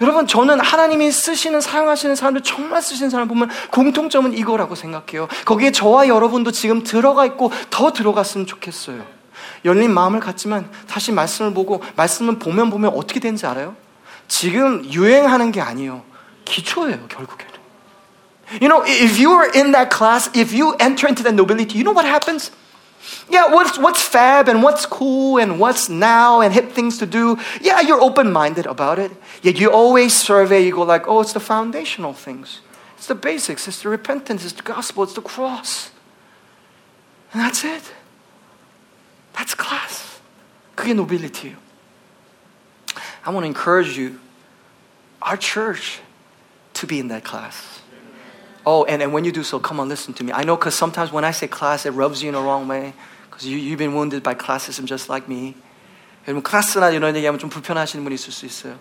여러분 0.00 0.26
저는 0.26 0.60
하나님이 0.60 1.10
쓰시는 1.10 1.60
사용하시는 1.60 2.14
사람들 2.14 2.42
정말 2.42 2.82
쓰시는 2.82 3.10
사람 3.10 3.28
보면 3.28 3.50
공통점은 3.70 4.36
이거라고 4.36 4.74
생각해요. 4.74 5.28
거기에 5.44 5.72
저와 5.72 6.08
여러분도 6.08 6.52
지금 6.52 6.82
들어가 6.82 7.24
있고 7.26 7.50
더 7.70 7.92
들어갔으면 7.92 8.46
좋겠어요. 8.46 9.04
열린 9.64 9.92
마음을 9.92 10.20
갖지만 10.20 10.70
다시 10.86 11.12
말씀을 11.12 11.54
보고 11.54 11.82
말씀을 11.96 12.38
보면 12.38 12.70
보면 12.70 12.92
어떻게 12.94 13.20
되는지 13.20 13.46
알아요? 13.46 13.74
지금 14.28 14.84
유행하는 14.84 15.50
게 15.50 15.60
아니에요. 15.60 16.02
기초예요, 16.44 17.06
결국에. 17.08 17.49
You 18.60 18.68
know, 18.68 18.82
if 18.84 19.18
you 19.18 19.30
are 19.32 19.52
in 19.52 19.72
that 19.72 19.90
class, 19.90 20.28
if 20.34 20.52
you 20.52 20.74
enter 20.80 21.06
into 21.06 21.22
that 21.22 21.34
nobility, 21.34 21.78
you 21.78 21.84
know 21.84 21.92
what 21.92 22.04
happens? 22.04 22.50
Yeah, 23.28 23.52
what's, 23.52 23.78
what's 23.78 24.02
fab 24.02 24.48
and 24.48 24.62
what's 24.62 24.86
cool 24.86 25.38
and 25.38 25.60
what's 25.60 25.88
now 25.88 26.40
and 26.40 26.52
hip 26.52 26.72
things 26.72 26.98
to 26.98 27.06
do. 27.06 27.38
Yeah, 27.60 27.80
you're 27.80 28.00
open 28.00 28.32
minded 28.32 28.66
about 28.66 28.98
it. 28.98 29.12
Yet 29.42 29.58
you 29.60 29.70
always 29.70 30.16
survey, 30.16 30.64
you 30.64 30.72
go 30.72 30.82
like, 30.82 31.06
oh, 31.06 31.20
it's 31.20 31.32
the 31.32 31.40
foundational 31.40 32.12
things. 32.12 32.60
It's 32.96 33.06
the 33.06 33.14
basics, 33.14 33.66
it's 33.68 33.82
the 33.82 33.88
repentance, 33.88 34.44
it's 34.44 34.52
the 34.52 34.62
gospel, 34.62 35.04
it's 35.04 35.14
the 35.14 35.22
cross. 35.22 35.90
And 37.32 37.40
that's 37.40 37.64
it. 37.64 37.92
That's 39.34 39.54
class. 39.54 40.18
그게 40.76 40.94
nobility. 40.94 41.56
I 43.24 43.30
want 43.30 43.44
to 43.44 43.46
encourage 43.46 43.96
you, 43.96 44.18
our 45.22 45.36
church, 45.36 46.00
to 46.74 46.86
be 46.86 46.98
in 46.98 47.08
that 47.08 47.22
class. 47.22 47.69
Oh, 48.65 48.83
and, 48.85 49.01
and 49.01 49.13
when 49.13 49.23
you 49.23 49.31
do 49.31 49.43
so, 49.43 49.59
come 49.59 49.79
on, 49.79 49.89
listen 49.89 50.13
to 50.15 50.23
me. 50.23 50.31
I 50.31 50.43
know 50.43 50.55
because 50.55 50.73
sometimes 50.73 51.11
when 51.11 51.23
I 51.23 51.31
say 51.31 51.47
class, 51.47 51.85
it 51.85 51.91
rubs 51.91 52.23
you 52.23 52.29
in 52.29 52.35
the 52.35 52.41
wrong 52.41 52.67
way 52.67 52.93
because 53.29 53.45
you, 53.45 53.57
you've 53.57 53.77
been 53.77 53.93
wounded 53.93 54.23
by 54.23 54.33
classism 54.33 54.85
just 54.85 55.07
like 55.07 55.27
me. 55.27 55.55
여러분, 56.27 56.41
클래스나 56.41 56.89
이런 56.89 57.15
얘기하면 57.15 57.37
좀 57.37 57.49
불편하시는 57.51 58.03
분이 58.03 58.15
있을 58.15 58.31
수 58.31 58.45
있어요. 58.45 58.79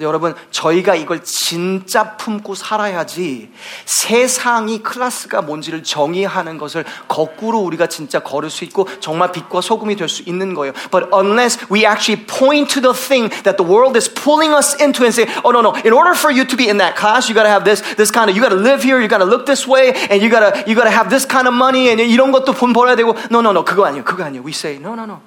여러분, 0.00 0.34
저희가 0.50 0.94
이걸 0.94 1.24
진짜 1.24 2.16
품고 2.16 2.54
살아야지 2.54 3.50
세상이 3.86 4.82
클래스가 4.82 5.40
뭔지를 5.42 5.82
정의하는 5.82 6.58
것을 6.58 6.84
거꾸로 7.08 7.60
우리가 7.60 7.86
진짜 7.86 8.18
걸을 8.18 8.50
수 8.50 8.64
있고 8.64 8.86
정말 9.00 9.32
빛과 9.32 9.60
소금이 9.60 9.96
될 9.96 10.08
수 10.08 10.22
있는 10.26 10.54
거예요. 10.54 10.72
But 10.90 11.08
unless 11.12 11.58
we 11.72 11.86
actually 11.86 12.26
point 12.26 12.72
to 12.74 12.80
the 12.82 12.92
thing 12.92 13.30
that 13.44 13.56
the 13.56 13.64
world 13.64 13.96
is 13.96 14.12
pulling 14.12 14.52
us 14.54 14.76
into 14.80 15.04
and 15.04 15.14
say, 15.14 15.26
oh 15.44 15.50
no, 15.50 15.60
no, 15.62 15.72
in 15.84 15.92
order 15.92 16.14
for 16.14 16.30
you 16.30 16.44
to 16.44 16.56
be 16.56 16.68
in 16.68 16.78
that 16.78 16.94
class, 16.94 17.28
you 17.28 17.34
gotta 17.34 17.48
have 17.48 17.64
this, 17.64 17.80
this 17.96 18.10
kind 18.12 18.28
of, 18.28 18.36
you 18.36 18.42
gotta 18.42 18.54
live 18.54 18.82
here, 18.82 19.00
you 19.00 19.08
gotta 19.08 19.24
look 19.24 19.46
this 19.46 19.66
way, 19.66 19.92
and 20.10 20.20
you 20.20 20.28
gotta, 20.28 20.62
you 20.68 20.76
gotta 20.76 20.92
have 20.92 21.08
this 21.08 21.24
kind 21.24 21.48
of 21.48 21.54
money, 21.54 21.88
and 21.88 22.00
이런 22.00 22.32
것도 22.32 22.54
돈 22.54 22.72
벌어야 22.72 22.94
되고, 22.96 23.16
no, 23.30 23.40
no, 23.40 23.50
no, 23.50 23.64
그거 23.64 23.84
아니에요, 23.86 24.04
그거 24.04 24.24
아니에요. 24.24 24.44
We 24.44 24.52
say, 24.52 24.78
no, 24.78 24.94
no, 24.94 25.04
no. 25.04 25.20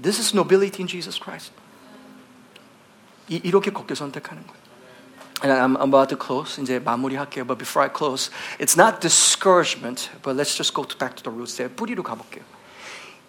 This 0.00 0.20
is 0.20 0.34
nobility 0.34 0.82
in 0.82 0.86
Jesus 0.86 1.18
Christ. 1.18 1.50
이, 3.29 3.39
이렇게 3.43 3.71
걷게 3.71 3.95
선택하는 3.95 4.45
거예요. 4.45 4.61
And 5.43 5.51
I'm, 5.51 5.81
I'm 5.81 5.87
about 5.87 6.09
to 6.09 6.17
close. 6.17 6.61
이제 6.61 6.79
마무리할게요. 6.79 7.45
But 7.45 7.57
before 7.57 7.81
I 7.83 7.89
close, 7.91 8.31
it's 8.59 8.77
not 8.77 9.01
discouragement, 9.01 10.09
but 10.21 10.37
let's 10.37 10.55
just 10.55 10.73
go 10.73 10.85
back 10.85 11.15
to 11.17 11.23
the 11.23 11.33
roots 11.33 11.57
there. 11.57 11.73
뿌리로 11.73 12.03
가볼게요. 12.03 12.43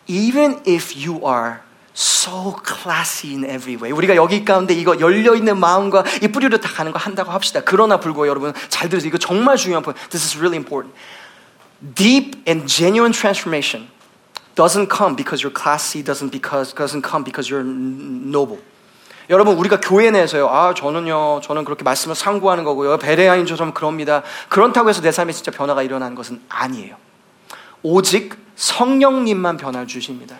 Even 0.09 0.61
if 0.67 0.93
you 0.93 1.25
are 1.25 1.61
so 1.95 2.57
classy 2.65 3.33
in 3.33 3.45
every 3.45 3.77
way. 3.77 3.93
우리가 3.93 4.17
여기 4.17 4.45
가운데 4.45 4.75
이거 4.75 4.99
열려있는 4.99 5.59
마음과 5.59 6.05
이 6.23 6.29
뿌리로 6.29 6.59
다 6.59 6.69
가는 6.73 6.93
거 6.93 6.99
한다고 6.99 7.31
합시다. 7.31 7.62
그러나 7.65 7.99
불구하고 7.99 8.29
여러분 8.29 8.53
잘 8.69 8.88
들으세요. 8.88 9.09
이거 9.09 9.19
정말 9.19 9.57
중요한 9.57 9.83
포인트. 9.83 10.01
This 10.09 10.25
is 10.25 10.37
really 10.37 10.57
important. 10.57 10.94
Deep 11.94 12.42
and 12.46 12.67
genuine 12.67 13.13
transformation 13.13 13.88
doesn't 14.55 14.88
come 14.88 15.17
because 15.17 15.42
you're 15.42 15.53
classy, 15.53 16.03
doesn't, 16.03 16.31
because, 16.31 16.75
doesn't 16.75 17.03
come 17.03 17.25
because 17.25 17.50
you're 17.50 17.65
noble. 17.65 18.61
여러분 19.30 19.58
우리가 19.58 19.80
교회 19.82 20.10
내에서요. 20.10 20.48
아 20.48 20.73
저는요. 20.73 21.42
저는 21.44 21.65
그렇게 21.65 21.84
말씀을 21.84 22.15
상고하는 22.15 22.63
거고요. 22.63 22.98
베레아인처럼 22.98 23.73
그럽니다. 23.73 24.23
그렇다고 24.50 24.90
해서 24.90 25.02
내 25.02 25.12
삶에 25.12 25.34
진짜 25.34 25.52
변화가 25.52 25.84
일어나는 25.84 26.15
것은 26.15 26.42
아니에요. 26.48 26.96
오직 27.84 28.36
성령님만 28.56 29.58
변화를 29.58 29.88
주십니다. 29.88 30.38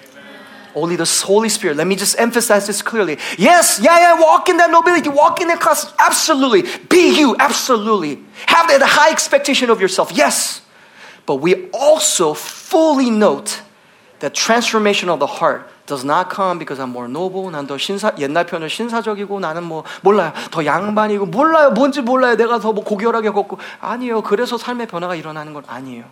Only 0.74 0.96
the 0.96 1.10
Holy 1.26 1.48
Spirit. 1.48 1.76
Let 1.76 1.88
me 1.88 1.96
just 1.96 2.20
emphasize 2.20 2.68
this 2.68 2.84
clearly. 2.84 3.18
Yes, 3.40 3.82
yeah, 3.82 3.98
yeah, 3.98 4.14
walk 4.14 4.48
in 4.48 4.58
that 4.58 4.70
nobility, 4.70 5.10
walk 5.10 5.42
in 5.42 5.48
that 5.48 5.60
class. 5.60 5.92
Absolutely. 5.98 6.70
Be 6.88 7.18
you, 7.18 7.36
absolutely. 7.40 8.22
Have 8.46 8.68
that 8.68 8.84
high 8.84 9.10
expectation 9.10 9.72
of 9.72 9.82
yourself. 9.82 10.12
Yes. 10.12 10.62
But 11.26 11.38
we 11.42 11.70
also 11.74 12.36
fully 12.36 13.10
note 13.10 13.62
that 14.20 14.36
transformation 14.36 15.10
of 15.10 15.20
the 15.20 15.26
heart 15.26 15.68
does 15.88 16.06
not 16.06 16.28
come 16.30 16.60
because 16.60 16.80
I'm 16.80 16.90
more 16.92 17.10
noble. 17.10 17.50
난 17.50 17.66
더 17.66 17.78
신사 17.78 18.12
옛날 18.20 18.46
표현을 18.46 18.70
신사적이고 18.70 19.40
나는 19.40 19.64
뭐 19.64 19.84
몰라요. 20.02 20.32
더 20.52 20.64
양반이고 20.66 21.26
몰라요. 21.26 21.72
뭔지 21.72 22.02
몰라요. 22.02 22.36
내가 22.36 22.60
더 22.60 22.74
뭐 22.74 22.84
고결하게 22.84 23.32
걷고 23.32 23.58
아니에요. 23.80 24.22
그래서 24.22 24.58
삶의 24.58 24.88
변화가 24.88 25.16
일어나는 25.16 25.54
건 25.54 25.64
아니에요. 25.66 26.04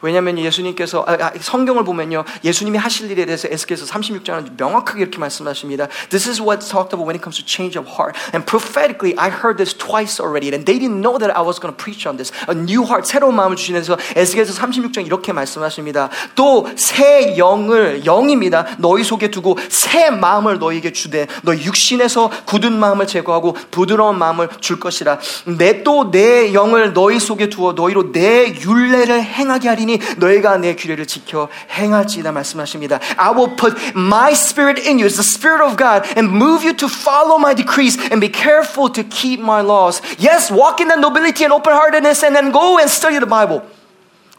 왜냐하면 0.00 0.38
예수님께서 0.38 1.04
아, 1.06 1.12
아, 1.20 1.32
성경을 1.38 1.84
보면요 1.84 2.24
예수님이 2.44 2.78
하실 2.78 3.10
일에 3.10 3.24
대해서 3.24 3.48
에스겔서 3.50 3.86
36장은 3.86 4.56
명확하게 4.58 5.02
이렇게 5.02 5.18
말씀하십니다. 5.18 5.88
This 6.10 6.28
is 6.28 6.40
what's 6.40 6.68
talked 6.68 6.94
about 6.94 7.04
when 7.04 7.16
it 7.16 7.22
comes 7.22 7.36
to 7.38 7.44
change 7.46 7.78
of 7.78 7.88
heart. 7.88 8.16
And 8.32 8.46
prophetically, 8.46 9.14
I 9.18 9.30
heard 9.30 9.58
this 9.58 9.76
twice 9.76 10.20
already, 10.20 10.48
and 10.54 10.64
they 10.64 10.78
didn't 10.78 11.00
know 11.00 11.18
that 11.18 11.34
I 11.36 11.42
was 11.42 11.60
going 11.60 11.74
to 11.74 11.78
preach 11.78 12.06
on 12.08 12.16
this. 12.16 12.32
A 12.48 12.54
new 12.54 12.84
heart, 12.84 13.06
새로운 13.06 13.36
마음을 13.36 13.56
주시면서 13.56 13.96
에스겔서 14.16 14.54
36장 14.54 15.06
이렇게 15.06 15.32
말씀하십니다. 15.32 16.08
또 16.34 16.66
새 16.76 17.36
영을 17.36 18.04
영입니다. 18.06 18.66
너희 18.78 19.04
속에 19.04 19.30
두고 19.30 19.58
새 19.68 20.10
마음을 20.10 20.58
너희에게 20.58 20.92
주되 20.92 21.26
너 21.42 21.54
육신에서 21.54 22.30
굳은 22.46 22.78
마음을 22.78 23.06
제거하고 23.06 23.54
부드러운 23.70 24.18
마음을 24.18 24.48
줄 24.60 24.80
것이라. 24.80 25.18
내 25.58 25.82
또내 25.82 26.54
영을 26.54 26.92
너희 26.92 27.18
속에 27.18 27.48
두어 27.48 27.72
너희로 27.72 28.12
내 28.12 28.54
율례를 28.54 29.22
행하게 29.22 29.67
하리니 29.67 29.99
너희가 30.17 30.57
내 30.57 30.75
규례를 30.75 31.05
지켜 31.05 31.49
행할지다 31.69 32.31
말씀하십니다. 32.31 32.99
I 33.17 33.31
will 33.31 33.55
put 33.55 33.75
my 33.95 34.31
spirit 34.33 34.81
in 34.81 34.99
you, 34.99 35.05
it's 35.05 35.15
the 35.15 35.23
spirit 35.23 35.63
of 35.63 35.77
God, 35.77 36.07
and 36.17 36.29
move 36.29 36.63
you 36.63 36.73
to 36.77 36.87
follow 36.87 37.37
my 37.37 37.53
decrees 37.53 37.97
and 38.11 38.19
be 38.19 38.29
careful 38.29 38.91
to 38.91 39.03
keep 39.03 39.39
my 39.39 39.61
laws. 39.61 40.01
Yes, 40.17 40.51
walk 40.51 40.81
in 40.81 40.87
that 40.89 40.99
nobility 40.99 41.43
and 41.43 41.53
open-heartedness 41.53 42.23
and 42.23 42.35
then 42.35 42.51
go 42.51 42.77
and 42.79 42.89
study 42.89 43.19
the 43.19 43.25
Bible. 43.25 43.63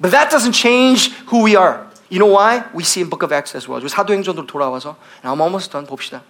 But 0.00 0.10
that 0.12 0.30
doesn't 0.30 0.52
change 0.52 1.12
who 1.26 1.42
we 1.42 1.56
are. 1.56 1.86
You 2.08 2.18
know 2.18 2.30
why? 2.30 2.64
We 2.74 2.84
see 2.84 3.00
in 3.00 3.08
book 3.08 3.22
of 3.22 3.32
Acts 3.32 3.54
as 3.54 3.68
well. 3.68 3.80
사도행전으로 3.80 4.46
돌아와서 4.46 4.96
I'm 5.22 5.40
almost 5.40 5.70
done 5.72 5.86
봅시다. 5.86 6.22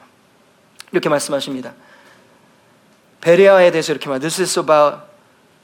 이렇게 0.93 1.09
말씀하십니다. 1.09 1.73
베레아에 3.21 3.71
대해서 3.71 3.93
이렇게 3.93 4.09
말. 4.09 4.21
This 4.21 4.41
is 4.41 4.59
about 4.59 5.03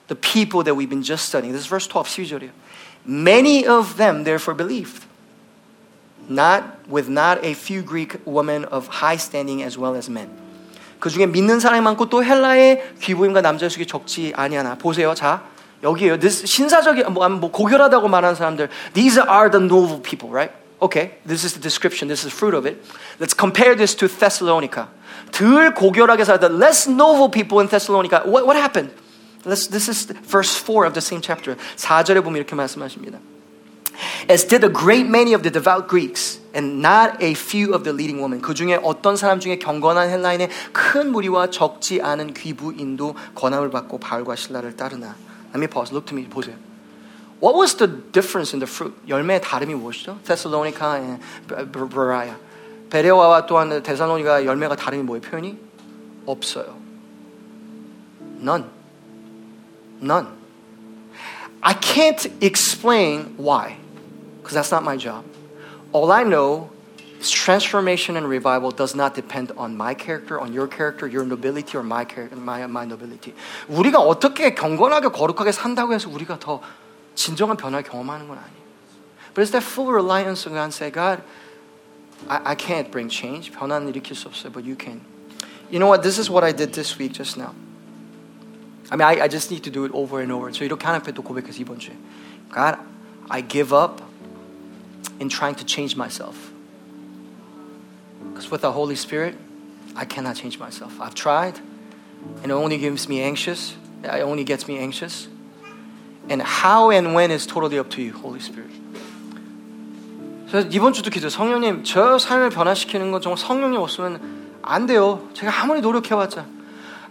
the 0.08 0.18
people 0.18 0.64
that 0.64 0.74
we've 0.74 0.88
been 0.88 1.04
just 1.04 1.28
studying. 1.28 1.52
This 1.52 1.64
is 1.64 1.68
verse 1.68 1.86
12, 1.86 2.08
12절이에요. 2.08 2.50
Many 3.04 3.66
of 3.66 3.96
them 3.96 4.24
therefore 4.24 4.54
believed. 4.54 5.04
Not 6.28 6.86
with 6.88 7.08
not 7.08 7.44
a 7.44 7.54
few 7.54 7.82
Greek 7.82 8.20
women 8.24 8.64
of 8.66 8.88
high 9.02 9.16
standing 9.16 9.62
as 9.62 9.78
well 9.78 9.96
as 9.96 10.10
men. 10.10 10.28
그 11.00 11.08
중에 11.08 11.26
믿는 11.26 11.60
사람이 11.60 11.80
많고 11.80 12.08
또 12.08 12.22
헬라의 12.22 12.94
귀부인과 13.00 13.40
남자 13.40 13.68
속에 13.68 13.86
적지 13.86 14.32
아니하나. 14.36 14.76
보세요. 14.76 15.14
자, 15.14 15.42
여기에요. 15.82 16.18
This, 16.18 16.46
신사적인 16.46 17.12
뭐, 17.12 17.28
뭐 17.28 17.50
고결하다고 17.50 18.06
말하는 18.08 18.34
사람들. 18.36 18.68
These 18.92 19.18
are 19.18 19.50
the 19.50 19.64
noble 19.64 20.02
people, 20.02 20.30
right? 20.30 20.52
Okay, 20.80 21.18
this 21.26 21.44
is 21.44 21.54
the 21.54 21.60
description. 21.60 22.08
This 22.08 22.24
is 22.24 22.32
the 22.32 22.36
fruit 22.36 22.54
of 22.54 22.66
it. 22.66 22.80
Let's 23.18 23.34
compare 23.34 23.74
this 23.74 23.94
to 23.96 24.08
Thessalonica. 24.08 24.88
덜 25.32 25.74
고결하게 25.74 26.24
살던 26.24 26.60
less 26.60 26.88
noble 26.88 27.30
people 27.30 27.60
in 27.60 27.68
Thessalonica. 27.68 28.22
What, 28.24 28.46
what 28.46 28.56
happened? 28.56 28.92
Let's, 29.45 29.67
this 29.67 29.87
is 29.87 30.05
verse 30.05 30.55
4 30.55 30.85
of 30.85 30.93
the 30.93 31.01
same 31.01 31.21
chapter. 31.21 31.55
4절에 31.77 32.23
보면 32.23 32.37
이렇게 32.37 32.55
말씀하십니다. 32.55 33.19
As 34.29 34.45
did 34.45 34.65
a 34.65 34.69
great 34.69 35.07
many 35.07 35.33
of 35.33 35.43
the 35.43 35.51
devout 35.51 35.87
Greeks 35.87 36.39
and 36.53 36.81
not 36.81 37.21
a 37.21 37.31
few 37.31 37.73
of 37.73 37.83
the 37.83 37.93
leading 37.93 38.19
women. 38.19 38.41
그 38.41 38.53
중에 38.53 38.79
어떤 38.83 39.15
사람 39.15 39.39
중에 39.39 39.59
경건한 39.59 40.09
헬라인의 40.09 40.49
큰 40.73 41.11
무리와 41.11 41.49
적지 41.51 42.01
않은 42.01 42.33
귀부인도 42.33 43.15
권함을 43.35 43.69
받고 43.69 43.99
바울과 43.99 44.35
신라를 44.35 44.75
따르나. 44.75 45.15
Let 45.53 45.59
me 45.59 45.67
pause. 45.67 45.93
Look 45.93 46.07
to 46.07 46.17
me. 46.17 46.27
보세요. 46.27 46.55
What 47.41 47.55
was 47.57 47.75
the 47.75 47.87
difference 48.11 48.55
in 48.55 48.59
the 48.59 48.67
fruit? 48.67 48.95
열매의 49.07 49.41
다름이 49.41 49.75
무엇이죠? 49.75 50.19
Thessalonica 50.23 50.95
and 50.95 51.21
Berea. 51.71 52.33
베레와와 52.89 53.45
또한 53.45 53.83
데살로니가 53.83 54.45
열매가 54.45 54.75
다름이 54.75 55.03
뭐예요? 55.03 55.21
표현이 55.21 55.57
없어요. 56.25 56.77
None. 58.41 58.74
None. 60.00 60.26
I 61.62 61.74
can't 61.74 62.26
explain 62.40 63.34
why, 63.36 63.76
because 64.40 64.54
that's 64.54 64.70
not 64.70 64.82
my 64.82 64.96
job. 64.96 65.24
All 65.92 66.10
I 66.10 66.22
know 66.22 66.70
is 67.20 67.30
transformation 67.30 68.16
and 68.16 68.26
revival 68.26 68.70
does 68.70 68.94
not 68.94 69.14
depend 69.14 69.52
on 69.58 69.76
my 69.76 69.92
character, 69.92 70.40
on 70.40 70.52
your 70.54 70.66
character, 70.66 71.06
your 71.06 71.24
nobility, 71.24 71.76
or 71.76 71.82
my 71.82 72.04
character, 72.04 72.36
my, 72.36 72.66
my 72.66 72.84
nobility. 72.84 73.34
우리가 73.68 73.98
어떻게 74.00 74.54
경건하게 74.54 75.08
거룩하게 75.08 75.52
산다고 75.52 75.92
해서 75.92 76.08
우리가 76.08 76.38
더 76.38 76.62
진정한 77.14 77.58
변화를 77.58 77.84
경험하는 77.84 78.26
건 78.26 78.38
아니에요. 78.38 78.60
But 79.34 79.42
it's 79.42 79.52
that 79.52 79.62
full 79.62 79.92
reliance 79.92 80.46
on 80.46 80.54
God 80.54 80.64
and 80.64 80.74
say, 80.74 80.90
God, 80.90 81.22
I, 82.28 82.52
I 82.52 82.54
can't 82.56 82.90
bring 82.90 83.10
change. 83.10 83.52
변화는 83.52 83.88
일으킬 83.88 84.16
수 84.16 84.28
없어요, 84.28 84.50
but 84.50 84.64
you 84.64 84.76
can. 84.76 85.02
You 85.70 85.78
know 85.78 85.88
what? 85.88 86.02
This 86.02 86.18
is 86.18 86.30
what 86.30 86.42
I 86.42 86.52
did 86.52 86.72
this 86.72 86.98
week 86.98 87.12
just 87.12 87.36
now. 87.36 87.54
I 88.90 88.96
mean, 88.96 89.06
I, 89.06 89.24
I 89.24 89.28
just 89.28 89.50
need 89.50 89.62
to 89.64 89.70
do 89.70 89.84
it 89.84 89.92
over 89.94 90.20
and 90.20 90.32
over. 90.32 90.52
So 90.52 90.64
이렇게 90.64 90.84
하나님 90.84 91.02
앞에 91.02 91.12
또 91.12 91.22
고백해서 91.22 91.60
이번 91.60 91.78
주에 91.78 91.94
God, 92.52 92.78
I 93.28 93.46
give 93.46 93.72
up 93.72 94.02
in 95.20 95.28
trying 95.28 95.56
to 95.56 95.64
change 95.64 95.96
myself. 95.96 96.50
Because 98.30 98.50
with 98.50 98.62
the 98.62 98.72
Holy 98.72 98.96
Spirit, 98.96 99.36
I 99.94 100.04
cannot 100.04 100.34
change 100.34 100.58
myself. 100.58 101.00
I've 101.00 101.14
tried, 101.14 101.60
and 102.42 102.50
it 102.50 102.54
only 102.54 102.78
gives 102.78 103.08
me 103.08 103.22
anxious. 103.22 103.76
It 104.02 104.22
only 104.22 104.44
gets 104.44 104.66
me 104.66 104.78
anxious. 104.78 105.28
And 106.28 106.42
how 106.42 106.90
and 106.90 107.14
when 107.14 107.30
is 107.30 107.46
totally 107.46 107.78
up 107.78 107.90
to 107.90 108.02
you, 108.02 108.12
Holy 108.12 108.40
Spirit. 108.40 108.70
그래서 110.50 110.68
이번 110.68 110.92
주도 110.92 111.10
기도 111.10 111.28
성령님 111.28 111.84
저 111.84 112.18
삶을 112.18 112.50
변화시키는 112.50 113.12
건 113.12 113.20
정말 113.20 113.38
성령님 113.38 113.78
없으면 113.80 114.58
안 114.62 114.86
돼요. 114.86 115.28
제가 115.34 115.62
아무리 115.62 115.80
노력해봤자 115.80 116.44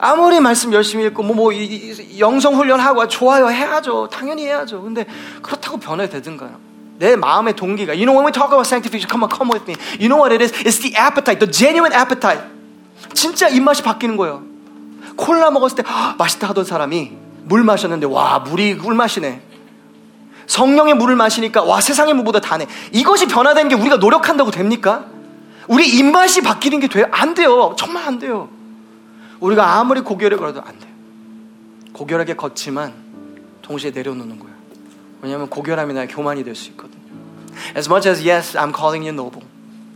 아무리 0.05 0.39
말씀 0.39 0.71
열심히 0.75 1.07
읽고 1.07 1.23
뭐, 1.23 1.35
뭐 1.35 1.53
이, 1.53 1.65
이, 1.65 2.21
영성 2.21 2.57
훈련하고 2.57 3.09
좋아요 3.09 3.49
해야죠. 3.49 4.09
당연히 4.13 4.45
해야죠. 4.45 4.83
근데 4.83 5.07
그렇다고 5.41 5.79
변화되든가요. 5.79 6.51
내 6.99 7.17
마음의 7.17 7.57
동기가 7.57 7.93
You 7.95 8.05
know 8.05 8.15
when 8.15 8.27
we 8.27 8.33
talk 8.33 8.53
about 8.53 8.69
sanctification, 8.69 9.09
come 9.09 9.25
on, 9.25 9.31
come 9.33 9.51
with 9.51 9.65
me. 9.65 9.75
You 9.99 10.09
know 10.13 10.21
what 10.21 10.31
it 10.35 10.45
is? 10.45 10.53
It's 10.61 10.79
the 10.79 10.95
appetite, 11.01 11.41
the 11.41 11.51
genuine 11.51 11.97
appetite. 11.97 12.45
진짜 13.15 13.49
입맛이 13.49 13.83
바뀌는 13.83 14.19
거예요. 14.19 14.43
콜라 15.17 15.51
먹었을 15.51 15.77
때 15.77 15.83
아, 15.87 16.15
맛있다 16.19 16.49
하던 16.51 16.65
사람이 16.65 17.13
물 17.45 17.65
마셨는데 17.65 18.07
와 18.07 18.41
물이 18.41 18.77
꿀맛이네. 18.77 19.41
성령의 20.47 20.95
물을 20.95 21.17
마시니까 21.17 21.63
와 21.63 21.81
세상의 21.81 22.13
물보다 22.13 22.41
다네. 22.41 22.67
이것이 22.93 23.27
변화되는 23.27 23.71
게 23.71 23.75
우리가 23.75 23.97
노력한다고 23.97 24.51
됩니까? 24.51 25.07
우리 25.67 25.89
입맛이 25.89 26.43
바뀌는 26.43 26.81
게 26.81 26.89
돼요? 26.89 27.07
안 27.11 27.33
돼요. 27.33 27.75
정말 27.79 28.07
안 28.07 28.19
돼요. 28.19 28.51
우리가 29.44 29.80
아무리 29.80 30.02
고결하게 30.02 30.40
걸어도 30.40 30.62
안 30.62 30.78
돼요. 30.80 30.92
고결하게 31.94 32.36
걷지만 32.36 32.94
동시에 33.62 33.92
내려놓는 33.92 34.40
거예요. 34.40 34.56
왜냐하면 35.22 35.50
고결함이 35.50 35.94
나의 35.94 36.08
교만이 36.08 36.44
될 36.44 36.56
수 36.56 36.70
있거든요. 36.72 37.00
As 37.76 37.90
much 37.90 38.08
as 38.08 38.26
yes, 38.26 38.58
I'm 38.58 38.74
calling 38.74 39.04
you 39.04 39.14
noble. 39.14 39.44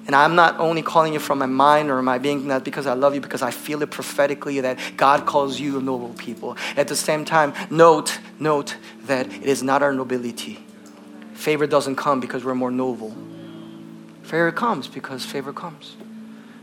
And 0.05 0.15
I'm 0.17 0.35
not 0.35 0.59
only 0.59 0.83
calling 0.83 1.13
you 1.13 1.19
from 1.21 1.39
my 1.39 1.47
mind 1.47 1.89
or 1.89 2.01
my 2.01 2.19
being, 2.19 2.45
not 2.45 2.65
because 2.65 2.85
I 2.85 2.93
love 2.93 3.15
you, 3.15 3.21
because 3.21 3.41
I 3.41 3.51
feel 3.51 3.81
it 3.81 3.89
prophetically 3.89 4.59
that 4.59 4.77
God 4.97 5.25
calls 5.25 5.61
you 5.61 5.79
noble 5.79 6.13
people. 6.17 6.57
At 6.75 6.89
the 6.89 6.95
same 6.95 7.23
time, 7.23 7.53
note, 7.69 8.19
note 8.37 8.75
that 9.07 9.27
it 9.27 9.45
is 9.47 9.63
not 9.63 9.81
our 9.81 9.93
nobility. 9.93 10.59
Favor 11.35 11.65
doesn't 11.65 11.95
come 11.95 12.19
because 12.19 12.43
we're 12.43 12.53
more 12.53 12.69
noble. 12.69 13.15
Favor 14.23 14.51
comes 14.51 14.89
because 14.89 15.23
favor 15.23 15.53
comes. 15.53 15.95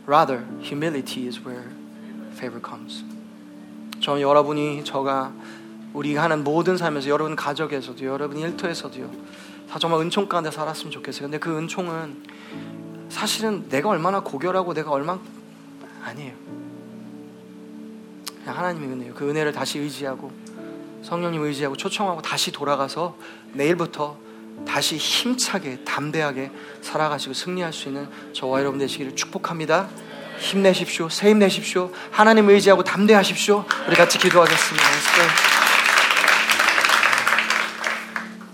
Rather, 0.05 0.45
humility 0.61 1.27
is 1.27 1.43
where 1.43 1.65
favor 2.36 2.62
comes. 2.64 3.04
저 4.02 4.20
여러분이 4.20 4.84
저가 4.84 5.34
우리 5.94 6.16
하는 6.16 6.44
모든 6.44 6.78
삶에서 6.78 7.10
여러분 7.10 7.36
가족에서도 7.36 8.06
여러분 8.06 8.38
일터에서도요. 8.38 9.10
다 9.70 9.80
정말 9.80 10.02
은총 10.02 10.28
가운데 10.28 10.52
살았으면 10.52 10.92
좋겠어요. 10.92 11.24
근데 11.24 11.38
그 11.38 11.58
은총은 11.58 12.24
사실은 13.10 13.68
내가 13.70 13.90
얼마나 13.90 14.20
고결하고 14.20 14.74
내가 14.74 14.92
얼마 14.92 15.18
아니에요. 16.04 16.34
그냥 18.44 18.58
하나님의 18.58 18.90
은혜예요. 18.90 19.14
그 19.14 19.30
은혜를 19.30 19.54
다시 19.54 19.80
의지하고 19.80 20.32
성령님 21.02 21.42
의지하고 21.42 21.78
초청하고 21.78 22.22
다시 22.22 22.52
돌아가서 22.52 23.18
내일부터 23.54 24.18
다시 24.68 24.98
힘차게 24.98 25.84
담대하게 25.84 26.52
살아가시고 26.82 27.34
승리할 27.34 27.74
수 27.74 27.90
있는 27.90 28.08
저와 28.34 28.60
여러분 28.60 28.80
되시기를 28.80 29.16
축복합니다. 29.16 29.90
힘내십시오. 30.39 31.09
새 31.09 31.31
힘내십시오. 31.31 31.91
하나님 32.11 32.49
의지하고 32.49 32.83
담대하십시오. 32.83 33.65
우리 33.87 33.97
같이 33.97 34.19
기도하겠습니다. 34.19 34.87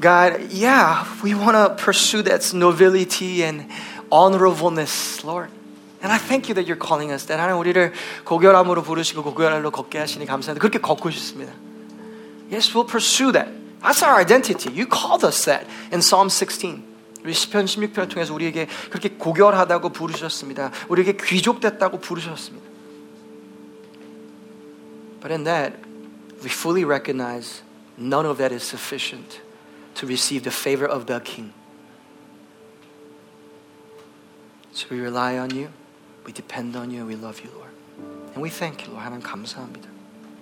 God, 0.01 0.53
yeah, 0.53 1.05
we 1.25 1.35
want 1.35 1.57
to 1.57 1.75
pursue 1.77 2.23
that 2.23 2.55
nobility 2.55 3.43
and 3.43 3.67
honorableness, 4.11 5.25
Lord. 5.25 5.51
And 6.03 6.13
I 6.13 6.19
thank 6.19 6.49
you 6.49 6.55
that 6.55 6.69
you're 6.69 6.77
calling 6.77 7.11
us 7.11 7.27
that. 7.27 7.41
하나님 7.41 7.59
우리를 7.59 7.93
고결함으로 8.25 8.83
부르시고 8.83 9.23
고결함으로 9.23 9.71
걷게 9.71 9.99
하시니 9.99 10.27
감사합니다. 10.27 10.61
그렇게 10.61 10.79
걷고 10.79 11.11
싶습니다. 11.11 11.53
Yes, 12.53 12.71
we'll 12.75 12.87
pursue 12.87 13.33
that. 13.33 13.51
That's 13.83 14.03
our 14.03 14.21
identity. 14.21 14.71
You 14.71 14.87
called 14.87 15.25
us 15.25 15.45
that 15.47 15.67
in 15.93 16.01
Psalm 16.01 16.29
16. 16.29 16.90
우리 17.25 17.33
시편 17.33 17.65
16편을 17.65 18.09
통해서 18.09 18.33
우리에게 18.33 18.69
그렇게 18.89 19.11
고결하다고 19.11 19.89
부르셨습니다. 19.91 20.71
우리에게 20.89 21.17
귀족됐다고 21.17 21.99
부르셨습니다. 21.99 22.65
But 25.21 25.33
in 25.33 25.45
that, 25.45 25.75
we 26.45 26.51
fully 26.51 26.85
recognize 26.85 27.63
none 27.99 28.27
of 28.27 28.39
that 28.39 28.55
is 28.55 28.63
sufficient 28.63 29.41
to 29.97 30.07
receive 30.07 30.45
the 30.45 30.55
favor 30.55 30.87
of 30.87 31.07
the 31.07 31.21
King. 31.21 31.53
So 34.73 34.87
we 34.91 35.01
rely 35.01 35.39
on 35.39 35.51
you, 35.51 35.71
we 36.25 36.33
depend 36.33 36.77
on 36.77 36.93
you, 36.93 37.01
and 37.01 37.09
we 37.09 37.17
love 37.17 37.41
you, 37.41 37.51
Lord. 37.57 37.73
And 38.35 38.43
we 38.43 38.51
thank 38.51 38.87
you, 38.87 38.93
Lord. 38.93 39.03
하나님 39.05 39.23
감사합니다. 39.23 39.89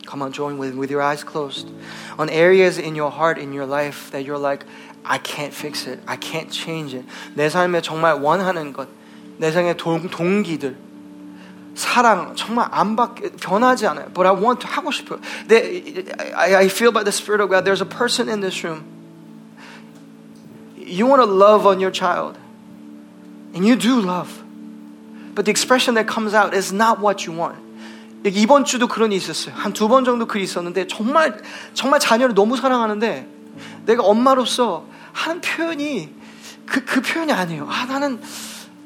Come 0.04 0.22
on, 0.22 0.32
join 0.32 0.58
with, 0.58 0.74
with 0.74 0.90
your 0.90 1.00
eyes 1.00 1.24
closed. 1.24 1.70
On 2.18 2.28
areas 2.28 2.76
in 2.76 2.94
your 2.94 3.10
heart, 3.10 3.38
in 3.38 3.54
your 3.54 3.64
life 3.64 4.10
that 4.10 4.24
you're 4.24 4.36
like, 4.36 4.66
I 5.03 5.17
can't 5.19 5.53
fix 5.53 5.87
it. 5.87 6.01
I 6.05 6.17
can't 6.17 6.51
change 6.51 6.95
it. 6.95 7.07
내 7.35 7.49
삶에 7.49 7.81
정말 7.81 8.13
원하는 8.21 8.73
것, 8.73 8.87
내 9.37 9.51
삶의 9.51 9.77
동, 9.77 10.09
동기들, 10.09 10.75
사랑 11.75 12.35
정말 12.35 12.67
안 12.71 12.95
바뀌 12.95 13.29
변하지 13.39 13.87
않아요. 13.87 14.11
But 14.13 14.27
I 14.27 14.33
want 14.35 14.61
to 14.61 14.69
하고 14.69 14.91
싶어요. 14.91 15.19
내, 15.47 16.03
I, 16.35 16.65
feel 16.65 16.91
by 16.91 17.03
the 17.03 17.13
Spirit 17.13 17.41
of 17.41 17.49
God. 17.49 17.63
There's 17.63 17.81
a 17.81 17.87
person 17.89 18.27
in 18.27 18.41
this 18.41 18.63
room. 18.65 18.83
You 20.75 21.07
want 21.07 21.21
to 21.21 21.29
love 21.29 21.65
on 21.65 21.79
your 21.79 21.91
child, 21.91 22.37
and 23.53 23.65
you 23.65 23.75
do 23.75 24.01
love, 24.01 24.43
but 25.35 25.45
the 25.45 25.51
expression 25.51 25.95
that 25.95 26.07
comes 26.07 26.33
out 26.33 26.53
is 26.53 26.73
not 26.73 26.99
what 26.99 27.25
you 27.25 27.31
want. 27.31 27.57
이번 28.25 28.65
주도 28.65 28.87
그런 28.87 29.11
일이 29.13 29.21
있었어요. 29.21 29.55
한 29.55 29.71
두 29.71 29.87
번 29.87 30.03
정도 30.03 30.25
글이 30.25 30.43
있었는데 30.43 30.87
정말 30.87 31.39
정말 31.73 32.01
자녀를 32.01 32.35
너무 32.35 32.57
사랑하는데 32.57 33.38
내가 33.85 34.03
엄마로서 34.03 34.85
하는 35.13 35.41
표현이 35.41 36.13
그, 36.65 36.85
그 36.85 37.01
표현이 37.01 37.31
아니에요. 37.31 37.67
아, 37.69 37.85
나는 37.85 38.21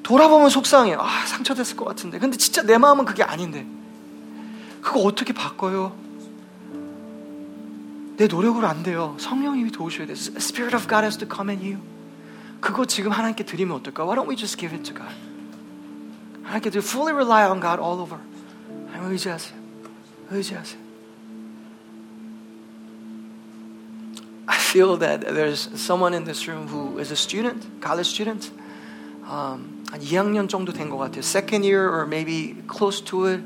돌아보면 0.04 0.50
속상해요. 0.50 1.00
아, 1.00 1.26
상처됐을 1.26 1.76
것 1.76 1.86
같은데. 1.86 2.20
근데 2.20 2.38
진짜 2.38 2.62
내 2.64 2.78
마음은 2.78 3.06
그게 3.06 3.24
아닌데. 3.24 3.66
그거 4.82 5.00
어떻게 5.02 5.34
바꿔요? 5.34 5.96
내 8.18 8.28
노력으로 8.28 8.68
안 8.68 8.84
돼요. 8.84 9.16
성령님이 9.20 9.72
도우셔야 9.72 10.06
돼요. 10.06 10.16
Spirit 10.16 10.76
of 10.76 10.88
God 10.88 11.04
has 11.04 11.18
to 11.18 11.28
come 11.28 11.54
in 11.54 11.64
you. 11.64 11.82
그거 12.60 12.86
지금 12.86 13.12
하나님께 13.12 13.44
드리면 13.44 13.76
어떨까? 13.78 14.04
Why 14.04 14.16
don't 14.16 14.30
we 14.30 14.36
just 14.36 14.58
give 14.58 14.76
it 14.76 14.84
to 14.92 14.96
God? 14.96 15.14
하나님께 16.44 16.70
드리 16.70 16.82
fully 16.84 17.14
rely 17.14 17.50
on 17.50 17.60
God 17.60 17.82
all 17.82 18.00
over. 18.00 18.20
하나님 18.92 19.12
의지하세요. 19.12 19.58
의지하세요. 20.32 20.83
I 24.47 24.57
feel 24.57 24.97
that 24.99 25.21
there's 25.21 25.69
someone 25.81 26.15
in 26.15 26.25
this 26.25 26.49
room 26.49 26.69
who 26.69 26.99
is 26.99 27.11
a 27.11 27.17
student, 27.17 27.81
college 27.81 28.07
student. 28.07 28.51
Um, 29.29 29.85
한 29.91 30.01
2학년 30.01 30.49
정도 30.49 30.73
된 30.73 30.89
것 30.91 30.97
같아요. 30.99 31.23
Second 31.23 31.65
year 31.65 31.89
or 31.89 32.07
maybe 32.07 32.57
close 32.67 33.01
to 33.03 33.27
it. 33.27 33.41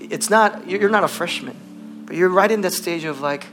It's 0.00 0.30
not, 0.30 0.68
you're 0.68 0.90
not 0.90 1.04
a 1.04 1.08
freshman, 1.08 1.56
but 2.06 2.16
you're 2.16 2.28
right 2.28 2.50
in 2.50 2.60
that 2.62 2.72
stage 2.72 3.04
of 3.04 3.20
like, 3.20 3.46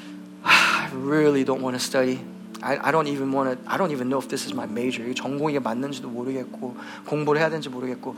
I 0.43 0.89
really 0.93 1.43
don't 1.43 1.61
want 1.61 1.75
to 1.75 1.79
study. 1.79 2.21
I, 2.61 2.89
I 2.89 2.91
don't 2.91 3.07
even 3.07 3.31
want 3.31 3.49
to, 3.49 3.71
I 3.71 3.77
don't 3.77 3.91
even 3.91 4.09
know 4.09 4.19
if 4.19 4.27
this 4.27 4.45
is 4.45 4.53
my 4.53 4.67
major. 4.67 5.01
전공이 5.13 5.57
맞는지도 5.59 6.09
모르겠고, 6.09 6.75
공부를 7.07 7.41
해야 7.41 7.49
되는지 7.49 7.69
모르겠고. 7.69 8.15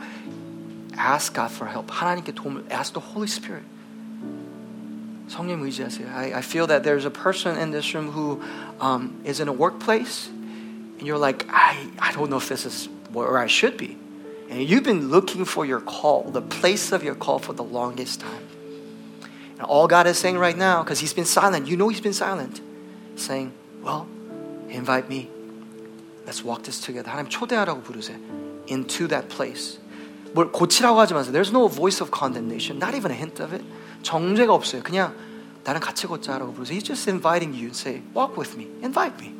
Ask 0.97 1.33
God 1.33 1.51
for 1.53 1.69
help. 1.71 1.89
하나님께 1.89 2.33
도움을, 2.33 2.65
ask 2.71 2.93
the 2.93 2.99
Holy 2.99 3.27
Spirit. 3.27 3.63
성령 5.27 5.61
의지하세요. 5.61 6.13
I, 6.13 6.33
I 6.35 6.41
feel 6.41 6.67
that 6.67 6.83
there's 6.83 7.05
a 7.05 7.11
person 7.11 7.57
in 7.57 7.71
this 7.71 7.93
room 7.93 8.11
who 8.11 8.41
um, 8.79 9.21
is 9.23 9.39
in 9.39 9.47
a 9.47 9.53
workplace, 9.53 10.27
and 10.27 11.01
you're 11.07 11.17
like, 11.17 11.45
I, 11.49 11.87
I 11.99 12.11
don't 12.11 12.29
know 12.29 12.37
if 12.37 12.49
this 12.49 12.65
is 12.65 12.89
where 13.11 13.37
I 13.37 13.47
should 13.47 13.77
be. 13.77 13.97
And 14.49 14.61
you've 14.61 14.83
been 14.83 15.09
looking 15.09 15.45
for 15.45 15.65
your 15.65 15.81
call, 15.81 16.23
the 16.23 16.41
place 16.41 16.91
of 16.91 17.03
your 17.03 17.15
call 17.15 17.39
for 17.39 17.53
the 17.53 17.63
longest 17.63 18.21
time. 18.21 18.47
And 19.57 19.61
all 19.61 19.87
God 19.87 20.05
is 20.05 20.17
saying 20.17 20.37
right 20.37 20.57
now, 20.57 20.83
because 20.83 20.99
He's 20.99 21.13
been 21.13 21.25
silent, 21.25 21.67
you 21.67 21.77
know 21.77 21.89
He's 21.89 22.01
been 22.01 22.13
silent, 22.13 22.61
saying, 23.15 23.53
Well, 23.81 24.07
invite 24.69 25.09
me. 25.09 25.29
Let's 26.25 26.43
walk 26.43 26.63
this 26.63 26.79
together. 26.79 27.11
하나님 27.11 27.29
초대하라고 27.29 27.81
부르세요. 27.81 28.17
Into 28.67 29.07
that 29.07 29.29
place. 29.29 29.79
뭘 30.33 30.51
고치라고 30.51 30.99
하지 30.99 31.13
마세요. 31.13 31.31
There's 31.31 31.51
no 31.51 31.67
voice 31.67 32.01
of 32.01 32.11
condemnation, 32.11 32.79
not 32.79 32.95
even 32.95 33.11
a 33.11 33.15
hint 33.15 33.39
of 33.39 33.53
it. 33.53 33.63
정죄가 34.01 34.53
없어요. 34.53 34.83
그냥 34.83 35.15
나랑 35.63 35.81
같이 35.81 36.07
걷자라고 36.07 36.53
부르세요. 36.53 36.75
He's 36.77 36.83
just 36.83 37.09
inviting 37.09 37.53
you 37.53 37.67
and 37.67 37.75
say, 37.75 38.01
walk 38.13 38.37
with 38.37 38.57
me, 38.57 38.67
invite 38.81 39.19
me. 39.19 39.33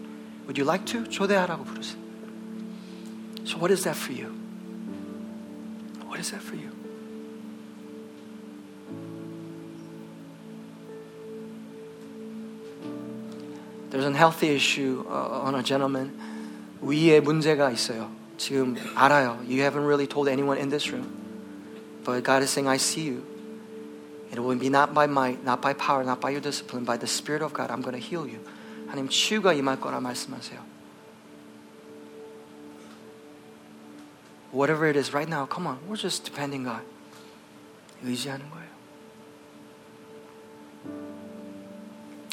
Would 0.48 0.58
you 0.58 0.66
like 0.66 0.86
to? 0.88 1.04
초대하라고 1.10 1.64
부르세요. 1.66 1.98
So 3.46 3.58
what 3.58 3.72
is 3.72 3.84
that 3.84 3.98
for 3.98 4.14
you? 4.14 4.32
What 6.08 6.20
is 6.20 6.32
that 6.32 6.42
for 6.42 6.56
you? 6.56 6.72
There's 13.90 14.06
an 14.06 14.16
healthy 14.16 14.56
issue 14.56 15.06
on 15.08 15.56
a 15.56 15.62
gentleman. 15.62 16.12
위에 16.82 17.20
문제가 17.20 17.70
있어요. 17.72 18.10
지금 18.38 18.76
알아요. 18.96 19.40
You 19.48 19.62
haven't 19.62 19.86
really 19.86 20.08
told 20.08 20.28
anyone 20.28 20.58
in 20.58 20.70
this 20.70 20.92
room. 20.92 21.08
But 22.04 22.24
God 22.24 22.42
is 22.44 22.50
saying, 22.50 22.68
I 22.68 22.78
see 22.78 23.04
you. 23.04 23.24
It 24.32 24.40
will 24.40 24.58
be 24.58 24.70
not 24.70 24.94
by 24.94 25.06
might, 25.06 25.44
not 25.44 25.62
by 25.62 25.74
power, 25.74 26.04
not 26.04 26.20
by 26.20 26.32
your 26.32 26.42
discipline, 26.42 26.84
by 26.84 26.98
the 26.98 27.06
Spirit 27.06 27.42
of 27.44 27.54
God. 27.54 27.70
I'm 27.70 27.82
going 27.82 27.94
to 27.94 28.02
heal 28.02 28.28
you. 28.28 28.40
하나님 28.88 29.10
치유가 29.10 29.54
임할 29.54 29.80
거라 29.80 30.00
말씀하세요. 30.00 30.60
Whatever 34.52 34.88
it 34.88 34.96
is 34.96 35.14
right 35.14 35.28
now, 35.28 35.46
come 35.46 35.66
on. 35.66 35.80
We're 35.88 35.98
just 35.98 36.24
depending 36.24 36.64
God. 36.64 36.82
의지하는 38.04 38.50
거예요. 38.50 38.74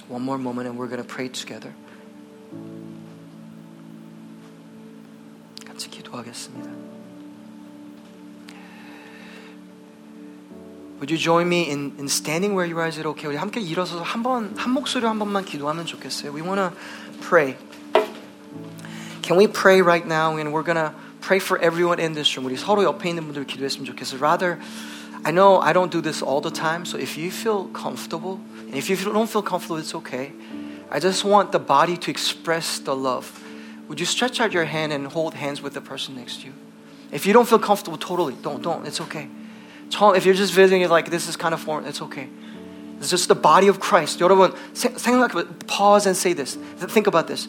One 0.08 0.22
more 0.22 0.38
moment 0.38 0.68
and 0.68 0.78
we're 0.78 0.88
going 0.88 1.02
to 1.02 1.08
pray 1.08 1.28
together. 1.28 1.72
같이 5.64 5.88
기도하겠습니다. 5.88 6.93
Would 11.00 11.10
you 11.10 11.16
join 11.16 11.48
me 11.48 11.70
in, 11.70 11.92
in 11.98 12.08
standing 12.08 12.54
where 12.54 12.66
you 12.66 12.78
are? 12.78 12.86
Is 12.86 12.98
it 12.98 13.06
okay? 13.06 13.28
우리 13.28 13.36
함께 13.36 13.60
일어서서 13.60 14.02
한 14.02 14.22
번, 14.22 14.54
한 14.56 14.70
목소리로 14.72 15.08
한 15.08 15.18
번만 15.18 15.44
기도하면 15.44 15.86
좋겠어요. 15.86 16.32
We 16.34 16.42
want 16.42 16.60
to 16.60 16.72
pray. 17.22 17.56
Can 19.22 19.38
we 19.38 19.46
pray 19.46 19.80
right 19.80 20.06
now? 20.06 20.36
And 20.36 20.52
we're 20.52 20.62
going 20.62 20.76
to 20.76 20.92
pray 21.20 21.38
for 21.38 21.58
everyone 21.62 21.98
in 21.98 22.12
this 22.12 22.36
room. 22.36 22.46
우리 22.46 22.58
서로 22.58 22.84
옆에 22.84 23.08
있는 23.08 23.24
분들 23.24 23.46
기도했으면 23.46 23.86
좋겠어요. 23.86 24.20
Rather, 24.20 24.58
I 25.24 25.32
know 25.32 25.60
I 25.60 25.72
don't 25.72 25.90
do 25.90 26.02
this 26.02 26.22
all 26.22 26.40
the 26.40 26.52
time, 26.52 26.84
so 26.84 26.98
if 26.98 27.16
you 27.16 27.30
feel 27.30 27.68
comfortable, 27.72 28.40
and 28.68 28.76
if 28.76 28.90
you 28.90 28.96
don't 28.96 29.28
feel 29.28 29.42
comfortable, 29.42 29.76
it's 29.76 29.94
okay. 29.94 30.32
I 30.90 30.98
just 30.98 31.24
want 31.24 31.52
the 31.52 31.58
body 31.58 31.96
to 31.96 32.10
express 32.10 32.78
the 32.78 32.96
love. 32.96 33.30
Would 33.88 34.00
you 34.00 34.06
stretch 34.06 34.40
out 34.40 34.52
your 34.52 34.64
hand 34.64 34.92
and 34.92 35.06
hold 35.06 35.34
hands 35.34 35.62
with 35.62 35.74
the 35.74 35.80
person 35.80 36.16
next 36.16 36.40
to 36.40 36.48
you? 36.48 36.52
If 37.12 37.26
you 37.26 37.32
don't 37.32 37.48
feel 37.48 37.58
comfortable, 37.58 37.98
totally, 37.98 38.34
don't, 38.42 38.62
don't. 38.62 38.86
It's 38.86 39.00
okay. 39.00 39.28
If 39.94 40.24
you're 40.24 40.34
just 40.34 40.52
visiting 40.52 40.82
it 40.82 40.90
like 40.90 41.10
this 41.10 41.28
is 41.28 41.36
kind 41.36 41.52
of 41.52 41.60
foreign, 41.60 41.84
it's 41.84 42.00
okay. 42.02 42.28
It's 43.00 43.10
just 43.10 43.28
the 43.28 43.34
body 43.34 43.68
of 43.68 43.80
Christ. 43.80 44.20
여러분, 44.20 44.54
생각, 44.74 45.32
pause 45.66 46.06
and 46.06 46.16
say 46.16 46.32
this. 46.32 46.56
Think 46.78 47.06
about 47.06 47.26
this. 47.26 47.48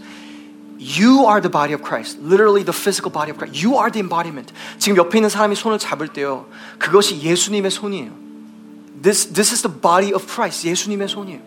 You 0.80 1.26
are 1.28 1.40
the 1.40 1.50
body 1.50 1.74
of 1.74 1.84
Christ. 1.84 2.20
Literally 2.20 2.64
the 2.64 2.74
physical 2.74 3.12
body 3.12 3.30
of 3.30 3.38
Christ. 3.38 3.62
You 3.62 3.78
are 3.78 3.92
the 3.92 4.00
embodiment. 4.00 4.52
지금 4.80 4.98
옆에 4.98 5.20
있는 5.20 5.30
사람이 5.30 5.56
손을 5.56 5.78
잡을 5.78 6.08
때요. 6.08 6.48
그것이 6.80 7.22
예수님의 7.22 7.70
손이에요. 7.70 8.12
This, 9.00 9.28
this 9.32 9.54
is 9.54 9.62
the 9.62 9.70
body 9.70 10.12
of 10.12 10.26
Christ. 10.26 10.68
예수님의 10.68 11.08
손이에요. 11.08 11.42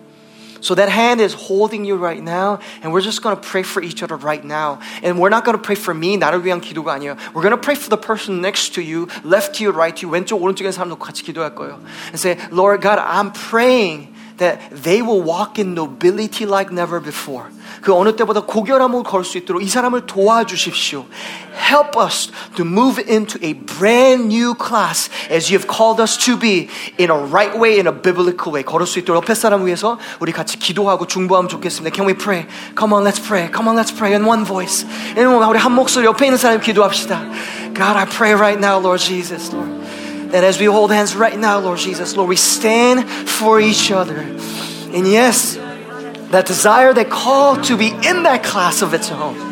So 0.61 0.75
that 0.77 0.89
hand 0.89 1.21
is 1.21 1.35
holding 1.35 1.85
you 1.85 1.97
right 1.97 2.23
now, 2.23 2.59
and 2.83 2.91
we're 2.91 3.03
just 3.03 3.23
going 3.23 3.37
to 3.37 3.43
pray 3.43 3.63
for 3.63 3.83
each 3.83 4.03
other 4.03 4.17
right 4.17 4.43
now. 4.43 4.81
And 5.03 5.21
we're 5.21 5.29
not 5.29 5.45
going 5.45 5.59
to 5.59 5.63
pray 5.63 5.75
for 5.75 5.93
me, 5.93 6.17
나를 6.17 6.43
위한 6.43 6.63
기도가 6.63 6.95
아니에요. 6.95 7.19
We're 7.35 7.43
going 7.43 7.51
to 7.53 7.61
pray 7.61 7.75
for 7.75 7.91
the 7.91 7.99
person 7.99 8.41
next 8.41 8.75
to 8.77 8.81
you, 8.81 9.09
left 9.25 9.57
to 9.57 9.65
you, 9.65 9.73
right 9.73 9.95
to 9.97 10.07
you, 10.07 10.11
왼쪽 10.11 10.41
오른쪽에 10.41 10.73
사람도 10.73 10.97
같이 10.97 11.23
기도할 11.23 11.55
거예요. 11.55 11.81
And 12.09 12.19
say, 12.19 12.39
Lord 12.51 12.81
God, 12.81 12.99
I'm 12.99 13.33
praying 13.33 14.15
that 14.39 14.59
they 14.71 15.03
will 15.03 15.21
walk 15.21 15.59
in 15.59 15.75
nobility 15.75 16.47
like 16.47 16.73
never 16.73 16.99
before. 16.99 17.51
그 17.83 17.95
어느 17.95 18.17
때보다 18.17 18.43
고결함을 18.43 19.03
걸 19.03 19.25
수 19.25 19.39
있도록 19.39 19.63
이 19.63 19.69
사람을 19.69 20.07
도와주십시오. 20.07 21.07
Help 21.55 21.99
us 21.99 22.31
to 22.57 22.65
move 22.65 23.03
into 23.09 23.39
a 23.43 23.55
brand 23.55 24.27
new 24.35 24.55
class 24.55 25.11
as 25.31 25.53
you 25.53 25.59
have 25.59 25.67
called 25.69 26.01
us 26.01 26.17
to 26.19 26.39
be 26.39 26.69
in 26.99 27.11
a 27.11 27.17
right 27.17 27.57
way, 27.57 27.79
in 27.79 27.87
a 27.87 27.93
biblical 27.93 28.53
way. 28.53 28.65
걸을 28.65 28.87
수 28.87 28.99
있도록 28.99 29.23
옆에 29.23 29.35
사람 29.35 29.65
위해서 29.67 29.99
우리 30.21 30.33
같이 30.33 30.59
기도하고 30.59 31.07
중보하면 31.07 31.49
좋겠습니다. 31.49 31.95
Can 31.95 32.09
we 32.09 32.15
pray? 32.15 32.47
Come 32.77 32.93
on, 32.93 33.05
let's 33.05 33.21
pray. 33.21 33.49
Come 33.53 33.69
on, 33.69 33.77
let's 33.77 33.95
pray 33.95 34.15
in 34.15 34.25
one 34.27 34.45
voice. 34.45 34.87
우리 35.17 35.59
한 35.59 35.73
목소리 35.73 36.07
옆에 36.07 36.27
있는 36.27 36.39
사람 36.39 36.61
기도합시다. 36.61 37.21
God, 37.75 37.97
I 37.97 38.07
pray 38.07 38.35
right 38.35 38.59
now, 38.59 38.79
Lord 38.79 39.01
Jesus, 39.03 39.53
Lord. 39.53 39.71
That 40.33 40.45
as 40.45 40.59
we 40.59 40.67
hold 40.67 40.91
hands 40.91 41.15
right 41.17 41.39
now, 41.39 41.61
Lord 41.61 41.79
Jesus, 41.79 42.17
Lord, 42.17 42.29
we 42.29 42.37
stand 42.37 43.09
for 43.29 43.61
each 43.61 43.93
other. 43.93 44.19
And 44.93 45.07
yes, 45.07 45.59
that 46.32 46.46
desire, 46.46 46.94
that 46.94 47.10
call 47.10 47.56
to 47.64 47.78
be 47.78 47.88
in 47.88 48.24
that 48.24 48.44
class 48.44 48.82
of 48.82 48.94
its 48.94 49.12
own 49.12 49.49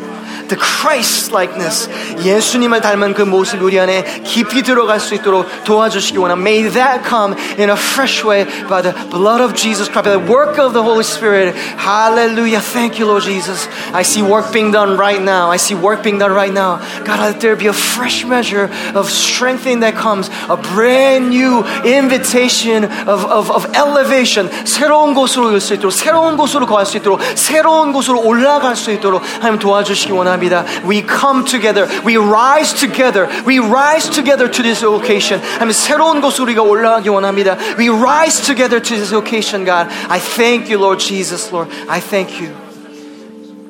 The 0.47 0.57
Christ 0.57 1.33
likeness, 1.33 1.89
예수님을 2.23 2.81
닮은 2.81 3.13
그 3.13 3.21
모습 3.23 3.61
우리 3.61 3.79
안에 3.79 4.21
깊이 4.23 4.61
들어갈 4.61 4.99
수 4.99 5.15
있도록 5.15 5.47
도와주시기 5.63 6.17
원합니다. 6.17 6.43
May 6.43 6.69
that 6.71 7.07
come 7.07 7.35
in 7.57 7.69
a 7.69 7.77
fresh 7.77 8.23
way 8.25 8.45
by 8.67 8.81
the 8.81 8.93
blood 9.09 9.41
of 9.41 9.55
Jesus 9.55 9.89
Christ, 9.89 10.03
by 10.03 10.13
the 10.17 10.19
work 10.19 10.59
of 10.59 10.73
the 10.73 10.83
Holy 10.83 11.03
Spirit. 11.03 11.55
Hallelujah. 11.77 12.59
Thank 12.59 12.99
you, 12.99 13.07
Lord 13.07 13.23
Jesus. 13.23 13.67
I 13.93 14.03
see 14.03 14.21
work 14.21 14.51
being 14.51 14.71
done 14.71 14.97
right 14.97 15.21
now. 15.21 15.49
I 15.49 15.57
see 15.57 15.75
work 15.75 16.03
being 16.03 16.19
done 16.19 16.31
right 16.31 16.53
now. 16.53 16.77
God, 17.03 17.19
let 17.19 17.41
there 17.41 17.55
be 17.55 17.67
a 17.67 17.73
fresh 17.73 18.25
measure 18.25 18.69
of 18.93 19.09
strengthening 19.09 19.79
that 19.81 19.95
comes, 19.95 20.29
a 20.49 20.57
brand 20.57 21.29
new 21.29 21.63
invitation 21.85 22.85
of, 23.07 23.25
of, 23.25 23.49
of 23.49 23.65
elevation. 23.75 24.49
새로운 24.65 25.13
곳으로 25.13 25.51
올 25.51 25.59
수 25.59 25.73
있도록, 25.73 25.91
새로운 25.93 26.37
곳으로 26.37 26.65
거할 26.65 26.85
수 26.85 26.97
있도록, 26.97 27.19
새로운 27.35 27.93
곳으로 27.93 28.21
올라갈 28.21 28.75
수 28.75 28.91
있도록 28.91 29.23
하나님 29.39 29.59
도와주시기 29.59 30.11
원합니다. 30.11 30.36
We 30.85 31.01
come 31.01 31.45
together. 31.45 31.87
We 32.03 32.17
rise 32.17 32.73
together. 32.73 33.27
We 33.45 33.59
rise 33.59 34.09
together 34.09 34.47
to 34.47 34.63
this 34.63 34.83
occasion. 34.83 35.41
하나님 35.41 35.71
새로운 35.71 36.21
곳으로 36.21 36.45
우리가 36.45 36.61
올라가기 36.61 37.09
원합니다. 37.09 37.57
We 37.77 37.89
rise 37.89 38.41
together 38.45 38.79
to 38.79 38.95
this 38.95 39.13
occasion, 39.13 39.65
God. 39.65 39.91
I 40.09 40.19
thank 40.19 40.69
you, 40.69 40.79
Lord 40.79 40.99
Jesus, 40.99 41.51
Lord. 41.51 41.69
I 41.89 41.99
thank 41.99 42.39
you. 42.41 42.53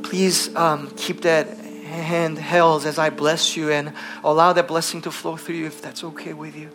Please 0.03 0.53
um, 0.55 0.89
keep 0.95 1.21
that 1.21 1.47
hand 1.93 2.37
held 2.37 2.85
as 2.85 2.99
I 2.99 3.09
bless 3.09 3.55
you 3.55 3.71
and 3.71 3.93
allow 4.23 4.53
that 4.53 4.67
blessing 4.67 5.01
to 5.03 5.11
flow 5.11 5.37
through 5.37 5.55
you 5.55 5.65
if 5.67 5.81
that's 5.81 6.03
okay 6.03 6.33
with 6.33 6.55
you. 6.55 6.69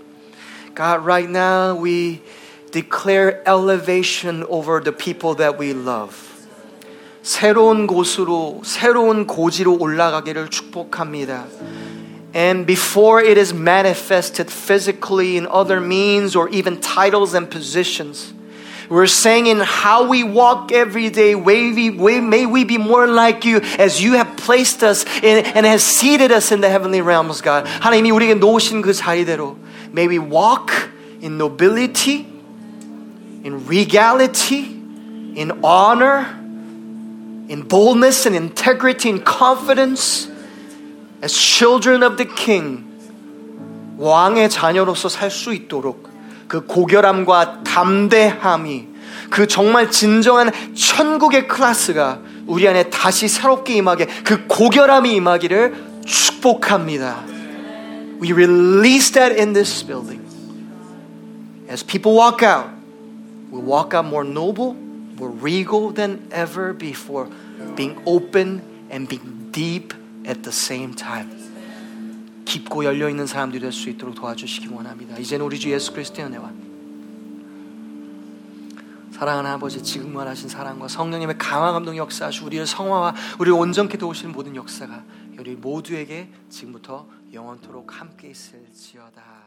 God, 0.75 1.05
right 1.05 1.29
now 1.29 1.75
we 1.75 2.23
declare 2.71 3.47
elevation 3.49 4.45
over 4.45 4.81
the 4.81 4.93
people 4.93 5.35
that 5.37 5.59
we 5.59 5.73
love. 5.73 6.32
새로운 7.23 7.87
곳으로, 7.87 8.63
새로운 8.65 9.27
고지로 9.27 9.77
올라가기를 9.79 10.49
축복합니다. 10.49 11.45
And 12.35 12.67
before 12.67 13.21
it 13.21 13.39
is 13.39 13.53
manifested 13.53 14.51
physically 14.51 15.37
in 15.37 15.47
other 15.47 15.81
means 15.81 16.37
or 16.37 16.49
even 16.51 16.81
titles 16.81 17.35
and 17.35 17.51
positions, 17.51 18.33
we're 18.89 19.07
saying 19.07 19.47
in 19.47 19.61
how 19.61 20.09
we 20.09 20.25
walk 20.25 20.73
every 20.73 21.11
day, 21.11 21.35
may 21.35 21.73
we, 21.73 22.21
may 22.21 22.47
we 22.47 22.65
be 22.65 22.79
more 22.79 23.07
like 23.07 23.45
you 23.45 23.61
as 23.79 24.01
you 24.01 24.15
have 24.15 24.37
placed 24.37 24.83
us 24.83 25.05
in, 25.23 25.45
and 25.45 25.67
has 25.67 25.85
seated 25.85 26.33
us 26.33 26.53
in 26.53 26.63
the 26.63 26.71
heavenly 26.71 27.03
realms, 27.03 27.43
God. 27.43 27.67
하나님이 27.67 28.11
우리에게 28.11 28.35
놓으신 28.35 28.81
그 28.81 28.95
자리대로 28.95 29.57
may 29.93 30.07
we 30.07 30.19
walk 30.19 30.73
in 31.21 31.37
nobility, 31.37 32.27
in 33.45 33.67
regality, 33.67 34.81
in 35.37 35.53
honor, 35.63 36.27
in 37.49 37.67
boldness 37.67 38.27
and 38.27 38.37
integrity 38.37 39.09
and 39.09 39.25
confidence 39.25 40.31
as 41.23 41.33
children 41.33 42.03
of 42.03 42.17
the 42.17 42.29
king 42.35 42.85
왕의 43.99 44.49
자녀로서 44.51 45.09
살 45.09 45.31
수 45.31 45.53
있도록 45.53 46.09
그 46.47 46.65
고결함과 46.65 47.65
담대함이 47.65 48.87
그 49.31 49.47
정말 49.47 49.91
진정한 49.91 50.51
천국의 50.75 51.49
클래스가 51.49 52.21
우리 52.47 52.67
안에 52.67 52.91
다시 52.91 53.29
새롭게 53.29 53.75
임하게 53.75 54.07
그 54.25 54.47
고결함이 54.47 55.15
임하기를 55.17 56.03
축복합니다. 56.07 57.25
We 58.21 58.33
release 58.33 59.13
that 59.13 59.39
in 59.39 59.53
this 59.53 59.85
building. 59.85 60.23
As 61.69 61.85
people 61.85 62.15
walk 62.15 62.43
out, 62.43 62.71
we 63.53 63.61
walk 63.61 63.95
out 63.95 64.07
more 64.07 64.25
noble, 64.27 64.75
more 65.18 65.32
regal 65.42 65.94
than 65.94 66.28
ever 66.32 66.74
before, 66.78 67.30
being 67.76 68.02
open 68.06 68.62
and 68.92 69.08
being 69.08 69.52
deep 69.52 69.94
at 70.26 70.42
the 70.42 70.52
same 70.52 70.96
time. 70.96 71.30
깊고 72.46 72.84
열려 72.86 73.10
있는 73.10 73.26
사람들이 73.26 73.62
될 73.62 73.72
수 73.72 73.90
있도록 73.90 74.16
도와주시기 74.16 74.68
원합니다. 74.68 75.18
이제는 75.18 75.46
우리 75.46 75.58
주 75.60 75.72
예수 75.72 75.92
그리스도의 75.94 76.28
은혜와 76.28 76.52
사랑하는 79.14 79.52
아버지 79.52 79.82
지금만 79.82 80.28
하신 80.28 80.50
사랑과 80.50 80.88
성령님의 80.88 81.38
강화 81.38 81.72
감동 81.72 81.96
역사하시 81.96 82.44
우리의 82.44 82.66
성화와 82.66 83.16
우리를 83.40 83.58
온전케 83.58 83.98
도우시는 83.98 84.34
모든 84.34 84.56
역사가 84.56 85.04
우리 85.40 85.56
모두에게 85.56 86.30
지금부터 86.50 87.08
영원토록 87.32 88.00
함께 88.00 88.30
있을지어다. 88.30 89.43